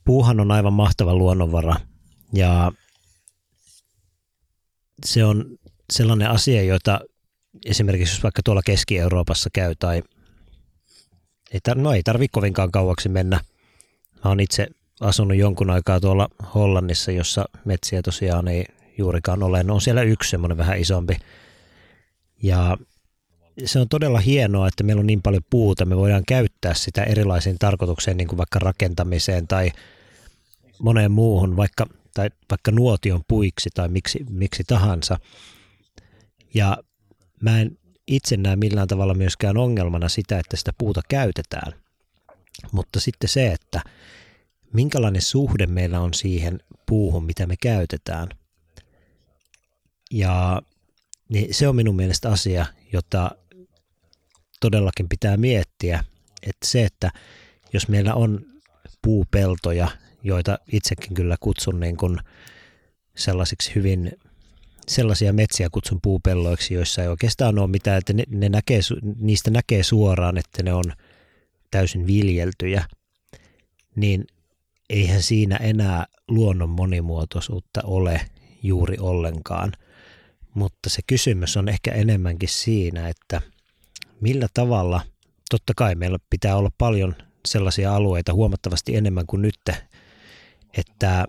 puuhan 0.06 0.40
on 0.40 0.52
aivan 0.52 0.74
mahtava 0.74 1.16
luonnonvara 1.16 1.76
ja 2.34 2.72
se 5.06 5.26
on 5.26 5.46
sellainen 5.94 6.30
asia, 6.30 6.64
jota 6.64 7.00
esimerkiksi 7.66 8.16
jos 8.16 8.24
vaikka 8.24 8.42
tuolla 8.46 8.62
Keski-Euroopassa 8.66 9.50
käy 9.54 9.76
tai 9.80 10.04
ei, 11.52 11.60
tar- 11.70 11.82
no 11.82 11.94
ei 11.94 12.04
tarvitse 12.04 12.34
kovinkaan 12.34 12.72
kauaksi 12.72 13.10
mennä. 13.10 13.40
Mä 14.24 14.30
oon 14.30 14.40
itse 14.40 14.68
asunut 15.02 15.38
jonkun 15.38 15.70
aikaa 15.70 16.00
tuolla 16.00 16.30
Hollannissa, 16.56 17.12
jossa 17.12 17.46
metsiä 17.66 18.02
tosiaan 18.02 18.48
ei 18.48 18.66
juurikaan 18.98 19.44
ole. 19.44 19.64
No 19.64 19.74
on 19.74 19.82
siellä 19.82 20.02
yksi 20.02 20.30
semmoinen 20.30 20.58
vähän 20.58 20.80
isompi. 20.80 21.18
Ja 22.44 22.78
se 23.66 23.80
on 23.80 23.90
todella 23.90 24.20
hienoa, 24.20 24.68
että 24.68 24.84
meillä 24.84 25.00
on 25.00 25.08
niin 25.08 25.22
paljon 25.22 25.44
puuta. 25.50 25.86
Me 25.86 25.98
voidaan 25.98 26.24
käyttää 26.28 26.74
sitä 26.74 27.04
erilaisiin 27.04 27.60
tarkoitukseen, 27.60 28.18
niin 28.18 28.28
kuin 28.28 28.38
vaikka 28.38 28.60
rakentamiseen 28.60 29.48
tai 29.48 29.72
moneen 30.80 31.12
muuhun, 31.12 31.58
vaikka, 31.58 31.88
tai 32.14 32.30
vaikka 32.50 32.72
nuotion 32.72 33.22
puiksi 33.28 33.70
tai 33.74 33.90
miksi, 33.90 34.26
miksi 34.30 34.64
tahansa. 34.68 35.20
Ja 36.54 36.78
mä 37.42 37.62
en 37.62 37.78
itse 38.08 38.38
näe 38.38 38.56
millään 38.56 38.88
tavalla 38.88 39.14
myöskään 39.14 39.58
ongelmana 39.58 40.10
sitä, 40.10 40.40
että 40.40 40.58
sitä 40.58 40.74
puuta 40.78 41.02
käytetään. 41.10 41.74
Mutta 42.72 43.00
sitten 43.00 43.30
se, 43.30 43.52
että 43.52 43.82
minkälainen 44.74 45.22
suhde 45.22 45.66
meillä 45.66 46.00
on 46.00 46.14
siihen 46.14 46.60
puuhun, 46.86 47.26
mitä 47.26 47.46
me 47.46 47.56
käytetään. 47.62 48.30
Ja 50.12 50.62
niin 51.30 51.54
se 51.54 51.68
on 51.68 51.76
minun 51.76 51.96
mielestä 51.96 52.32
asia, 52.32 52.66
jota 52.94 53.32
todellakin 54.60 55.10
pitää 55.10 55.38
miettiä, 55.38 56.04
että 56.44 56.68
se, 56.68 56.86
että 56.86 57.12
jos 57.74 57.88
meillä 57.88 58.14
on 58.14 58.46
puupeltoja, 59.02 59.88
joita 60.24 60.60
itsekin 60.72 61.14
kyllä 61.14 61.36
kutsun 61.40 61.80
niin 61.80 61.98
kuin 61.98 62.18
sellaisiksi 63.16 63.76
hyvin 63.76 64.12
sellaisia 64.88 65.34
metsiä 65.34 65.70
kutsun 65.72 66.00
puupelloiksi, 66.02 66.74
joissa 66.74 67.02
ei 67.02 67.08
oikeastaan 67.08 67.60
ole 67.60 67.68
mitään, 67.68 67.98
että 67.98 68.14
ne, 68.14 68.24
ne 68.28 68.50
näkee, 68.50 68.80
niistä 69.20 69.52
näkee 69.52 69.84
suoraan, 69.84 70.38
että 70.38 70.64
ne 70.64 70.74
on 70.74 70.84
täysin 71.72 72.08
viljeltyjä, 72.08 72.86
niin 73.96 74.28
eihän 74.90 75.22
siinä 75.22 75.56
enää 75.56 76.06
luonnon 76.28 76.70
monimuotoisuutta 76.70 77.82
ole 77.84 78.22
juuri 78.64 78.98
ollenkaan. 79.00 79.72
Mutta 80.54 80.90
se 80.90 81.02
kysymys 81.08 81.58
on 81.58 81.70
ehkä 81.70 81.92
enemmänkin 81.92 82.50
siinä, 82.50 83.10
että 83.10 83.42
millä 84.22 84.48
tavalla, 84.54 85.02
totta 85.50 85.74
kai 85.76 85.96
meillä 85.96 86.18
pitää 86.30 86.58
olla 86.58 86.72
paljon 86.78 87.16
sellaisia 87.48 87.96
alueita 87.96 88.34
huomattavasti 88.34 88.96
enemmän 88.96 89.26
kuin 89.28 89.42
nyt, 89.42 89.60
että 90.78 91.26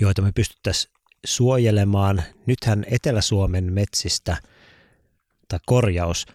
joita 0.00 0.22
me 0.22 0.32
pystyttäisiin 0.32 0.94
suojelemaan. 1.26 2.22
Nythän 2.46 2.84
Etelä-Suomen 2.90 3.72
metsistä, 3.72 4.36
tai 5.48 5.58
korjaus, 5.66 6.26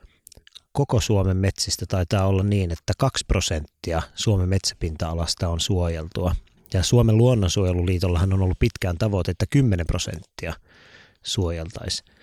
koko 0.74 1.02
Suomen 1.02 1.38
metsistä 1.38 1.86
taitaa 1.86 2.28
olla 2.28 2.44
niin, 2.44 2.72
että 2.72 2.94
2 2.98 3.26
prosenttia 3.28 4.02
Suomen 4.16 4.50
metsäpinta-alasta 4.50 5.50
on 5.50 5.60
suojeltua. 5.60 6.36
Ja 6.74 6.84
Suomen 6.84 7.18
luonnonsuojeluliitollahan 7.18 8.34
on 8.34 8.42
ollut 8.42 8.60
pitkään 8.60 8.98
tavoite, 8.98 9.32
että 9.32 9.46
10 9.50 9.86
prosenttia 9.88 10.54
suojeltaisiin. 11.24 12.14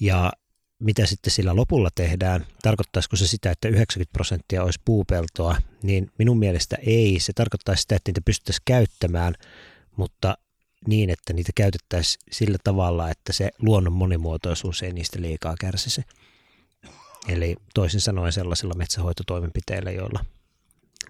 Ja 0.00 0.32
mitä 0.78 1.06
sitten 1.06 1.30
sillä 1.30 1.56
lopulla 1.56 1.88
tehdään, 1.94 2.46
tarkoittaisiko 2.62 3.16
se 3.16 3.26
sitä, 3.26 3.50
että 3.50 3.68
90 3.68 4.12
prosenttia 4.12 4.62
olisi 4.62 4.80
puupeltoa, 4.84 5.56
niin 5.82 6.10
minun 6.18 6.38
mielestä 6.38 6.76
ei. 6.86 7.20
Se 7.20 7.32
tarkoittaisi 7.32 7.80
sitä, 7.80 7.96
että 7.96 8.08
niitä 8.08 8.20
pystyttäisiin 8.24 8.62
käyttämään, 8.64 9.34
mutta 9.96 10.38
niin, 10.86 11.10
että 11.10 11.32
niitä 11.32 11.52
käytettäisiin 11.54 12.24
sillä 12.32 12.58
tavalla, 12.64 13.10
että 13.10 13.32
se 13.32 13.50
luonnon 13.58 13.92
monimuotoisuus 13.92 14.82
ei 14.82 14.92
niistä 14.92 15.20
liikaa 15.20 15.54
kärsisi. 15.60 16.02
Eli 17.28 17.56
toisin 17.74 18.00
sanoen 18.00 18.32
sellaisilla 18.32 18.74
metsähoitotoimenpiteillä, 18.74 19.90
joilla 19.90 20.24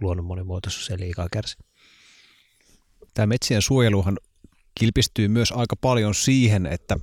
luonnon 0.01 0.27
monimuotoisuus 0.27 0.91
ei 0.91 0.99
liikaa 0.99 1.29
kärsi. 1.33 1.57
Tämä 3.15 3.27
metsien 3.27 3.63
suojeluhan 3.63 4.19
kilpistyy 4.75 5.29
myös 5.29 5.53
aika 5.53 5.77
paljon 5.77 6.15
siihen, 6.15 6.67
että 6.67 6.99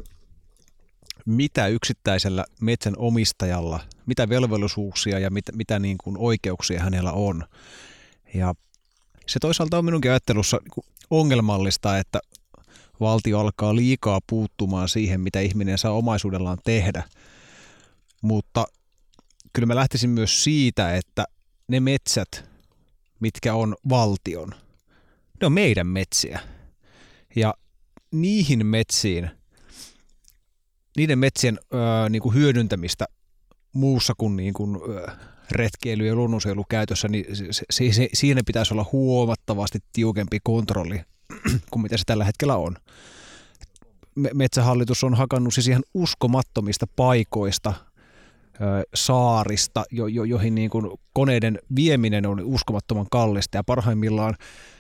mitä 1.25 1.67
yksittäisellä 1.67 2.45
metsän 2.61 2.93
omistajalla, 2.97 3.79
mitä 4.05 4.29
velvollisuuksia 4.29 5.19
ja 5.19 5.29
mitä, 5.29 5.51
mitä 5.51 5.79
niin 5.79 5.97
kuin 6.03 6.17
oikeuksia 6.17 6.83
hänellä 6.83 7.11
on. 7.11 7.43
Ja 8.33 8.55
se 9.27 9.39
toisaalta 9.39 9.77
on 9.77 9.85
minunkin 9.85 10.11
ajattelussa 10.11 10.57
ongelmallista, 11.09 11.97
että 11.97 12.19
valtio 12.99 13.39
alkaa 13.39 13.75
liikaa 13.75 14.19
puuttumaan 14.29 14.89
siihen, 14.89 15.21
mitä 15.21 15.39
ihminen 15.39 15.77
saa 15.77 15.91
omaisuudellaan 15.91 16.57
tehdä. 16.63 17.03
Mutta 18.21 18.65
kyllä 19.53 19.65
mä 19.65 19.75
lähtisin 19.75 20.09
myös 20.09 20.43
siitä, 20.43 20.95
että 20.95 21.25
ne 21.67 21.79
metsät, 21.79 22.45
mitkä 23.19 23.53
on 23.53 23.75
valtion, 23.89 24.49
ne 25.41 25.45
on 25.45 25.53
meidän 25.53 25.87
metsiä. 25.87 26.39
Ja 27.35 27.53
niihin 28.11 28.65
metsiin, 28.65 29.29
niiden 30.97 31.19
metsien 31.19 31.59
öö, 31.73 32.09
niin 32.09 32.21
kuin 32.21 32.35
hyödyntämistä 32.35 33.05
muussa 33.73 34.13
kuin, 34.17 34.35
niin 34.35 34.53
kuin 34.53 34.79
öö, 34.89 35.07
retkeily- 35.51 36.05
ja 36.05 36.15
luonnonsuojelukäytössä, 36.15 37.07
niin 37.07 37.35
se, 37.35 37.45
se, 37.69 37.91
se, 37.91 38.09
siinä 38.13 38.41
pitäisi 38.45 38.73
olla 38.73 38.85
huomattavasti 38.91 39.79
tiukempi 39.93 40.39
kontrolli 40.43 41.01
kuin 41.71 41.81
mitä 41.81 41.97
se 41.97 42.03
tällä 42.05 42.25
hetkellä 42.25 42.55
on. 42.55 42.77
Metsähallitus 44.33 45.03
on 45.03 45.13
hakannut 45.13 45.53
siis 45.53 45.67
ihan 45.67 45.83
uskomattomista 45.93 46.87
paikoista, 46.95 47.73
saarista, 48.93 49.85
jo, 49.91 50.07
jo, 50.07 50.23
joihin 50.23 50.55
niin 50.55 50.69
kuin 50.69 50.91
koneiden 51.13 51.59
vieminen 51.75 52.25
on 52.25 52.41
uskomattoman 52.43 53.07
kallista 53.11 53.57
ja 53.57 53.63
parhaimmillaan 53.63 54.35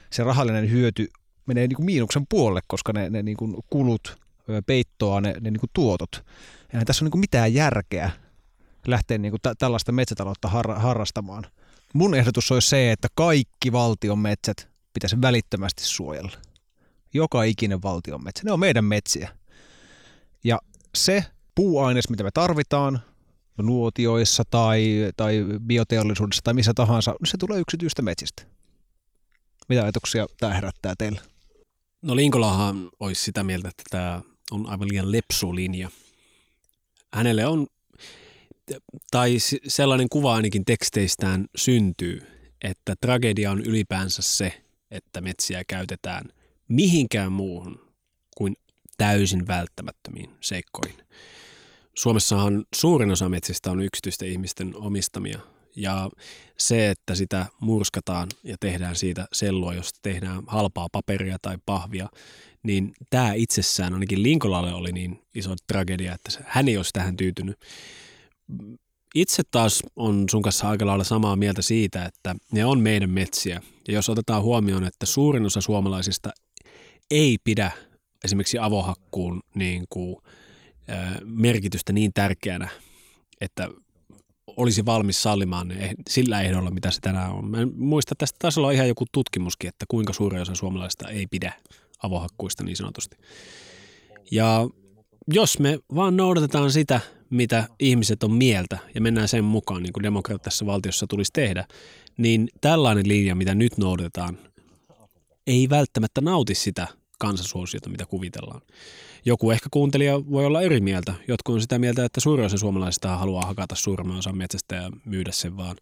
se 0.09 0.23
rahallinen 0.23 0.71
hyöty 0.71 1.07
menee 1.45 1.67
niin 1.67 1.75
kuin 1.75 1.85
miinuksen 1.85 2.23
puolelle, 2.29 2.61
koska 2.67 2.93
ne, 2.93 3.09
ne 3.09 3.23
niin 3.23 3.37
kuin 3.37 3.55
kulut 3.69 4.17
peittoa 4.65 5.21
ne, 5.21 5.35
ne 5.41 5.51
niin 5.51 5.59
kuin 5.59 5.69
tuotot. 5.73 6.25
Ja 6.73 6.85
tässä 6.85 7.03
on 7.03 7.05
niin 7.05 7.11
kuin 7.11 7.19
mitään 7.19 7.53
järkeä 7.53 8.11
lähteä 8.87 9.17
niin 9.17 9.31
kuin 9.31 9.41
tä- 9.41 9.55
tällaista 9.59 9.91
metsätaloutta 9.91 10.47
har- 10.47 10.79
harrastamaan. 10.79 11.43
Mun 11.93 12.15
ehdotus 12.15 12.51
olisi 12.51 12.67
se, 12.67 12.91
että 12.91 13.07
kaikki 13.15 13.71
valtion 13.71 14.19
metsät 14.19 14.69
pitäisi 14.93 15.21
välittömästi 15.21 15.85
suojella. 15.85 16.31
Joka 17.13 17.43
ikinen 17.43 17.81
valtion 17.81 18.23
metsä. 18.23 18.41
Ne 18.45 18.51
on 18.51 18.59
meidän 18.59 18.85
metsiä. 18.85 19.29
Ja 20.43 20.59
se 20.95 21.25
puuaines, 21.55 22.09
mitä 22.09 22.23
me 22.23 22.31
tarvitaan, 22.33 22.99
nuotioissa 23.63 24.43
tai, 24.49 25.11
tai 25.17 25.45
bioteollisuudessa 25.59 26.41
tai 26.43 26.53
missä 26.53 26.73
tahansa, 26.75 27.11
niin 27.11 27.27
se 27.27 27.37
tulee 27.37 27.59
yksityistä 27.59 28.01
metsistä. 28.01 28.43
Mitä 29.69 29.83
ajatuksia 29.83 30.27
tämä 30.39 30.53
herättää 30.53 30.93
teille? 30.97 31.21
No 32.01 32.15
Linkolahan 32.15 32.89
olisi 32.99 33.23
sitä 33.23 33.43
mieltä, 33.43 33.69
että 33.69 33.83
tämä 33.89 34.21
on 34.51 34.69
aivan 34.69 34.89
liian 34.89 35.11
lepsu 35.11 35.55
linja. 35.55 35.89
Hänelle 37.13 37.45
on, 37.45 37.67
tai 39.11 39.37
sellainen 39.67 40.09
kuva 40.09 40.35
ainakin 40.35 40.65
teksteistään 40.65 41.45
syntyy, 41.55 42.21
että 42.61 42.95
tragedia 43.01 43.51
on 43.51 43.61
ylipäänsä 43.61 44.21
se, 44.21 44.63
että 44.91 45.21
metsiä 45.21 45.63
käytetään 45.67 46.25
mihinkään 46.67 47.31
muuhun 47.31 47.87
kuin 48.37 48.55
täysin 48.97 49.47
välttämättömiin 49.47 50.29
seikkoihin. 50.41 50.97
Suomessahan 51.97 52.65
suurin 52.75 53.11
osa 53.11 53.29
metsistä 53.29 53.71
on 53.71 53.81
yksityisten 53.81 54.27
ihmisten 54.27 54.75
omistamia 54.75 55.39
ja 55.75 56.09
se, 56.57 56.89
että 56.89 57.15
sitä 57.15 57.45
murskataan 57.59 58.29
ja 58.43 58.57
tehdään 58.59 58.95
siitä 58.95 59.27
sellua, 59.33 59.73
josta 59.73 59.99
tehdään 60.01 60.43
halpaa 60.47 60.87
paperia 60.91 61.37
tai 61.41 61.57
pahvia, 61.65 62.09
niin 62.63 62.93
tämä 63.09 63.33
itsessään 63.33 63.93
ainakin 63.93 64.23
Linkolalle 64.23 64.73
oli 64.73 64.91
niin 64.91 65.21
iso 65.35 65.55
tragedia, 65.67 66.13
että 66.13 66.43
hän 66.45 66.67
ei 66.67 66.77
olisi 66.77 66.93
tähän 66.93 67.17
tyytynyt. 67.17 67.59
Itse 69.15 69.43
taas 69.51 69.83
on 69.95 70.25
sun 70.31 70.41
kanssa 70.41 70.69
aika 70.69 70.85
lailla 70.85 71.03
samaa 71.03 71.35
mieltä 71.35 71.61
siitä, 71.61 72.05
että 72.05 72.35
ne 72.51 72.65
on 72.65 72.79
meidän 72.79 73.09
metsiä. 73.09 73.61
Ja 73.87 73.93
jos 73.93 74.09
otetaan 74.09 74.43
huomioon, 74.43 74.83
että 74.83 75.05
suurin 75.05 75.45
osa 75.45 75.61
suomalaisista 75.61 76.29
ei 77.11 77.37
pidä 77.43 77.71
esimerkiksi 78.23 78.57
avohakkuun 78.57 79.41
niin 79.55 79.85
kuin, 79.89 80.15
merkitystä 81.25 81.93
niin 81.93 82.11
tärkeänä, 82.13 82.69
että 83.41 83.69
olisi 84.47 84.85
valmis 84.85 85.23
sallimaan 85.23 85.67
ne 85.67 85.93
sillä 86.09 86.41
ehdolla, 86.41 86.71
mitä 86.71 86.91
se 86.91 86.99
tänään 87.01 87.31
on. 87.31 87.49
Mä 87.49 87.57
muista, 87.75 88.13
että 88.13 88.23
tästä 88.23 88.37
taisi 88.39 88.59
olla 88.59 88.71
ihan 88.71 88.87
joku 88.87 89.05
tutkimuskin, 89.11 89.67
että 89.67 89.85
kuinka 89.87 90.13
suuri 90.13 90.39
osa 90.39 90.55
suomalaisista 90.55 91.09
ei 91.09 91.27
pidä 91.27 91.53
avohakkuista 92.03 92.63
niin 92.63 92.77
sanotusti. 92.77 93.17
Ja 94.31 94.69
jos 95.33 95.59
me 95.59 95.79
vaan 95.95 96.17
noudatetaan 96.17 96.71
sitä, 96.71 96.99
mitä 97.29 97.67
ihmiset 97.79 98.23
on 98.23 98.31
mieltä 98.31 98.77
ja 98.95 99.01
mennään 99.01 99.27
sen 99.27 99.43
mukaan, 99.43 99.83
niin 99.83 99.93
kuin 99.93 100.03
demokraattisessa 100.03 100.65
valtiossa 100.65 101.07
tulisi 101.07 101.31
tehdä, 101.33 101.65
niin 102.17 102.49
tällainen 102.61 103.07
linja, 103.07 103.35
mitä 103.35 103.55
nyt 103.55 103.77
noudatetaan, 103.77 104.37
ei 105.47 105.69
välttämättä 105.69 106.21
nauti 106.21 106.55
sitä 106.55 106.87
kansansuosiota, 107.19 107.89
mitä 107.89 108.05
kuvitellaan. 108.05 108.61
Joku 109.27 109.51
ehkä 109.51 109.69
kuuntelija 109.71 110.31
voi 110.31 110.45
olla 110.45 110.61
eri 110.61 110.81
mieltä. 110.81 111.13
Jotkut 111.27 111.55
on 111.55 111.61
sitä 111.61 111.79
mieltä, 111.79 112.05
että 112.05 112.19
suurin 112.19 112.45
osa 112.45 112.57
suomalaisista 112.57 113.17
haluaa 113.17 113.45
hakata 113.45 113.75
suurimman 113.75 114.17
osan 114.17 114.37
metsästä 114.37 114.75
ja 114.75 114.91
myydä 115.05 115.31
sen 115.31 115.57
vaan 115.57 115.75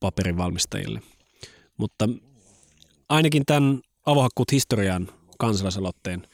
paperin 0.00 0.36
valmistajille. 0.36 1.02
Mutta 1.76 2.08
ainakin 3.08 3.42
tämän 3.46 3.80
avohakkuut 4.06 4.52
historian 4.52 5.08
kansalaisaloitteen 5.38 6.26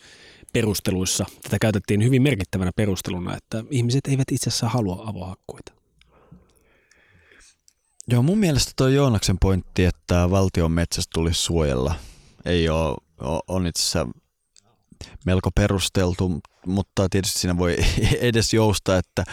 perusteluissa 0.52 1.24
tätä 1.42 1.56
käytettiin 1.60 2.04
hyvin 2.04 2.22
merkittävänä 2.22 2.70
perusteluna, 2.76 3.36
että 3.36 3.64
ihmiset 3.70 4.06
eivät 4.08 4.32
itse 4.32 4.50
asiassa 4.50 4.68
halua 4.68 5.02
avohakkuita. 5.06 5.72
Joo, 8.08 8.22
mun 8.22 8.38
mielestä 8.38 8.72
tuo 8.76 8.88
Joonaksen 8.88 9.36
pointti, 9.40 9.84
että 9.84 10.30
valtion 10.30 10.72
metsästä 10.72 11.10
tulisi 11.14 11.42
suojella, 11.42 11.94
ei 12.44 12.68
ole, 12.68 12.96
on 13.48 13.66
itse 13.66 13.82
asiassa 13.82 14.19
melko 15.26 15.50
perusteltu, 15.54 16.40
mutta 16.66 17.08
tietysti 17.08 17.38
siinä 17.38 17.58
voi 17.58 17.76
edes 18.20 18.54
jousta, 18.54 18.98
että 18.98 19.24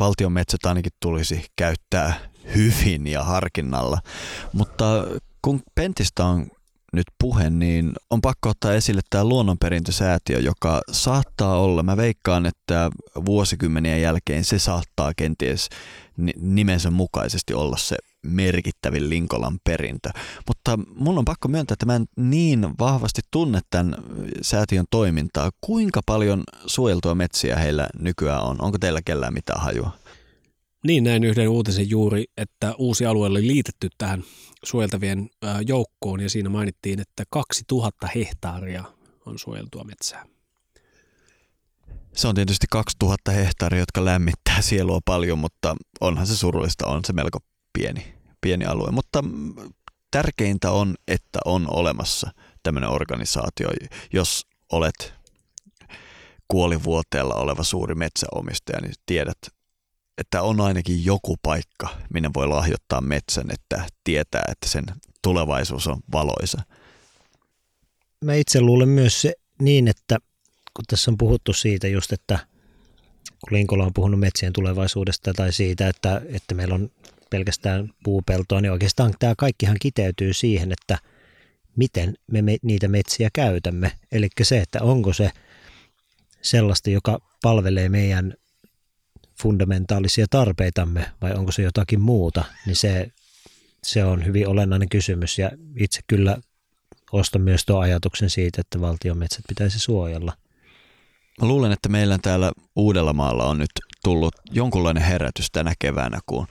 valtion 0.00 0.32
metsät 0.32 0.66
ainakin 0.66 0.92
tulisi 1.00 1.44
käyttää 1.56 2.14
hyvin 2.54 3.06
ja 3.06 3.24
harkinnalla. 3.24 3.98
Mutta 4.52 4.84
kun 5.42 5.60
Pentistä 5.74 6.24
on 6.24 6.46
nyt 6.92 7.06
puhe, 7.20 7.50
niin 7.50 7.92
on 8.10 8.20
pakko 8.20 8.48
ottaa 8.48 8.74
esille 8.74 9.00
tämä 9.10 9.24
luonnonperintösäätiö, 9.24 10.38
joka 10.38 10.80
saattaa 10.92 11.60
olla, 11.60 11.82
mä 11.82 11.96
veikkaan, 11.96 12.46
että 12.46 12.90
vuosikymmenien 13.26 14.02
jälkeen 14.02 14.44
se 14.44 14.58
saattaa 14.58 15.12
kenties 15.16 15.68
nimensä 16.36 16.90
mukaisesti 16.90 17.54
olla 17.54 17.76
se 17.76 17.96
merkittävin 18.22 19.10
Linkolan 19.10 19.58
perintö. 19.64 20.10
Mutta 20.48 20.78
mun 20.96 21.18
on 21.18 21.24
pakko 21.24 21.48
myöntää, 21.48 21.72
että 21.72 21.86
mä 21.86 21.96
en 21.96 22.06
niin 22.16 22.66
vahvasti 22.78 23.20
tunne 23.30 23.60
tämän 23.70 23.94
säätiön 24.42 24.84
toimintaa. 24.90 25.50
Kuinka 25.60 26.00
paljon 26.06 26.42
suojeltua 26.66 27.14
metsiä 27.14 27.56
heillä 27.56 27.88
nykyään 27.98 28.42
on? 28.42 28.56
Onko 28.62 28.78
teillä 28.78 29.00
kellään 29.04 29.34
mitään 29.34 29.60
hajua? 29.60 29.90
Niin, 30.86 31.04
näin 31.04 31.24
yhden 31.24 31.48
uutisen 31.48 31.90
juuri, 31.90 32.24
että 32.36 32.74
uusi 32.78 33.06
alue 33.06 33.26
oli 33.26 33.46
liitetty 33.46 33.88
tähän 33.98 34.24
suojeltavien 34.64 35.30
joukkoon 35.66 36.20
ja 36.20 36.30
siinä 36.30 36.48
mainittiin, 36.48 37.00
että 37.00 37.24
2000 37.30 38.06
hehtaaria 38.14 38.84
on 39.26 39.38
suojeltua 39.38 39.84
metsää. 39.84 40.26
Se 42.14 42.28
on 42.28 42.34
tietysti 42.34 42.66
2000 42.70 43.30
hehtaaria, 43.30 43.80
jotka 43.80 44.04
lämmittää 44.04 44.62
sielua 44.62 45.00
paljon, 45.04 45.38
mutta 45.38 45.76
onhan 46.00 46.26
se 46.26 46.36
surullista, 46.36 46.86
on 46.86 47.00
se 47.04 47.12
melko 47.12 47.38
pieni, 47.72 48.14
pieni 48.40 48.64
alue. 48.64 48.90
Mutta 48.90 49.24
tärkeintä 50.10 50.70
on, 50.70 50.94
että 51.08 51.38
on 51.44 51.66
olemassa 51.70 52.30
tämmöinen 52.62 52.90
organisaatio, 52.90 53.68
jos 54.12 54.46
olet 54.72 55.14
kuolivuoteella 56.48 57.34
oleva 57.34 57.64
suuri 57.64 57.94
metsäomistaja, 57.94 58.80
niin 58.80 58.94
tiedät, 59.06 59.38
että 60.18 60.42
on 60.42 60.60
ainakin 60.60 61.04
joku 61.04 61.36
paikka, 61.42 61.88
minne 62.14 62.30
voi 62.34 62.48
lahjoittaa 62.48 63.00
metsän, 63.00 63.50
että 63.50 63.84
tietää, 64.04 64.42
että 64.48 64.68
sen 64.68 64.84
tulevaisuus 65.22 65.86
on 65.86 66.00
valoisa. 66.12 66.62
Mä 68.24 68.34
itse 68.34 68.60
luulen 68.60 68.88
myös 68.88 69.22
se 69.22 69.34
niin, 69.60 69.88
että 69.88 70.18
kun 70.74 70.84
tässä 70.88 71.10
on 71.10 71.18
puhuttu 71.18 71.52
siitä 71.52 71.88
just, 71.88 72.12
että 72.12 72.38
kun 73.44 73.56
Linkola 73.58 73.84
on 73.84 73.94
puhunut 73.94 74.20
metsien 74.20 74.52
tulevaisuudesta 74.52 75.32
tai 75.32 75.52
siitä, 75.52 75.88
että, 75.88 76.22
että 76.28 76.54
meillä 76.54 76.74
on 76.74 76.90
pelkästään 77.32 77.90
puupeltoa, 78.04 78.60
niin 78.60 78.72
oikeastaan 78.72 79.14
tämä 79.18 79.34
kaikkihan 79.38 79.76
kiteytyy 79.80 80.32
siihen, 80.32 80.72
että 80.72 80.98
miten 81.76 82.14
me, 82.30 82.42
niitä 82.62 82.88
metsiä 82.88 83.28
käytämme. 83.32 83.92
Eli 84.12 84.28
se, 84.42 84.58
että 84.58 84.82
onko 84.82 85.12
se 85.12 85.30
sellaista, 86.42 86.90
joka 86.90 87.18
palvelee 87.42 87.88
meidän 87.88 88.34
fundamentaalisia 89.42 90.26
tarpeitamme 90.30 91.12
vai 91.22 91.32
onko 91.32 91.52
se 91.52 91.62
jotakin 91.62 92.00
muuta, 92.00 92.44
niin 92.66 92.76
se, 92.76 93.08
se 93.82 94.04
on 94.04 94.26
hyvin 94.26 94.48
olennainen 94.48 94.88
kysymys 94.88 95.38
ja 95.38 95.50
itse 95.76 96.00
kyllä 96.06 96.38
ostan 97.12 97.42
myös 97.42 97.64
tuon 97.66 97.82
ajatuksen 97.82 98.30
siitä, 98.30 98.60
että 98.60 98.80
valtion 98.80 99.18
metsät 99.18 99.44
pitäisi 99.48 99.78
suojella. 99.78 100.32
Mä 101.40 101.48
luulen, 101.48 101.72
että 101.72 101.88
meillä 101.88 102.18
täällä 102.22 102.52
Uudellamaalla 102.76 103.44
on 103.44 103.58
nyt 103.58 103.70
tullut 104.04 104.34
jonkunlainen 104.50 105.02
herätys 105.02 105.50
tänä 105.52 105.72
keväänä, 105.78 106.18
kun 106.26 106.46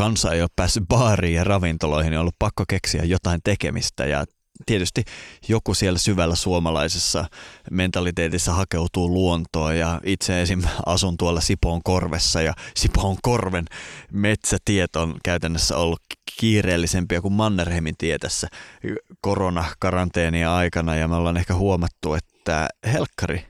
kansa 0.00 0.32
ei 0.32 0.42
ole 0.42 0.48
päässyt 0.56 0.84
baariin 0.88 1.34
ja 1.34 1.44
ravintoloihin, 1.44 2.10
niin 2.10 2.18
on 2.18 2.20
ollut 2.20 2.38
pakko 2.38 2.64
keksiä 2.68 3.04
jotain 3.04 3.40
tekemistä 3.44 4.06
ja 4.06 4.24
tietysti 4.66 5.04
joku 5.48 5.74
siellä 5.74 5.98
syvällä 5.98 6.34
suomalaisessa 6.34 7.24
mentaliteetissa 7.70 8.52
hakeutuu 8.52 9.08
luontoon 9.08 9.78
ja 9.78 10.00
itse 10.04 10.42
esim. 10.42 10.62
asun 10.86 11.16
tuolla 11.16 11.40
Sipoon 11.40 11.80
korvessa 11.84 12.42
ja 12.42 12.54
Sipoon 12.76 13.16
korven 13.22 13.64
metsätiet 14.12 14.96
on 14.96 15.14
käytännössä 15.24 15.76
ollut 15.76 16.00
kiireellisempiä 16.40 17.20
kuin 17.20 17.34
Mannerheimin 17.34 17.94
tie 17.98 18.18
tässä 18.18 18.48
koronakaranteenia 19.20 20.56
aikana 20.56 20.96
ja 20.96 21.08
me 21.08 21.16
ollaan 21.16 21.36
ehkä 21.36 21.54
huomattu, 21.54 22.14
että 22.14 22.68
helkkari 22.92 23.49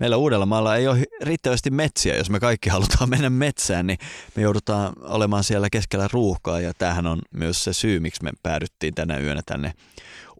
meillä 0.00 0.16
Uudellamaalla 0.16 0.76
ei 0.76 0.88
ole 0.88 1.04
riittävästi 1.22 1.70
metsiä. 1.70 2.16
Jos 2.16 2.30
me 2.30 2.40
kaikki 2.40 2.70
halutaan 2.70 3.10
mennä 3.10 3.30
metsään, 3.30 3.86
niin 3.86 3.98
me 4.36 4.42
joudutaan 4.42 4.92
olemaan 5.00 5.44
siellä 5.44 5.70
keskellä 5.70 6.08
ruuhkaa. 6.12 6.60
Ja 6.60 6.72
tämähän 6.74 7.06
on 7.06 7.18
myös 7.34 7.64
se 7.64 7.72
syy, 7.72 8.00
miksi 8.00 8.24
me 8.24 8.30
päädyttiin 8.42 8.94
tänä 8.94 9.18
yönä 9.18 9.40
tänne 9.46 9.72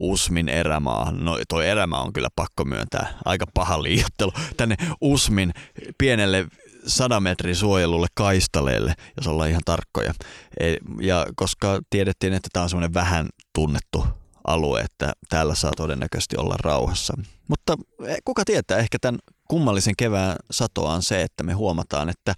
Usmin 0.01 0.49
erämaahan. 0.49 1.25
No 1.25 1.39
toi 1.49 1.69
erämaa 1.69 2.03
on 2.03 2.13
kyllä 2.13 2.29
pakko 2.37 2.65
myöntää. 2.65 3.15
Aika 3.25 3.47
paha 3.55 3.83
liiottelu. 3.83 4.33
Tänne 4.57 4.77
Usmin 5.01 5.53
pienelle 5.99 6.47
sadan 6.87 7.23
metrin 7.23 7.57
suojelulle 7.57 8.07
kaistaleelle, 8.15 8.95
jos 9.17 9.27
ollaan 9.27 9.51
ihan 9.51 9.63
tarkkoja. 9.65 10.15
E, 10.61 10.77
ja 11.01 11.27
koska 11.37 11.81
tiedettiin, 11.91 12.33
että 12.33 12.49
tämä 12.53 12.63
on 12.63 12.71
semmoinen 12.71 12.95
vähän 12.95 13.29
tunnettu 13.55 14.07
alue, 14.47 14.81
että 14.81 15.13
täällä 15.29 15.55
saa 15.55 15.73
todennäköisesti 15.77 16.37
olla 16.37 16.55
rauhassa. 16.63 17.15
Mutta 17.49 17.77
e, 18.07 18.17
kuka 18.25 18.45
tietää, 18.45 18.79
ehkä 18.79 18.99
tämän 19.01 19.19
kummallisen 19.49 19.95
kevään 19.97 20.37
satoa 20.51 20.93
on 20.93 21.03
se, 21.03 21.23
että 21.23 21.43
me 21.43 21.53
huomataan, 21.53 22.09
että 22.09 22.35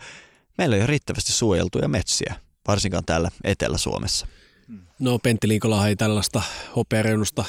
meillä 0.58 0.76
ei 0.76 0.82
ole 0.82 0.86
riittävästi 0.86 1.32
suojeltuja 1.32 1.88
metsiä, 1.88 2.34
varsinkaan 2.68 3.04
täällä 3.04 3.30
Etelä-Suomessa. 3.44 4.26
No 4.98 5.18
Pentti 5.18 5.48
Liikola 5.48 5.88
ei 5.88 5.96
tällaista 5.96 6.42
hopeareunusta 6.76 7.44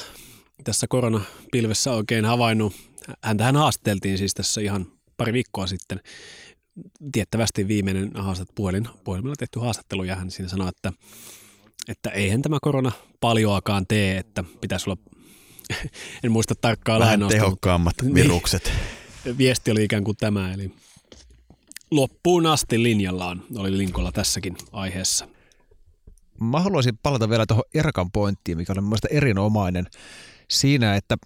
tässä 0.64 0.86
koronapilvessä 0.88 1.92
oikein 1.92 2.24
havainnut. 2.24 2.74
Häntähän 3.22 3.56
haasteltiin 3.56 4.18
siis 4.18 4.34
tässä 4.34 4.60
ihan 4.60 4.86
pari 5.16 5.32
viikkoa 5.32 5.66
sitten. 5.66 6.00
Tiettävästi 7.12 7.68
viimeinen 7.68 8.10
haastat, 8.14 8.48
puhelin, 8.54 8.88
puhelimella 9.04 9.36
tehty 9.38 9.60
haastattelu 9.60 10.04
ja 10.04 10.16
hän 10.16 10.30
siinä 10.30 10.48
sanoi, 10.48 10.68
että, 10.68 10.92
että 11.88 12.10
eihän 12.10 12.42
tämä 12.42 12.58
korona 12.62 12.92
paljoakaan 13.20 13.86
tee, 13.86 14.18
että 14.18 14.44
pitäisi 14.60 14.90
olla, 14.90 15.00
en 16.24 16.32
muista 16.32 16.54
tarkkaan 16.54 17.00
Vähän 17.00 17.10
lainausta, 17.10 17.38
tehokkaammat 17.38 17.94
mutta, 18.02 18.14
virukset. 18.14 18.64
Niin, 18.64 19.01
viesti 19.38 19.70
oli 19.70 19.84
ikään 19.84 20.04
kuin 20.04 20.16
tämä, 20.16 20.54
eli 20.54 20.74
loppuun 21.90 22.46
asti 22.46 22.82
linjallaan 22.82 23.42
oli 23.56 23.78
Linkolla 23.78 24.12
tässäkin 24.12 24.56
aiheessa 24.72 25.28
mä 26.42 26.60
haluaisin 26.60 26.98
palata 27.02 27.28
vielä 27.28 27.46
tuohon 27.46 27.64
Erkan 27.74 28.10
pointtiin, 28.10 28.58
mikä 28.58 28.74
on 28.76 28.84
mielestäni 28.84 29.16
erinomainen 29.16 29.86
siinä, 30.50 30.96
että 30.96 31.16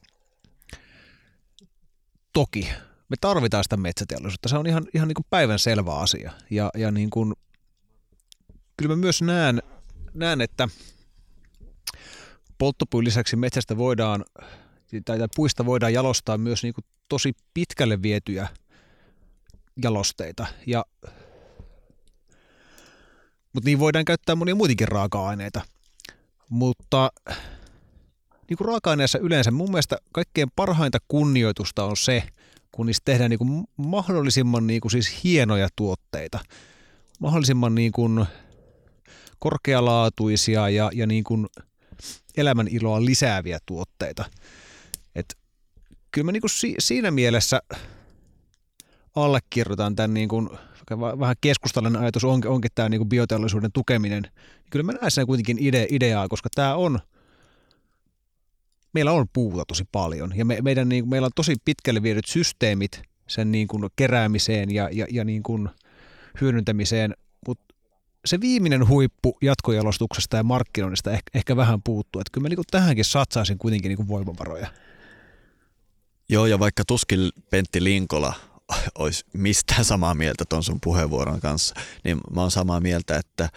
toki 2.32 2.68
me 3.08 3.16
tarvitaan 3.20 3.64
sitä 3.64 3.76
metsäteollisuutta. 3.76 4.48
Se 4.48 4.56
on 4.56 4.66
ihan, 4.66 4.86
ihan 4.94 5.08
niin 5.08 5.14
kuin 5.14 5.26
päivän 5.30 5.58
selvä 5.58 5.94
asia. 5.94 6.32
Ja, 6.50 6.70
ja 6.74 6.90
niin 6.90 7.10
kuin, 7.10 7.34
kyllä 8.76 8.96
mä 8.96 9.00
myös 9.00 9.22
näen, 9.22 9.62
näen 10.14 10.40
että 10.40 10.68
polttopuun 12.58 13.04
lisäksi 13.04 13.36
metsästä 13.36 13.76
voidaan, 13.76 14.24
tai, 14.90 15.18
tai 15.18 15.28
puista 15.36 15.66
voidaan 15.66 15.92
jalostaa 15.92 16.38
myös 16.38 16.62
niin 16.62 16.74
kuin 16.74 16.84
tosi 17.08 17.32
pitkälle 17.54 18.02
vietyjä 18.02 18.48
jalosteita. 19.82 20.46
Ja, 20.66 20.84
mutta 23.52 23.66
niin 23.68 23.78
voidaan 23.78 24.04
käyttää 24.04 24.34
monia 24.34 24.54
muitakin 24.54 24.88
raaka-aineita. 24.88 25.60
Mutta 26.50 27.12
niin 28.48 28.56
kuin 28.56 28.68
raaka-aineessa 28.68 29.18
yleensä 29.18 29.50
mun 29.50 29.70
mielestä 29.70 29.98
kaikkein 30.12 30.48
parhainta 30.56 30.98
kunnioitusta 31.08 31.84
on 31.84 31.96
se, 31.96 32.22
kun 32.72 32.86
niistä 32.86 33.04
tehdään 33.04 33.30
niin 33.30 33.38
kuin 33.38 33.64
mahdollisimman 33.76 34.66
niin 34.66 34.80
kuin 34.80 34.92
siis 34.92 35.24
hienoja 35.24 35.68
tuotteita, 35.76 36.38
mahdollisimman 37.20 37.74
niin 37.74 37.92
kuin 37.92 38.26
korkealaatuisia 39.38 40.68
ja, 40.68 40.90
ja 40.94 41.06
niin 41.06 41.24
kuin 41.24 41.46
elämän 42.36 42.68
iloa 42.68 43.04
lisääviä 43.04 43.58
tuotteita. 43.66 44.24
Kyllä 46.16 46.24
mä 46.24 46.32
niin 46.32 46.40
kuin 46.40 46.50
si, 46.50 46.74
siinä 46.78 47.10
mielessä 47.10 47.60
allekirjoitan 49.16 49.96
tämän 49.96 50.14
niin 50.14 50.28
kuin, 50.28 50.48
vähän 50.90 51.36
keskustalainen 51.40 52.02
ajatus 52.02 52.24
onkin, 52.24 52.50
onkin 52.50 52.70
tämä 52.74 52.88
niin 52.88 53.00
kuin 53.00 53.08
bioteollisuuden 53.08 53.72
tukeminen. 53.72 54.22
Kyllä 54.70 54.82
mä 54.82 54.92
näen 54.92 55.10
sen 55.10 55.26
kuitenkin 55.26 55.58
ide, 55.60 55.86
ideaa, 55.90 56.28
koska 56.28 56.48
tämä 56.54 56.74
on– 56.74 56.98
meillä 58.96 59.12
on 59.12 59.26
puuta 59.32 59.64
tosi 59.68 59.84
paljon 59.92 60.32
ja 60.36 60.44
me, 60.44 60.58
meidän, 60.62 60.88
niin, 60.88 61.08
meillä 61.08 61.26
on 61.26 61.32
tosi 61.34 61.54
pitkälle 61.64 62.02
viedyt 62.02 62.26
systeemit 62.26 63.02
sen 63.28 63.52
niin 63.52 63.68
kuin 63.68 63.88
keräämiseen 63.96 64.74
ja, 64.74 64.88
ja, 64.92 65.06
ja 65.10 65.24
niin 65.24 65.42
kuin 65.42 65.68
hyödyntämiseen, 66.40 67.14
mutta 67.46 67.74
se 68.24 68.40
viimeinen 68.40 68.88
huippu 68.88 69.38
jatkojalostuksesta 69.42 70.36
ja 70.36 70.42
markkinoinnista 70.42 71.10
ehkä, 71.10 71.30
ehkä 71.34 71.56
vähän 71.56 71.82
puuttuu. 71.82 72.20
Että 72.20 72.30
kyllä 72.32 72.44
mä 72.44 72.48
niin 72.48 72.56
kuin 72.56 72.66
tähänkin 72.70 73.04
satsaisin 73.04 73.58
kuitenkin 73.58 73.88
niin 73.88 73.96
kuin 73.96 74.08
voimavaroja. 74.08 74.66
Joo, 76.28 76.46
ja 76.46 76.58
vaikka 76.58 76.84
tuskin 76.84 77.30
Pentti 77.50 77.84
Linkola 77.84 78.34
olisi 78.98 79.24
mistään 79.32 79.84
samaa 79.84 80.14
mieltä 80.14 80.44
tuon 80.48 80.64
sun 80.64 80.80
puheenvuoron 80.80 81.40
kanssa, 81.40 81.74
niin 82.04 82.20
mä 82.34 82.40
oon 82.40 82.50
samaa 82.50 82.80
mieltä, 82.80 83.16
että 83.16 83.48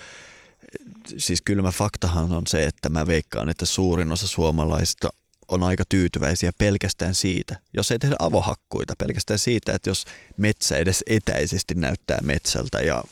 siis 1.18 1.42
kylmä 1.42 1.72
faktahan 1.72 2.32
on 2.32 2.48
se, 2.48 2.66
että 2.66 2.90
mä 2.90 3.08
veikkaan, 3.08 3.50
että 3.50 3.66
suurin 3.66 4.12
osa 4.12 4.28
suomalaista 4.28 5.10
on 5.48 5.64
aika 5.64 5.84
tyytyväisiä 5.90 6.52
pelkästään 6.58 7.16
siitä, 7.16 7.56
jos 7.74 7.92
ei 7.92 8.00
tehdä 8.00 8.16
avohakkuita, 8.20 8.94
pelkästään 8.98 9.40
siitä, 9.40 9.74
että 9.74 9.90
jos 9.90 10.06
metsä 10.38 10.78
edes 10.78 11.04
etäisesti 11.08 11.76
näyttää 11.76 12.18
metsältä 12.24 12.82
ja 12.82 13.04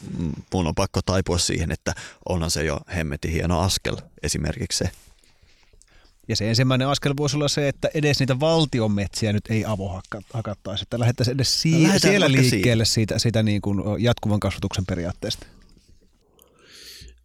mun 0.54 0.68
on 0.68 0.76
pakko 0.76 1.02
taipua 1.06 1.38
siihen, 1.38 1.72
että 1.72 1.96
onhan 2.30 2.52
se 2.52 2.64
jo 2.64 2.80
hemmetin 2.96 3.32
hieno 3.32 3.60
askel 3.60 3.98
esimerkiksi 4.24 4.78
se. 4.78 5.07
Ja 6.28 6.36
se 6.36 6.50
ensimmäinen 6.50 6.88
askel 6.88 7.14
voisi 7.18 7.36
olla 7.36 7.48
se, 7.48 7.68
että 7.68 7.90
edes 7.94 8.20
niitä 8.20 8.40
valtion 8.40 8.92
metsiä 8.92 9.34
nyt 9.34 9.44
ei 9.50 9.66
avohakattaisi, 9.66 10.84
että 10.84 11.00
lähdettäisiin 11.00 11.36
edes 11.36 11.62
si- 11.62 11.88
no, 11.88 12.00
siellä 12.00 12.32
liikkeelle 12.32 12.86
siitä, 12.86 13.20
siitä 13.20 13.44
niin 13.44 13.62
kuin 13.62 14.04
jatkuvan 14.04 14.40
kasvatuksen 14.40 14.86
periaatteesta. 14.86 15.48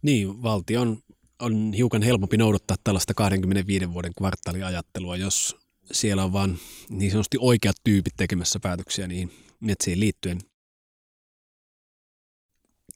Niin, 0.01 0.43
valtion 0.43 0.97
on 1.39 1.73
hiukan 1.73 2.01
helpompi 2.01 2.37
noudattaa 2.37 2.77
tällaista 2.83 3.13
25 3.13 3.93
vuoden 3.93 4.13
kvartaaliajattelua, 4.17 5.17
jos 5.17 5.55
siellä 5.91 6.23
on 6.23 6.33
vain 6.33 6.59
niin 6.89 7.11
sanotusti 7.11 7.37
oikeat 7.39 7.75
tyypit 7.83 8.13
tekemässä 8.17 8.59
päätöksiä 8.59 9.07
niihin 9.07 9.31
metsiin 9.59 9.99
liittyen. 9.99 10.39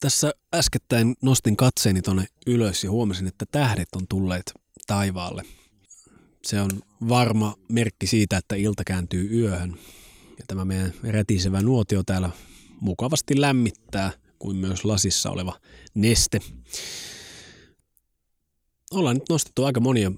Tässä 0.00 0.32
äskettäin 0.54 1.14
nostin 1.22 1.56
katseeni 1.56 2.02
tuonne 2.02 2.26
ylös 2.46 2.84
ja 2.84 2.90
huomasin, 2.90 3.26
että 3.26 3.46
tähdet 3.52 3.88
on 3.96 4.06
tulleet 4.08 4.52
taivaalle. 4.86 5.44
Se 6.48 6.60
on 6.60 6.70
varma 7.08 7.54
merkki 7.68 8.06
siitä, 8.06 8.36
että 8.36 8.54
ilta 8.54 8.84
kääntyy 8.84 9.40
yöhön. 9.40 9.74
Ja 10.38 10.44
tämä 10.46 10.64
meidän 10.64 10.92
rätisevä 11.02 11.62
nuotio 11.62 12.02
täällä 12.02 12.30
mukavasti 12.80 13.40
lämmittää, 13.40 14.12
kuin 14.38 14.56
myös 14.56 14.84
lasissa 14.84 15.30
oleva 15.30 15.60
neste 15.94 16.40
ollaan 18.90 19.16
nyt 19.16 19.28
nostettu 19.28 19.64
aika 19.64 19.80
monia 19.80 20.12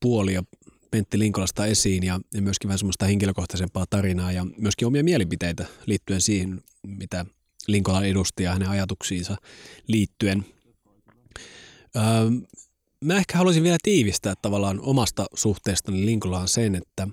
puolia 0.00 0.42
Pentti 0.90 1.18
Linkolasta 1.18 1.66
esiin 1.66 2.02
ja, 2.02 2.20
ja 2.34 2.42
myöskin 2.42 2.68
vähän 2.68 2.78
semmoista 2.78 3.06
henkilökohtaisempaa 3.06 3.84
tarinaa 3.90 4.32
ja 4.32 4.46
myöskin 4.56 4.86
omia 4.88 5.04
mielipiteitä 5.04 5.66
liittyen 5.86 6.20
siihen, 6.20 6.60
mitä 6.86 7.26
Linkola 7.66 8.04
edusti 8.04 8.42
ja 8.42 8.52
hänen 8.52 8.68
ajatuksiinsa 8.68 9.36
liittyen. 9.86 10.44
Öö, 11.96 12.02
mä 13.04 13.16
ehkä 13.16 13.38
haluaisin 13.38 13.62
vielä 13.62 13.78
tiivistää 13.82 14.34
tavallaan 14.42 14.80
omasta 14.80 15.26
suhteestani 15.34 16.06
Linkolaan 16.06 16.48
sen, 16.48 16.74
että 16.74 17.08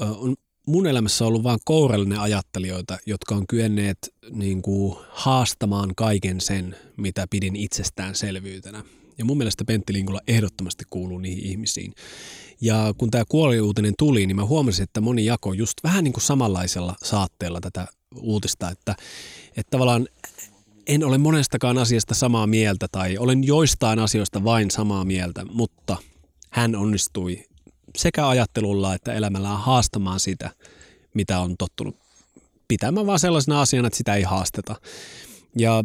on 0.00 0.36
mun 0.66 0.86
elämässä 0.86 1.26
ollut 1.26 1.42
vain 1.42 1.58
kourallinen 1.64 2.20
ajattelijoita, 2.20 2.98
jotka 3.06 3.34
on 3.34 3.46
kyenneet 3.46 3.98
niin 4.30 4.62
kuin, 4.62 4.96
haastamaan 5.08 5.94
kaiken 5.96 6.40
sen, 6.40 6.76
mitä 6.96 7.26
pidin 7.30 7.56
itsestäänselvyytenä. 7.56 8.84
Ja 9.18 9.24
mun 9.24 9.38
mielestä 9.38 9.64
Pentti 9.64 9.92
Linkula 9.92 10.20
ehdottomasti 10.28 10.84
kuuluu 10.90 11.18
niihin 11.18 11.44
ihmisiin. 11.44 11.92
Ja 12.60 12.94
kun 12.98 13.10
tämä 13.10 13.24
kuoliuutinen 13.28 13.94
tuli, 13.98 14.26
niin 14.26 14.36
mä 14.36 14.44
huomasin, 14.44 14.82
että 14.82 15.00
moni 15.00 15.24
jako 15.24 15.52
just 15.52 15.74
vähän 15.84 16.04
niin 16.04 16.12
kuin 16.12 16.24
samanlaisella 16.24 16.96
saatteella 17.02 17.60
tätä 17.60 17.86
uutista, 18.20 18.70
että, 18.70 18.94
että 19.56 19.70
tavallaan 19.70 20.08
en 20.86 21.04
ole 21.04 21.18
monestakaan 21.18 21.78
asiasta 21.78 22.14
samaa 22.14 22.46
mieltä 22.46 22.86
tai 22.92 23.18
olen 23.18 23.44
joistain 23.44 23.98
asioista 23.98 24.44
vain 24.44 24.70
samaa 24.70 25.04
mieltä, 25.04 25.44
mutta 25.44 25.96
hän 26.50 26.76
onnistui 26.76 27.44
sekä 27.96 28.28
ajattelulla 28.28 28.94
että 28.94 29.12
elämällään 29.12 29.60
haastamaan 29.60 30.20
sitä, 30.20 30.50
mitä 31.14 31.40
on 31.40 31.56
tottunut 31.56 31.96
pitämään 32.68 33.06
vaan 33.06 33.18
sellaisena 33.18 33.60
asiana, 33.60 33.86
että 33.86 33.96
sitä 33.96 34.14
ei 34.14 34.22
haasteta. 34.22 34.76
Ja 35.58 35.84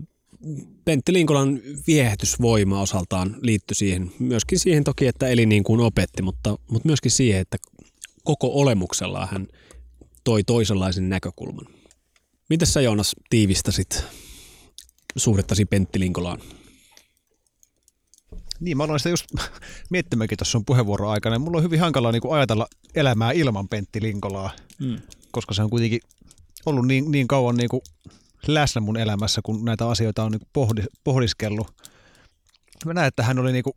Pentti 0.86 1.14
Linkolan 1.14 1.60
viehätysvoima 1.88 2.82
osaltaan 2.82 3.36
liittyi 3.42 3.76
siihen, 3.76 4.12
myöskin 4.20 4.60
siihen 4.60 4.84
toki, 4.84 5.08
että 5.08 5.28
eli 5.28 5.46
niin 5.46 5.64
kuin 5.64 5.80
opetti, 5.80 6.22
mutta, 6.22 6.58
mutta 6.72 6.88
myöskin 6.88 7.12
siihen, 7.12 7.42
että 7.42 7.58
koko 8.24 8.52
olemuksellaan 8.54 9.28
hän 9.32 9.48
toi 10.24 10.44
toisenlaisen 10.44 11.10
näkökulman. 11.10 11.66
Miten 12.50 12.68
sä 12.68 12.82
Joonas 12.82 13.16
tiivistäsit 13.30 14.04
suhdettasi 15.20 15.66
Pentti 15.66 16.00
Linkolaan? 16.00 16.40
Niin, 18.60 18.78
mä 18.78 18.84
aloin 18.84 19.00
sitä 19.00 19.10
just 19.10 19.26
miettimäänkin 19.90 20.38
tuossa 20.38 20.52
sun 20.52 20.66
puheenvuoron 20.66 21.12
aikana. 21.12 21.40
Mulla 21.40 21.58
on 21.58 21.64
hyvin 21.64 21.80
hankalaa 21.80 22.12
niin 22.12 22.22
kuin 22.22 22.36
ajatella 22.36 22.68
elämää 22.96 23.32
ilman 23.32 23.68
Pentti 23.68 24.02
Linkolaa, 24.02 24.52
mm. 24.80 24.98
koska 25.32 25.54
se 25.54 25.64
on 25.64 25.70
kuitenkin 25.70 26.00
ollut 26.66 26.88
niin, 26.88 27.12
niin 27.12 27.28
kauan 27.28 27.58
niin 27.58 27.70
kuin 27.70 27.82
läsnä 28.48 28.82
mun 28.82 28.98
elämässä, 28.98 29.42
kun 29.44 29.66
näitä 29.66 29.90
asioita 29.90 30.24
on 30.24 30.32
niin 30.32 30.48
pohdi, 30.54 30.84
pohdiskellut. 31.04 31.68
Mä 32.86 32.94
näen, 32.94 33.08
että 33.08 33.24
hän 33.24 33.40
oli 33.40 33.52
niin 33.52 33.64
kuin 33.64 33.74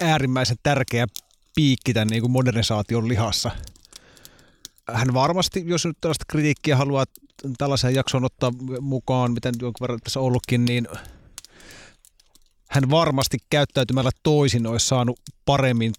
äärimmäisen 0.00 0.56
tärkeä 0.62 1.06
piikki 1.54 1.94
tämän 1.94 2.08
niin 2.08 2.22
kuin 2.22 2.30
modernisaation 2.30 3.08
lihassa. 3.08 3.50
Hän 4.92 5.14
varmasti, 5.14 5.64
jos 5.66 5.86
nyt 5.86 5.96
tällaista 6.00 6.24
kritiikkiä 6.28 6.76
haluaa 6.76 7.04
tällaisen 7.58 7.94
jakson 7.94 8.24
ottaa 8.24 8.52
mukaan, 8.80 9.32
miten 9.32 9.54
jonkun 9.62 9.80
verran 9.80 9.98
tässä 10.04 10.20
ollutkin, 10.20 10.64
niin 10.64 10.88
hän 12.68 12.90
varmasti 12.90 13.38
käyttäytymällä 13.50 14.10
toisin 14.22 14.66
olisi 14.66 14.86
saanut 14.86 15.20
paremmin 15.44 15.92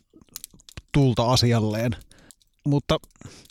tulta 0.92 1.32
asialleen. 1.32 1.96
Mutta 2.66 2.98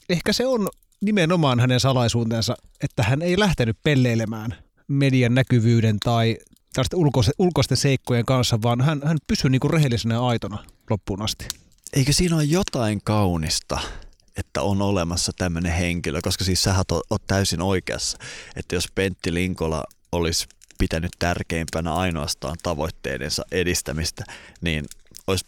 ehkä 0.08 0.32
se 0.32 0.46
on 0.46 0.68
nimenomaan 1.00 1.60
hänen 1.60 1.80
salaisuutensa, 1.80 2.56
että 2.82 3.02
hän 3.02 3.22
ei 3.22 3.38
lähtenyt 3.38 3.76
pelleilemään 3.82 4.54
median 4.88 5.34
näkyvyyden 5.34 5.96
tai 6.04 6.36
ulkoisten, 6.94 7.34
ulkoisten 7.38 7.76
seikkojen 7.76 8.24
kanssa, 8.24 8.62
vaan 8.62 8.80
hän, 8.80 9.00
hän 9.04 9.18
pysyi 9.26 9.50
niin 9.50 9.60
kuin 9.60 9.70
rehellisenä 9.70 10.14
ja 10.14 10.26
aitona 10.26 10.64
loppuun 10.90 11.22
asti. 11.22 11.48
Eikö 11.92 12.12
siinä 12.12 12.36
ole 12.36 12.44
jotain 12.44 13.00
kaunista, 13.04 13.78
että 14.38 14.62
on 14.62 14.82
olemassa 14.82 15.32
tämmöinen 15.38 15.72
henkilö, 15.72 16.20
koska 16.22 16.44
siis 16.44 16.62
sä 16.62 16.74
oot 17.10 17.26
täysin 17.26 17.62
oikeassa, 17.62 18.18
että 18.56 18.74
jos 18.74 18.88
Pentti 18.94 19.34
Linkola 19.34 19.84
olisi 20.12 20.46
pitänyt 20.78 21.12
tärkeimpänä 21.18 21.94
ainoastaan 21.94 22.56
tavoitteidensa 22.62 23.44
edistämistä, 23.52 24.24
niin 24.60 24.86
olisi 25.26 25.46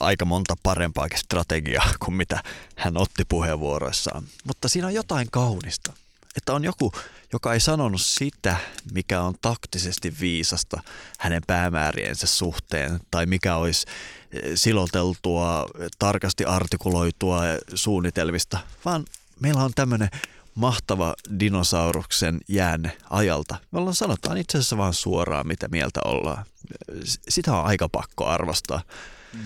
aika 0.00 0.24
monta 0.24 0.56
parempaakin 0.62 1.18
strategiaa 1.18 1.90
kuin 2.04 2.14
mitä 2.14 2.42
hän 2.76 2.96
otti 2.96 3.24
puheenvuoroissaan. 3.24 4.24
Mutta 4.44 4.68
siinä 4.68 4.86
on 4.86 4.94
jotain 4.94 5.28
kaunista. 5.30 5.92
Että 6.36 6.52
on 6.52 6.64
joku, 6.64 6.92
joka 7.32 7.54
ei 7.54 7.60
sanonut 7.60 8.00
sitä, 8.00 8.56
mikä 8.92 9.20
on 9.20 9.34
taktisesti 9.42 10.14
viisasta 10.20 10.82
hänen 11.18 11.42
päämääriensä 11.46 12.26
suhteen, 12.26 13.00
tai 13.10 13.26
mikä 13.26 13.56
olisi 13.56 13.86
siloteltua, 14.54 15.66
tarkasti 15.98 16.44
artikuloitua 16.44 17.42
suunnitelmista, 17.74 18.58
vaan 18.84 19.04
meillä 19.40 19.64
on 19.64 19.72
tämmöinen 19.74 20.08
mahtava 20.54 21.14
dinosauruksen 21.40 22.40
jäänne 22.48 22.96
ajalta. 23.10 23.56
Me 23.70 23.78
ollaan 23.78 23.94
sanotaan 23.94 24.38
itse 24.38 24.58
asiassa 24.58 24.76
vaan 24.76 24.94
suoraan, 24.94 25.46
mitä 25.46 25.68
mieltä 25.68 26.00
ollaan. 26.04 26.44
Sitä 27.28 27.56
on 27.56 27.64
aika 27.64 27.88
pakko 27.88 28.26
arvostaa. 28.26 28.82
Mm. 29.32 29.40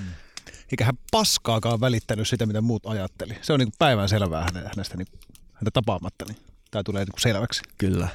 Eikä 0.73 0.85
hän 0.85 0.99
paskaakaan 1.11 1.81
välittänyt 1.81 2.29
sitä, 2.29 2.47
mitä 2.47 2.61
muut 2.61 2.87
ajatteli. 2.87 3.39
Se 3.43 3.53
on 3.53 3.61
niin 3.61 3.73
päivän 3.79 4.09
selvää 4.09 4.51
hänestä, 4.67 4.97
niin, 4.97 5.07
häntä 5.53 5.71
tapaamatta, 5.73 6.25
niin 6.29 6.39
tämä 6.71 6.83
tulee 6.83 7.05
niin 7.05 7.21
selväksi. 7.21 7.63
Kyllä. 7.79 8.09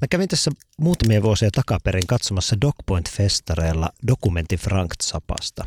Mä 0.00 0.08
kävin 0.10 0.28
tässä 0.28 0.50
muutamia 0.78 1.22
vuosia 1.22 1.50
takaperin 1.50 2.06
katsomassa 2.06 2.56
DocPoint-festareilla 2.64 3.88
dokumentti 4.06 4.56
Frank 4.56 4.94
Zappasta. 5.02 5.66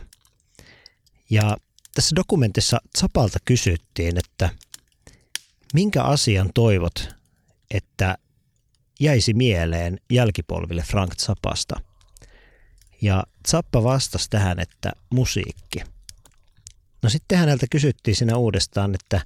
Ja 1.30 1.58
tässä 1.96 2.16
dokumentissa 2.16 2.80
Zapalta 3.00 3.40
kysyttiin, 3.46 4.18
että 4.18 4.50
minkä 5.74 6.04
asian 6.04 6.50
toivot, 6.54 7.16
että 7.72 8.18
jäisi 9.00 9.34
mieleen 9.34 10.00
jälkipolville 10.12 10.82
Frank 10.82 11.16
Zappasta? 11.16 11.76
Ja 13.02 13.24
Zappa 13.48 13.84
vastasi 13.84 14.30
tähän, 14.30 14.60
että 14.60 14.92
musiikki. 15.10 15.80
No 17.02 17.10
sitten 17.10 17.38
häneltä 17.38 17.66
kysyttiin 17.72 18.16
siinä 18.16 18.38
uudestaan, 18.38 18.96
että 18.96 19.22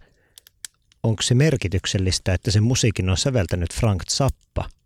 onko 1.04 1.22
se 1.22 1.36
merkityksellistä, 1.36 2.34
että 2.34 2.52
sen 2.52 2.64
musiikin 2.64 3.10
on 3.10 3.18
säveltänyt 3.18 3.74
Frank 3.74 4.04
Zappa– 4.06 4.70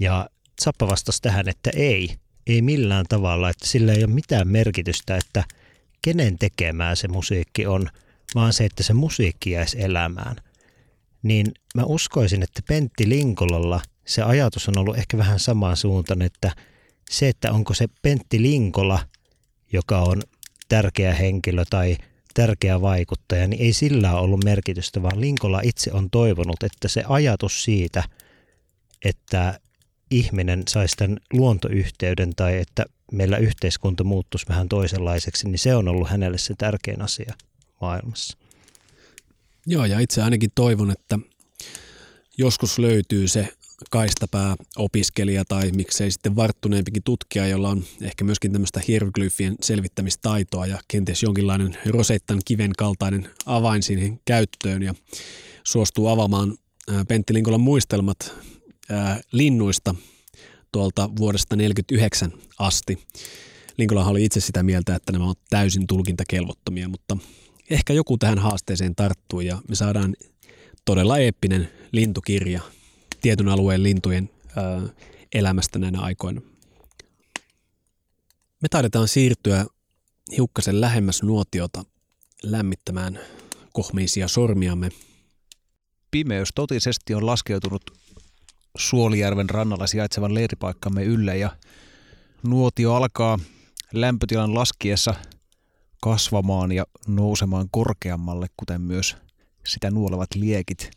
ja 0.00 0.28
Zappa 0.64 0.88
vastasi 0.88 1.22
tähän, 1.22 1.48
että 1.48 1.70
ei, 1.74 2.16
ei 2.46 2.62
millään 2.62 3.06
tavalla, 3.08 3.50
että 3.50 3.66
sillä 3.68 3.92
ei 3.92 4.04
ole 4.04 4.14
mitään 4.14 4.48
merkitystä, 4.48 5.16
että 5.16 5.44
kenen 6.02 6.38
tekemää 6.38 6.94
se 6.94 7.08
musiikki 7.08 7.66
on, 7.66 7.88
vaan 8.34 8.52
se, 8.52 8.64
että 8.64 8.82
se 8.82 8.92
musiikki 8.92 9.50
jäisi 9.50 9.82
elämään. 9.82 10.36
Niin 11.22 11.52
mä 11.74 11.82
uskoisin, 11.84 12.42
että 12.42 12.62
Pentti 12.68 13.08
Linkolalla 13.08 13.80
se 14.06 14.22
ajatus 14.22 14.68
on 14.68 14.78
ollut 14.78 14.98
ehkä 14.98 15.18
vähän 15.18 15.38
samaan 15.38 15.76
suuntaan, 15.76 16.22
että 16.22 16.52
se, 17.10 17.28
että 17.28 17.52
onko 17.52 17.74
se 17.74 17.86
Pentti 18.02 18.42
Linkola, 18.42 18.98
joka 19.72 19.98
on 19.98 20.22
tärkeä 20.68 21.14
henkilö 21.14 21.64
tai 21.70 21.96
tärkeä 22.34 22.80
vaikuttaja, 22.80 23.48
niin 23.48 23.62
ei 23.62 23.72
sillä 23.72 24.12
ole 24.12 24.20
ollut 24.20 24.44
merkitystä, 24.44 25.02
vaan 25.02 25.20
Linkola 25.20 25.60
itse 25.64 25.92
on 25.92 26.10
toivonut, 26.10 26.62
että 26.62 26.88
se 26.88 27.04
ajatus 27.08 27.64
siitä, 27.64 28.04
että 29.04 29.60
ihminen 30.10 30.62
saisi 30.68 30.96
tämän 30.96 31.16
luontoyhteyden 31.32 32.34
tai 32.34 32.58
että 32.58 32.86
meillä 33.12 33.36
yhteiskunta 33.36 34.04
muuttuisi 34.04 34.48
vähän 34.48 34.68
toisenlaiseksi, 34.68 35.48
niin 35.48 35.58
se 35.58 35.74
on 35.74 35.88
ollut 35.88 36.08
hänelle 36.08 36.38
se 36.38 36.54
tärkein 36.58 37.02
asia 37.02 37.34
maailmassa. 37.80 38.38
Joo, 39.66 39.84
ja 39.84 40.00
itse 40.00 40.22
ainakin 40.22 40.50
toivon, 40.54 40.90
että 40.90 41.18
joskus 42.38 42.78
löytyy 42.78 43.28
se 43.28 43.48
kaistapää 43.90 44.56
opiskelija 44.76 45.44
tai 45.44 45.70
miksei 45.70 46.10
sitten 46.10 46.36
varttuneempikin 46.36 47.02
tutkija, 47.02 47.46
jolla 47.46 47.68
on 47.68 47.84
ehkä 48.02 48.24
myöskin 48.24 48.52
tämmöistä 48.52 48.80
hieroglyfien 48.88 49.56
selvittämistaitoa 49.62 50.66
ja 50.66 50.78
kenties 50.88 51.22
jonkinlainen 51.22 51.78
Rosettan 51.86 52.40
kiven 52.44 52.72
kaltainen 52.78 53.30
avain 53.46 53.82
siihen 53.82 54.20
käyttöön 54.24 54.82
ja 54.82 54.94
suostuu 55.64 56.08
avaamaan 56.08 56.58
Pentti 57.08 57.34
Linkolan 57.34 57.60
muistelmat 57.60 58.34
linnuista 59.32 59.94
tuolta 60.72 61.10
vuodesta 61.16 61.56
1949 61.56 62.32
asti. 62.58 62.98
Linkolahan 63.76 64.10
oli 64.10 64.24
itse 64.24 64.40
sitä 64.40 64.62
mieltä, 64.62 64.94
että 64.94 65.12
nämä 65.12 65.24
ovat 65.24 65.38
täysin 65.50 65.86
tulkintakelvottomia, 65.86 66.88
mutta 66.88 67.16
ehkä 67.70 67.92
joku 67.92 68.18
tähän 68.18 68.38
haasteeseen 68.38 68.94
tarttuu 68.94 69.40
ja 69.40 69.62
me 69.68 69.74
saadaan 69.74 70.16
todella 70.84 71.18
eeppinen 71.18 71.70
lintukirja 71.92 72.60
tietyn 73.20 73.48
alueen 73.48 73.82
lintujen 73.82 74.30
ää, 74.56 74.82
elämästä 75.34 75.78
näinä 75.78 76.00
aikoina. 76.00 76.40
Me 78.60 78.68
taidetaan 78.70 79.08
siirtyä 79.08 79.66
hiukkasen 80.36 80.80
lähemmäs 80.80 81.22
nuotiota 81.22 81.84
lämmittämään 82.42 83.20
kohmeisia 83.72 84.28
sormiamme. 84.28 84.88
Pimeys 86.10 86.48
totisesti 86.54 87.14
on 87.14 87.26
laskeutunut 87.26 87.82
Suolijärven 88.78 89.50
rannalla 89.50 89.86
sijaitsevan 89.86 90.34
leiripaikkamme 90.34 91.04
ylle 91.04 91.38
ja 91.38 91.56
nuotio 92.42 92.94
alkaa 92.94 93.38
lämpötilan 93.92 94.54
laskiessa 94.54 95.14
kasvamaan 96.02 96.72
ja 96.72 96.84
nousemaan 97.06 97.68
korkeammalle, 97.70 98.46
kuten 98.56 98.80
myös 98.80 99.16
sitä 99.66 99.90
nuolevat 99.90 100.34
liekit. 100.34 100.90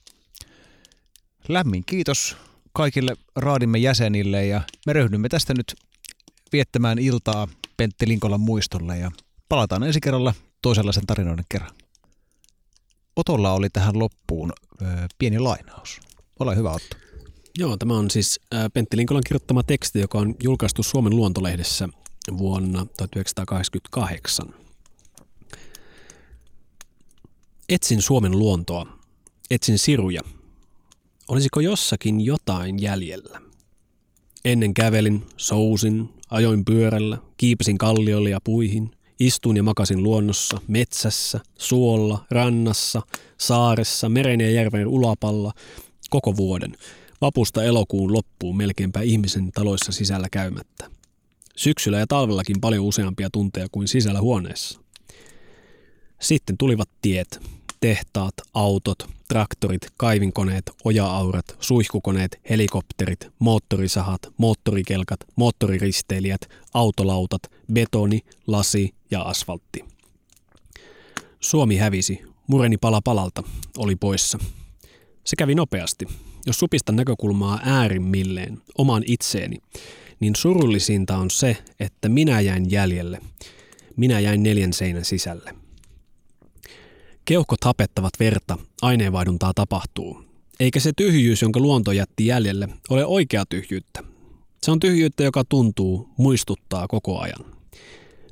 Lämmin 1.48 1.84
kiitos 1.86 2.38
kaikille 2.74 3.16
raadimme 3.36 3.78
jäsenille 3.78 4.46
ja 4.46 4.62
me 4.86 4.94
ryhdymme 4.94 5.30
tästä 5.30 5.54
nyt 5.54 5.76
viettämään 6.52 7.00
iltaa 7.00 7.48
Pentti 7.78 8.08
Linkolan 8.08 8.40
muistolle 8.40 8.98
ja 8.98 9.12
palataan 9.50 9.84
ensi 9.84 10.00
kerralla 10.02 10.34
toisenlaisen 10.62 11.06
tarinoiden 11.06 11.46
kerran. 11.50 11.72
Otolla 13.16 13.52
oli 13.52 13.70
tähän 13.70 14.00
loppuun 14.00 14.54
pieni 15.18 15.40
lainaus. 15.40 16.00
Ole 16.40 16.56
hyvä 16.56 16.72
Otto. 16.72 16.98
Joo, 17.60 17.78
tämä 17.78 17.98
on 17.98 18.12
siis 18.12 18.40
Pentti 18.74 18.98
Linkolan 18.98 19.24
kirjoittama 19.28 19.64
teksti, 19.64 20.00
joka 20.00 20.18
on 20.18 20.36
julkaistu 20.44 20.84
Suomen 20.84 21.16
luontolehdessä 21.16 21.90
vuonna 22.38 22.86
1988. 22.98 24.54
Etsin 27.70 28.02
Suomen 28.02 28.40
luontoa. 28.40 28.88
Etsin 29.50 29.80
siruja. 29.80 30.22
Olisiko 31.28 31.60
jossakin 31.60 32.22
jotain 32.22 32.82
jäljellä? 32.82 33.42
Ennen 34.46 34.74
kävelin, 34.74 35.24
sousin, 35.38 36.10
ajoin 36.30 36.66
pyörällä, 36.66 37.18
kiipesin 37.38 37.78
kalliolle 37.78 38.30
ja 38.30 38.40
puihin, 38.44 38.92
istuin 39.20 39.58
ja 39.58 39.64
makasin 39.64 40.04
luonnossa, 40.04 40.58
metsässä, 40.68 41.40
suolla, 41.58 42.26
rannassa, 42.32 43.02
saaressa, 43.38 44.10
meren 44.10 44.42
ja 44.42 44.52
järven 44.52 44.88
ulapalla, 44.88 45.54
koko 46.10 46.38
vuoden– 46.38 46.78
Vapusta 47.24 47.64
elokuun 47.64 48.14
loppuun 48.14 48.58
melkeinpä 48.58 49.02
ihmisen 49.02 49.52
taloissa 49.52 49.92
sisällä 49.92 50.28
käymättä. 50.32 50.90
Syksyllä 51.56 52.00
ja 52.00 52.08
talvellakin 52.08 52.62
paljon 52.62 52.86
useampia 52.86 53.30
tunteja 53.30 53.68
kuin 53.72 53.88
sisällä 53.88 54.22
huoneessa. 54.22 54.80
Sitten 56.22 56.58
tulivat 56.58 56.90
tiet, 57.02 57.40
tehtaat, 57.80 58.34
autot, 58.54 59.10
traktorit, 59.28 59.82
kaivinkoneet, 59.98 60.72
oja-aurat, 60.84 61.46
suihkukoneet, 61.60 62.40
helikopterit, 62.50 63.28
moottorisahat, 63.40 64.22
moottorikelkat, 64.38 65.20
moottoriristeilijät, 65.36 66.42
autolautat, 66.74 67.42
betoni, 67.74 68.20
lasi 68.48 68.96
ja 69.12 69.22
asfaltti. 69.22 69.86
Suomi 71.40 71.78
hävisi, 71.78 72.22
mureni 72.48 72.78
pala 72.78 73.02
palalta, 73.02 73.44
oli 73.78 73.96
poissa. 73.96 74.40
Se 75.24 75.36
kävi 75.36 75.56
nopeasti, 75.56 76.08
jos 76.48 76.60
supistan 76.60 76.96
näkökulmaa 76.96 77.60
äärimmilleen, 77.64 78.62
omaan 78.78 79.04
itseeni, 79.06 79.58
niin 80.20 80.36
surullisinta 80.36 81.18
on 81.18 81.30
se, 81.30 81.58
että 81.80 82.10
minä 82.10 82.42
jäin 82.42 82.72
jäljelle. 82.72 83.22
Minä 83.96 84.20
jäin 84.20 84.44
neljän 84.44 84.74
seinän 84.74 85.06
sisälle. 85.06 85.56
Keuhkot 87.26 87.64
hapettavat 87.64 88.14
verta, 88.20 88.58
aineenvaihduntaa 88.82 89.52
tapahtuu. 89.56 90.24
Eikä 90.60 90.80
se 90.80 90.92
tyhjyys, 90.98 91.42
jonka 91.42 91.60
luonto 91.60 91.92
jätti 91.92 92.26
jäljelle, 92.26 92.70
ole 92.90 93.06
oikea 93.06 93.44
tyhjyyttä. 93.50 94.04
Se 94.64 94.72
on 94.72 94.80
tyhjyyttä, 94.80 95.24
joka 95.24 95.44
tuntuu, 95.50 96.10
muistuttaa 96.18 96.88
koko 96.88 97.20
ajan. 97.20 97.46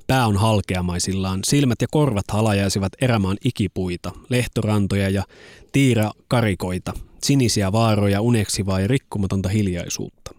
Pää 0.08 0.28
on 0.28 0.38
halkeamaisillaan, 0.38 1.40
silmät 1.48 1.82
ja 1.82 1.88
korvat 1.92 2.26
halajaisivat 2.32 2.94
erämaan 3.02 3.38
ikipuita, 3.46 4.12
lehtorantoja 4.30 5.10
ja 5.10 5.24
tiira 5.72 6.12
karikoita, 6.28 6.94
sinisiä 7.24 7.72
vaaroja, 7.72 8.22
uneksivaa 8.22 8.80
ja 8.80 8.88
rikkumatonta 8.88 9.50
hiljaisuutta. 9.50 10.32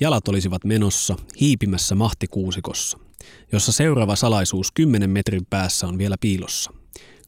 Jalat 0.00 0.28
olisivat 0.28 0.64
menossa, 0.64 1.16
hiipimässä 1.40 1.94
mahtikuusikossa, 1.94 2.98
jossa 3.52 3.72
seuraava 3.72 4.16
salaisuus 4.16 4.72
kymmenen 4.72 5.10
metrin 5.10 5.46
päässä 5.50 5.86
on 5.86 5.98
vielä 5.98 6.16
piilossa. 6.20 6.70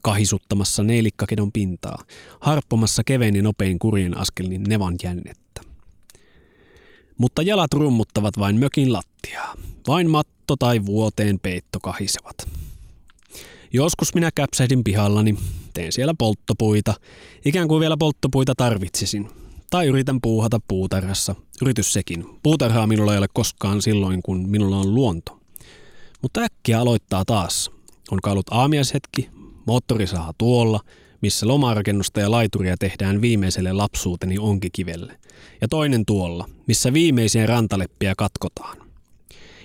Kahisuttamassa 0.03 0.83
neilikkakedon 0.83 1.53
pintaa, 1.53 1.99
harppomassa 2.41 3.05
kevein 3.05 3.37
ja 3.37 3.43
nopein 3.43 3.79
kurien 3.79 4.17
askelin 4.17 4.63
nevan 4.63 4.95
jännettä. 5.03 5.61
Mutta 7.19 7.43
jalat 7.43 7.73
rummuttavat 7.73 8.39
vain 8.39 8.57
mökin 8.57 8.93
lattiaa. 8.93 9.55
Vain 9.89 10.11
matto 10.11 10.57
tai 10.57 10.87
vuoteen 10.87 11.41
peitto 11.41 11.81
kahisevat. 11.81 12.66
Joskus 13.77 14.15
minä 14.15 14.31
käpsähdin 14.35 14.85
pihallani, 14.85 15.35
teen 15.75 15.93
siellä 15.93 16.15
polttopuita, 16.19 16.95
ikään 17.45 17.69
kuin 17.69 17.81
vielä 17.81 17.97
polttopuita 17.97 18.55
tarvitsisin. 18.57 19.29
Tai 19.71 19.87
yritän 19.87 20.21
puuhata 20.23 20.61
puutarhassa, 20.69 21.35
yritys 21.63 21.93
sekin. 21.93 22.25
Puutarhaa 22.43 22.87
minulla 22.87 23.13
ei 23.13 23.19
ole 23.19 23.27
koskaan 23.35 23.83
silloin, 23.83 24.23
kun 24.23 24.49
minulla 24.49 24.77
on 24.77 24.95
luonto. 24.95 25.41
Mutta 26.23 26.41
äkkiä 26.41 26.81
aloittaa 26.81 27.25
taas. 27.25 27.71
On 28.11 28.19
kailut 28.23 28.47
aamiaishetki, 28.51 29.29
moottorisaha 29.67 30.33
tuolla, 30.39 30.81
missä 31.21 31.49
lomarakennusta 31.49 32.21
ja 32.21 32.31
laituria 32.31 32.77
tehdään 32.77 33.21
viimeiselle 33.21 33.73
lapsuuteni 33.73 34.39
onkikivelle. 34.39 35.19
Ja 35.61 35.69
toinen 35.69 36.07
tuolla, 36.07 36.49
missä 36.67 36.93
viimeisiä 36.93 37.47
rantaleppiä 37.47 38.15
katkotaan. 38.19 38.86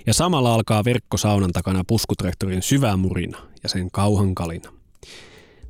Ja 0.05 0.13
samalla 0.13 0.53
alkaa 0.53 0.83
verkkosaunan 0.83 1.51
takana 1.51 1.83
puskutrektorin 1.87 2.61
syvä 2.61 2.97
murina 2.97 3.37
ja 3.63 3.69
sen 3.69 3.91
kauhan 3.91 4.35
kalina. 4.35 4.73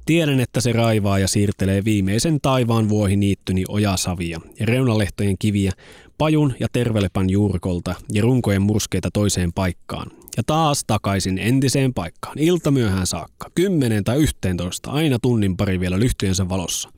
Tiedän, 0.05 0.39
että 0.39 0.61
se 0.61 0.71
raivaa 0.71 1.19
ja 1.19 1.27
siirtelee 1.27 1.85
viimeisen 1.85 2.41
taivaan 2.41 2.87
niittyni 3.15 3.63
ojasavia 3.67 4.41
ja 4.59 4.65
reunalehtojen 4.65 5.35
kiviä 5.39 5.71
pajun 6.17 6.53
ja 6.59 6.67
tervelepan 6.73 7.29
juurikolta 7.29 7.95
ja 8.11 8.21
runkojen 8.21 8.61
murskeita 8.61 9.09
toiseen 9.13 9.53
paikkaan. 9.53 10.11
Ja 10.37 10.43
taas 10.47 10.83
takaisin 10.87 11.37
entiseen 11.37 11.93
paikkaan, 11.93 12.39
ilta 12.39 12.71
myöhään 12.71 13.07
saakka, 13.07 13.49
kymmenen 13.55 14.03
tai 14.03 14.17
yhteentoista, 14.17 14.91
aina 14.91 15.19
tunnin 15.21 15.57
pari 15.57 15.79
vielä 15.79 15.99
lyhtyjensä 15.99 16.49
valossa. 16.49 16.89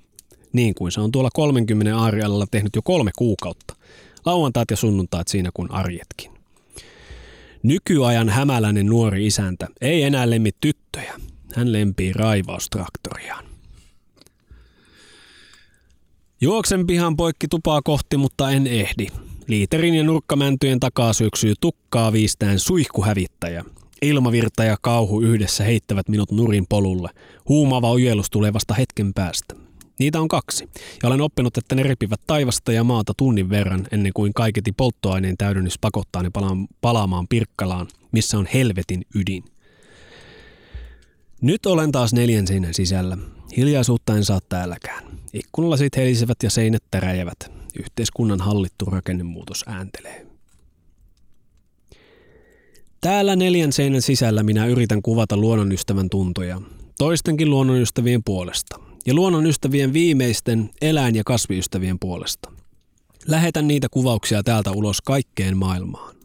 Niin 0.53 0.75
kuin 0.75 0.91
se 0.91 1.01
on 1.01 1.11
tuolla 1.11 1.29
30 1.33 1.97
aarialalla 1.97 2.45
tehnyt 2.51 2.75
jo 2.75 2.81
kolme 2.81 3.11
kuukautta. 3.17 3.75
Lauantaat 4.25 4.71
ja 4.71 4.77
sunnuntaat 4.77 5.27
siinä 5.27 5.49
kuin 5.53 5.71
arjetkin. 5.71 6.32
Nykyajan 7.63 8.29
hämäläinen 8.29 8.85
nuori 8.85 9.25
isäntä 9.25 9.67
ei 9.81 10.03
enää 10.03 10.29
lemmi 10.29 10.49
tyttöjä. 10.61 11.13
Hän 11.55 11.71
lempii 11.71 12.13
raivaustraktoriaan. 12.13 13.45
Juoksen 16.41 16.87
pihan 16.87 17.15
poikki 17.15 17.47
tupaa 17.47 17.81
kohti, 17.81 18.17
mutta 18.17 18.51
en 18.51 18.67
ehdi. 18.67 19.07
Liiterin 19.47 19.95
ja 19.95 20.03
nurkkamäntyjen 20.03 20.79
takaa 20.79 21.13
syöksyy 21.13 21.53
tukkaa 21.61 22.13
viistään 22.13 22.59
suihkuhävittäjä. 22.59 23.65
Ilmavirta 24.01 24.63
ja 24.63 24.77
kauhu 24.81 25.21
yhdessä 25.21 25.63
heittävät 25.63 26.09
minut 26.09 26.31
nurin 26.31 26.65
polulle. 26.69 27.09
Huumaava 27.49 27.89
ojellus 27.89 28.29
tulee 28.29 28.53
vasta 28.53 28.73
hetken 28.73 29.13
päästä. 29.13 29.62
Niitä 29.99 30.21
on 30.21 30.27
kaksi, 30.27 30.69
ja 31.03 31.09
olen 31.09 31.21
oppinut, 31.21 31.57
että 31.57 31.75
ne 31.75 31.83
repivät 31.83 32.21
taivasta 32.27 32.71
ja 32.71 32.83
maata 32.83 33.13
tunnin 33.17 33.49
verran 33.49 33.87
ennen 33.91 34.13
kuin 34.13 34.33
kaiketi 34.33 34.71
polttoaineen 34.71 35.37
täydennys 35.37 35.79
pakottaa 35.79 36.23
ne 36.23 36.29
palaamaan 36.81 37.27
Pirkkalaan, 37.27 37.87
missä 38.11 38.37
on 38.37 38.47
helvetin 38.53 39.01
ydin. 39.15 39.43
Nyt 41.41 41.65
olen 41.65 41.91
taas 41.91 42.13
neljän 42.13 42.47
seinän 42.47 42.73
sisällä. 42.73 43.17
Hiljaisuutta 43.57 44.15
en 44.15 44.25
saa 44.25 44.39
täälläkään. 44.49 45.03
Ikkunalasit 45.33 45.95
helisevät 45.97 46.37
ja 46.43 46.49
seinät 46.49 46.83
täräjävät. 46.91 47.51
Yhteiskunnan 47.79 48.41
hallittu 48.41 48.85
rakennemuutos 48.85 49.63
ääntelee. 49.67 50.27
Täällä 53.01 53.35
neljän 53.35 53.73
seinän 53.73 54.01
sisällä 54.01 54.43
minä 54.43 54.65
yritän 54.65 55.01
kuvata 55.01 55.37
luonnonystävän 55.37 56.09
tuntoja, 56.09 56.61
toistenkin 56.97 57.49
luonnonystävien 57.49 58.23
puolesta, 58.23 58.79
ja 59.05 59.13
luonnonystävien 59.13 59.93
viimeisten 59.93 60.69
eläin- 60.81 61.15
ja 61.15 61.23
kasviystävien 61.25 61.99
puolesta. 61.99 62.51
Lähetän 63.27 63.67
niitä 63.67 63.87
kuvauksia 63.89 64.43
täältä 64.43 64.71
ulos 64.71 65.01
kaikkeen 65.01 65.57
maailmaan. 65.57 66.15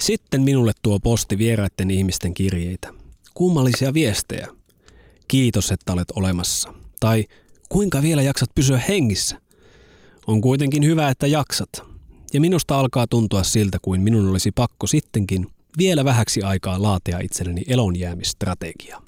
Sitten 0.00 0.42
minulle 0.42 0.72
tuo 0.82 1.00
posti 1.00 1.38
vieraiden 1.38 1.90
ihmisten 1.90 2.34
kirjeitä. 2.34 2.94
Kummallisia 3.34 3.94
viestejä. 3.94 4.48
Kiitos, 5.28 5.70
että 5.70 5.92
olet 5.92 6.10
olemassa. 6.16 6.74
Tai 7.00 7.24
kuinka 7.68 8.02
vielä 8.02 8.22
jaksat 8.22 8.50
pysyä 8.54 8.78
hengissä? 8.88 9.40
On 10.26 10.40
kuitenkin 10.40 10.84
hyvä, 10.84 11.08
että 11.08 11.26
jaksat. 11.26 11.82
Ja 12.32 12.40
minusta 12.40 12.78
alkaa 12.78 13.06
tuntua 13.06 13.42
siltä, 13.42 13.78
kuin 13.82 14.00
minun 14.00 14.28
olisi 14.28 14.50
pakko 14.52 14.86
sittenkin 14.86 15.46
vielä 15.78 16.04
vähäksi 16.04 16.42
aikaa 16.42 16.82
laatia 16.82 17.18
itselleni 17.18 17.62
elonjäämistrategia. 17.66 19.02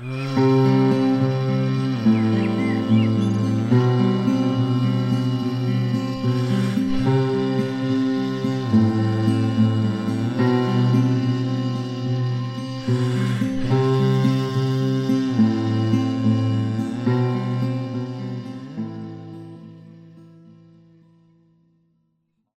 Música 0.00 0.87